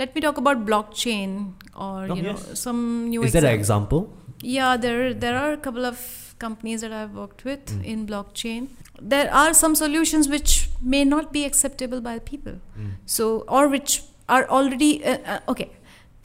[0.03, 1.39] let me talk about blockchain
[1.87, 2.61] or Oh, you know yes.
[2.67, 2.85] some
[3.15, 4.03] new is that an example.
[4.05, 4.53] example?
[4.59, 6.05] Yeah, there there are a couple of
[6.45, 7.85] companies that I've worked with Mm.
[7.95, 8.69] in blockchain.
[9.15, 10.55] There are some solutions which
[10.95, 12.59] may not be acceptable by people.
[12.79, 12.91] Mm.
[13.19, 13.97] So or which
[14.39, 15.71] are already uh, uh, okay.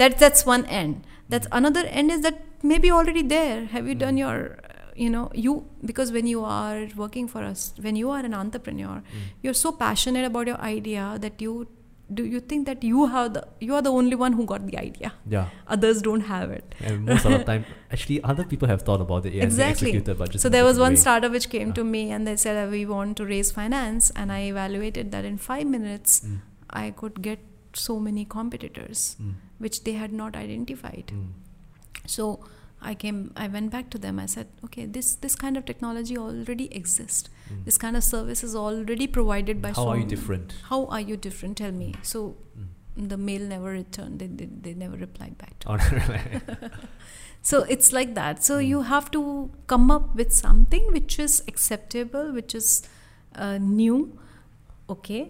[0.02, 1.06] That that's one end.
[1.36, 2.38] That's another end is that
[2.74, 3.58] maybe already there.
[3.78, 4.24] Have you done Mm.
[4.26, 5.52] your uh, you know you
[5.90, 9.28] because when you are working for us when you are an entrepreneur Mm.
[9.44, 11.54] you're so passionate about your idea that you
[12.18, 14.77] do you think that you have the you are the only one who got the
[14.81, 15.49] idea Yeah.
[15.76, 17.65] others don't have it And most of the time,
[17.98, 19.90] actually, other people have thought about it yeah, Exactly.
[19.91, 21.02] executed, but just so there was one way.
[21.03, 21.77] startup which came Yeah.
[21.80, 25.26] to me and they said uh, we want to raise finance and i evaluated that
[25.34, 26.40] in 5 minutes Mm,
[26.86, 27.40] i could get
[27.88, 29.34] so many competitors mm,
[29.68, 31.27] which they had not identified mm,
[32.18, 32.30] so
[32.81, 34.19] i came i went back to them.
[34.19, 37.30] I said okay this this kind of technology already exists.
[37.51, 37.64] Mm.
[37.65, 40.53] this kind of service is already provided by How so are you different?
[40.69, 41.57] how are you different?
[41.64, 41.89] Tell me.
[42.14, 42.22] So
[42.60, 43.10] Mm.
[43.11, 44.19] the mail never returned.
[44.22, 45.77] They, they, they never replied back to Oh,
[47.41, 48.43] so it's like that.
[48.43, 48.68] So Mm.
[48.68, 49.22] you have to
[49.68, 52.72] come up with something which is acceptable which is
[53.35, 54.18] uh, new
[54.89, 55.22] okay?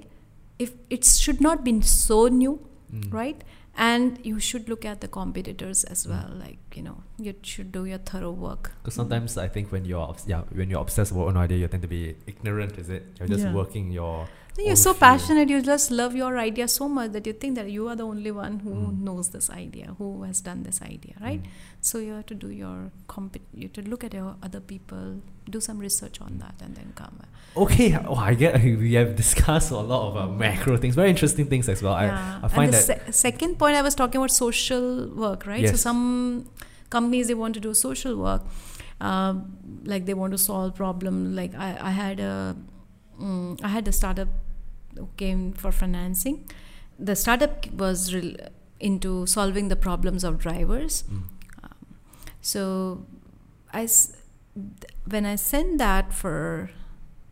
[0.67, 2.55] If it should not be so new
[2.93, 3.13] Mm.
[3.13, 3.41] right
[3.77, 7.85] and you should look at the competitors as well like you know you should do
[7.85, 11.37] your thorough work Because sometimes I think when you're yeah when you're obsessed about one
[11.37, 12.77] idea, you tend to be ignorant.
[12.77, 13.03] Is it?
[13.19, 13.53] You're just Yeah.
[13.53, 14.27] working your.
[14.67, 14.99] You're so field.
[14.99, 18.05] passionate you just love your idea so much that you think that you are the
[18.13, 19.01] only one who Mm.
[19.07, 21.49] knows this idea who has done this idea right Mm.
[21.89, 22.77] so you have to do your
[23.07, 25.05] compet you have to look at your other people
[25.55, 27.17] do some research on that and then come
[27.61, 27.97] Okay.
[28.07, 28.53] Oh, I get.
[28.85, 31.93] We have discussed a lot of uh, macro things, very interesting things as well.
[31.99, 32.39] yeah.
[32.43, 32.83] I, I find that.
[32.89, 34.85] se- second point I was talking about social
[35.23, 35.67] work, right?
[35.67, 36.01] So some
[36.91, 38.43] companies they want to do social work,
[39.01, 39.41] um,
[39.93, 41.35] like they want to solve problem.
[41.39, 42.55] Like I, I had a,
[43.19, 44.27] mm, I had a startup
[44.99, 46.37] who came for financing.
[47.09, 48.31] The startup was rel
[48.79, 51.03] into solving the problems of drivers.
[51.11, 51.23] Mm.
[52.41, 53.05] So
[53.73, 53.87] I,
[55.15, 56.69] when I sent that for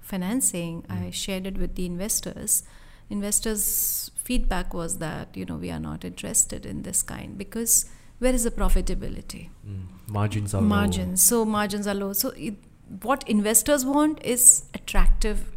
[0.01, 1.13] financing, I Mm.
[1.13, 2.63] shared it with the investors.
[3.09, 7.85] Investors' feedback was that you know we are not interested in this kind because
[8.19, 9.49] where is the profitability?
[9.65, 9.85] Mm.
[10.07, 10.67] Margins are low.
[10.67, 11.21] Margins.
[11.21, 12.13] So margins are low.
[12.13, 12.55] So it,
[13.01, 15.51] what investors want is attractive,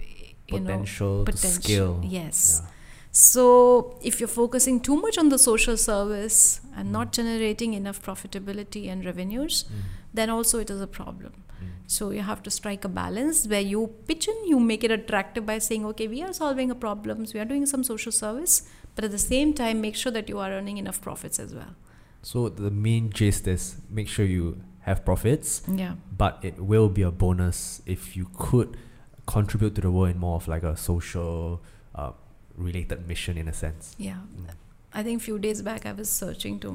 [0.52, 1.62] you know, Potential, potential.
[1.62, 2.00] scale.
[2.04, 2.62] Yes.
[2.62, 2.70] Yeah.
[3.12, 8.88] So, if you're focusing too much on the social service and not generating enough profitability
[8.88, 9.80] and revenues, Mm.
[10.14, 11.32] then also it is a problem.
[11.34, 11.66] Mm.
[11.88, 15.44] So, you have to strike a balance where you pitch in, you make it attractive
[15.44, 18.62] by saying, okay, we are solving a problem, we are doing some social service,
[18.94, 21.74] but at the same time, make sure that you are earning enough profits as well.
[22.22, 25.94] So the main gist is make sure you have profits, Yeah.
[26.16, 28.76] but it will be a bonus if you could
[29.26, 31.60] contribute to the world in more of like a social
[31.94, 32.12] uh,
[32.56, 33.94] related mission in a sense.
[33.98, 34.20] Yeah.
[34.36, 34.54] Mm.
[34.92, 36.72] I think a few days back I was searching to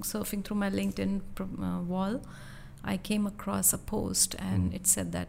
[0.00, 2.22] surfing through my LinkedIn uh, wall.
[2.82, 4.76] I came across a post and Mm.
[4.76, 5.28] it said that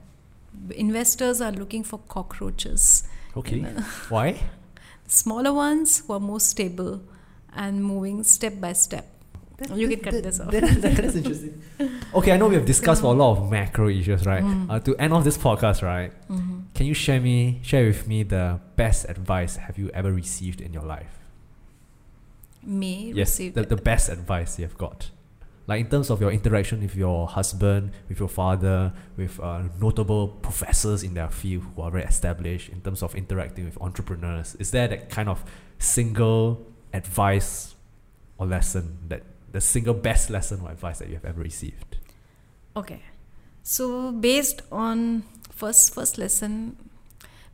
[0.76, 3.04] investors are looking for cockroaches.
[3.36, 3.62] Okay.
[4.10, 4.40] Why?
[5.08, 7.02] smaller ones who are more stable
[7.54, 9.08] and moving step by step.
[9.76, 10.52] You can cut this off.
[10.52, 11.62] that's interesting.
[12.14, 14.44] Okay, I know we have discussed for a lot of macro issues, right?
[14.44, 14.70] Mm.
[14.70, 16.12] Uh, to end off this podcast, right?
[16.30, 16.64] Mhm.
[16.74, 20.74] Can you share me share with me the best advice have you ever received in
[20.74, 21.20] your life?
[22.64, 25.10] Me yes, the, the best advice you have got.
[25.68, 30.28] Like in terms of your interaction with your husband, with your father, with uh, notable
[30.28, 34.72] professors in their field who are very established in terms of interacting with entrepreneurs, is
[34.72, 35.44] there that kind of
[35.80, 37.76] single advice
[38.38, 41.98] or lesson that the single best lesson or advice that you have ever received?
[42.76, 43.02] Okay.
[43.64, 46.78] So based on first first lesson,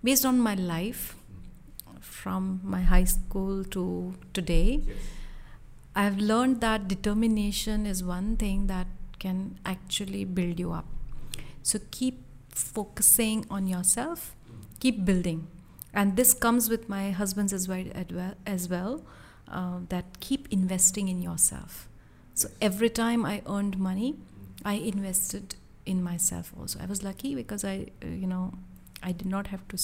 [0.04, 1.16] based on my life
[2.00, 4.82] from my high school to today,
[5.96, 8.88] I've learned that determination is one thing that
[9.20, 10.86] can actually build you up.
[11.64, 14.36] So keep focusing on yourself
[14.80, 15.48] keep building
[15.94, 17.86] and this comes with my husband's as well,
[18.46, 19.02] as well
[19.52, 21.88] uh, that keep investing in yourself.
[22.34, 24.16] So every time i earned money
[24.66, 25.56] i invested
[25.86, 26.80] in myself also.
[26.80, 28.54] I was lucky because i uh, you know
[29.04, 29.78] i did not have to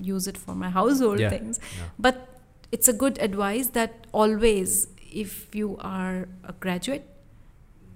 [0.00, 1.30] use it for my household Yeah.
[1.30, 1.58] things.
[1.78, 1.88] Yeah.
[1.98, 2.40] but
[2.72, 4.88] it's a good advice that always
[5.24, 7.06] if you are a graduate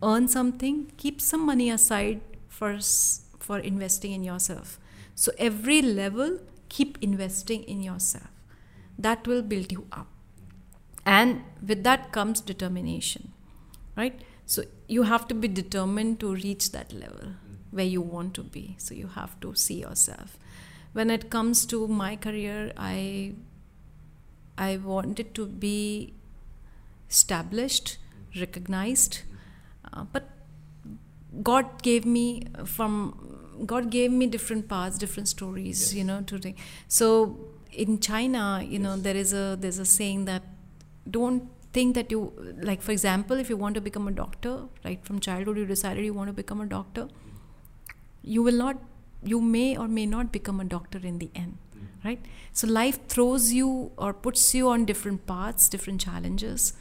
[0.03, 2.79] earn something keep some money aside for
[3.39, 4.79] for investing in yourself.
[5.15, 6.39] So every level
[6.69, 8.31] keep investing in yourself.
[8.99, 10.07] That will build you up
[11.05, 13.33] and with that comes determination
[13.97, 14.21] right?
[14.47, 17.35] So you have to be determined to reach that level
[17.71, 18.75] where you want to be.
[18.79, 20.39] So you have to see yourself.
[20.95, 23.35] When it comes to my career i
[24.59, 26.15] i wanted to be
[27.11, 27.99] established
[28.41, 29.21] recognized.
[29.93, 30.29] Uh, but
[31.43, 32.95] god gave me from
[33.67, 35.95] god gave me different paths different stories Yes.
[35.95, 36.59] you know to think
[36.89, 37.09] so
[37.73, 40.43] in china you know there is a there's a saying that
[41.11, 45.05] don't think that you like for example if you want to become a doctor right
[45.05, 47.09] from childhood you decided you want to become a doctor
[48.23, 48.77] you will not
[49.23, 52.09] you may or may not become a doctor in the end hmm.
[52.09, 52.21] right?
[52.53, 56.73] So life throws you or puts you on different paths different challenges.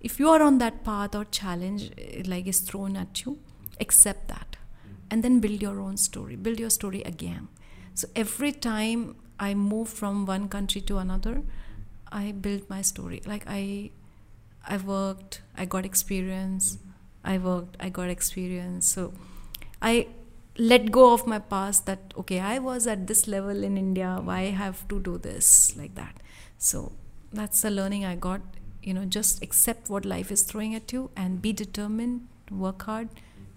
[0.00, 1.90] If you are on that path or challenge
[2.26, 3.38] like is thrown at you
[3.80, 4.94] accept that hmm.
[5.10, 7.48] and then build your own story build your story again.
[7.94, 11.42] So every time i move from one country to another
[12.14, 13.20] i built my story.
[13.26, 13.90] Like i
[14.66, 16.78] i worked i got experience.
[17.24, 18.86] I worked i got experience.
[18.96, 19.12] So
[19.82, 20.06] i
[20.56, 24.18] let go of my past that okay i was at this level in india.
[24.22, 25.76] Why I have to do this?
[25.76, 26.20] Like that.
[26.58, 26.92] So
[27.32, 28.40] that's the learning i got.
[28.82, 32.28] You know just accept what life is throwing at you and be determined
[32.64, 33.08] work hard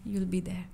[0.05, 0.67] you'll be there.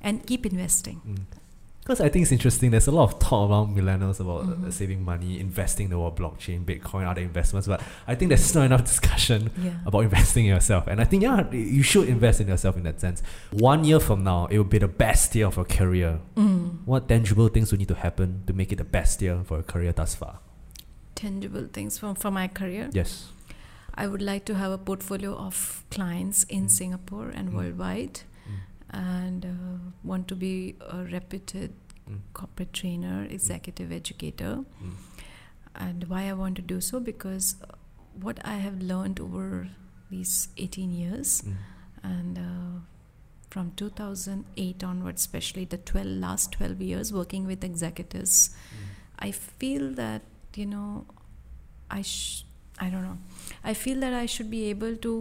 [0.00, 1.45] And keep investing mm.
[1.86, 2.72] Because I think it's interesting.
[2.72, 4.72] There's a lot of talk around millennials about uh, Mhm.
[4.72, 7.68] saving money, investing in the world, blockchain, Bitcoin, other investments.
[7.68, 10.88] But I think there's not enough discussion yeah about investing in yourself.
[10.88, 13.22] And I think, yeah, you should invest in yourself in that sense.
[13.52, 16.18] One year from now, it will be the best year of your career.
[16.36, 16.78] mm.
[16.86, 19.62] What tangible things would need to happen to make it the best year for your
[19.62, 20.40] career thus far?
[21.14, 23.28] tangible things from for my career Yes.
[23.94, 27.54] i would like to have a portfolio of clients in singapore and Mm.
[27.54, 28.24] worldwide Mm.
[28.90, 31.72] And uh, want to be a reputed
[32.08, 32.18] Mm.
[32.34, 34.50] corporate trainer executive educator
[34.80, 34.92] Mm.
[35.74, 37.72] and why i want to do so because uh,
[38.26, 39.46] what i have learned over
[40.10, 41.56] these 18 years Mm.
[42.10, 42.78] and uh,
[43.50, 48.38] from 2008 onwards especially the 12 last 12 years working with executives
[49.18, 50.22] i feel that
[50.54, 51.06] you know
[51.90, 52.44] i sh-
[52.78, 53.18] i don't know
[53.64, 55.12] i feel that i should be able to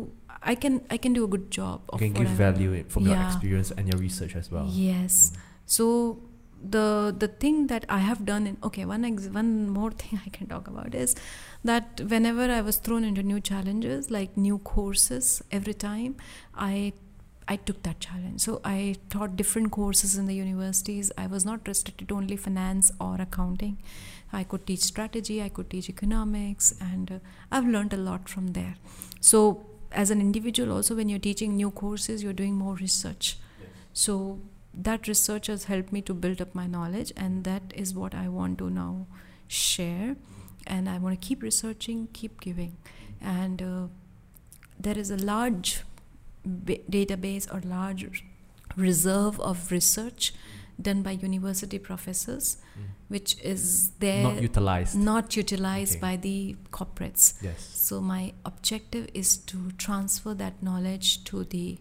[0.51, 3.72] i can i can do a good job You can give value from your experience
[3.72, 4.67] and your research as well.
[4.85, 5.19] yes
[5.77, 5.85] so
[6.76, 6.84] the
[7.23, 10.47] the thing that i have done in okay one ex- one more thing i can
[10.53, 11.15] talk about is
[11.72, 16.15] that whenever i was thrown into new challenges like new courses every time
[16.69, 16.76] i
[17.53, 18.41] I took that challenge.
[18.41, 21.11] So I taught different courses in the universities.
[21.23, 23.76] I was not restricted to only finance or accounting.
[24.34, 27.19] I could teach strategy, I could teach economics, and uh,
[27.51, 28.73] I've learned a lot from there.
[29.19, 29.41] So,
[29.95, 33.38] as an individual, also when you're teaching new courses, you're doing more research.
[33.93, 34.39] So,
[34.73, 38.27] that research has helped me to build up my knowledge, and that is what I
[38.27, 39.07] want to now
[39.47, 40.17] share.
[40.67, 42.76] And I want to keep researching, keep giving.
[43.22, 43.88] And uh,
[44.77, 45.84] there is a large
[46.43, 48.23] ba- database or large
[48.76, 50.34] reserve of research
[50.81, 52.81] done by university professors, Mm.
[53.07, 54.95] which is there Not utilized.
[54.97, 56.02] not utilized Okay.
[56.02, 57.34] by the corporates.
[57.41, 57.60] Yes.
[57.73, 61.77] So my objective is to transfer that knowledge to the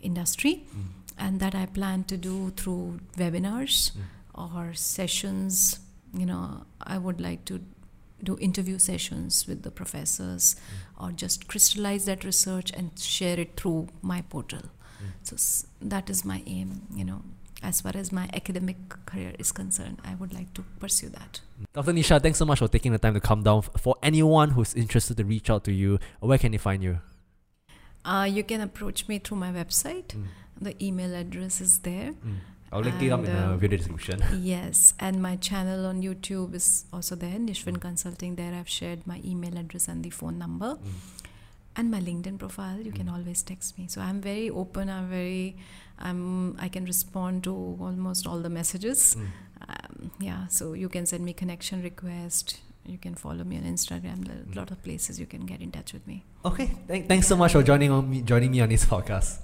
[0.00, 0.88] industry, Mm.
[1.18, 4.00] and that I plan to do through webinars Mm.
[4.34, 5.78] or sessions.
[6.12, 7.60] You know, I would like to
[8.24, 11.04] do interview sessions with the professors, Mm.
[11.04, 14.62] or just crystallize that research and share it through my portal.
[14.62, 15.12] Mm.
[15.22, 16.82] So s- that is my aim.
[16.94, 17.22] You know,
[17.62, 18.76] as far as my academic
[19.06, 21.40] career is concerned, I would like to pursue that.
[21.72, 21.92] Dr.
[21.92, 23.62] Nisha, thanks so much for taking the time to come down.
[23.62, 26.98] For anyone who's interested to reach out to you, where can they find you?
[28.04, 30.08] Uh, you can approach me through my website.
[30.08, 30.24] Mm.
[30.60, 32.12] The email address is there.
[32.12, 32.36] Mm.
[32.72, 34.22] I'll link it up in the uh, video description.
[34.40, 38.36] yes, and my channel on YouTube is also there, Nishwin Consulting.
[38.36, 41.26] There, I've shared my email address and the phone number, Mm.
[41.76, 42.80] and my LinkedIn profile.
[42.80, 43.12] You can Mm.
[43.14, 43.86] always text me.
[43.88, 44.88] So I'm very open.
[44.88, 45.56] I'm very,
[46.02, 46.56] I'm.
[46.58, 49.16] I can respond to almost all the messages.
[49.16, 49.26] Mm.
[49.68, 52.60] Um, yeah, so you can send me connection request.
[52.84, 54.26] You can follow me on Instagram.
[54.26, 56.24] There are a lot of places you can get in touch with me.
[56.44, 59.38] Okay, thank, thanks so much for joining on me, joining me on this podcast.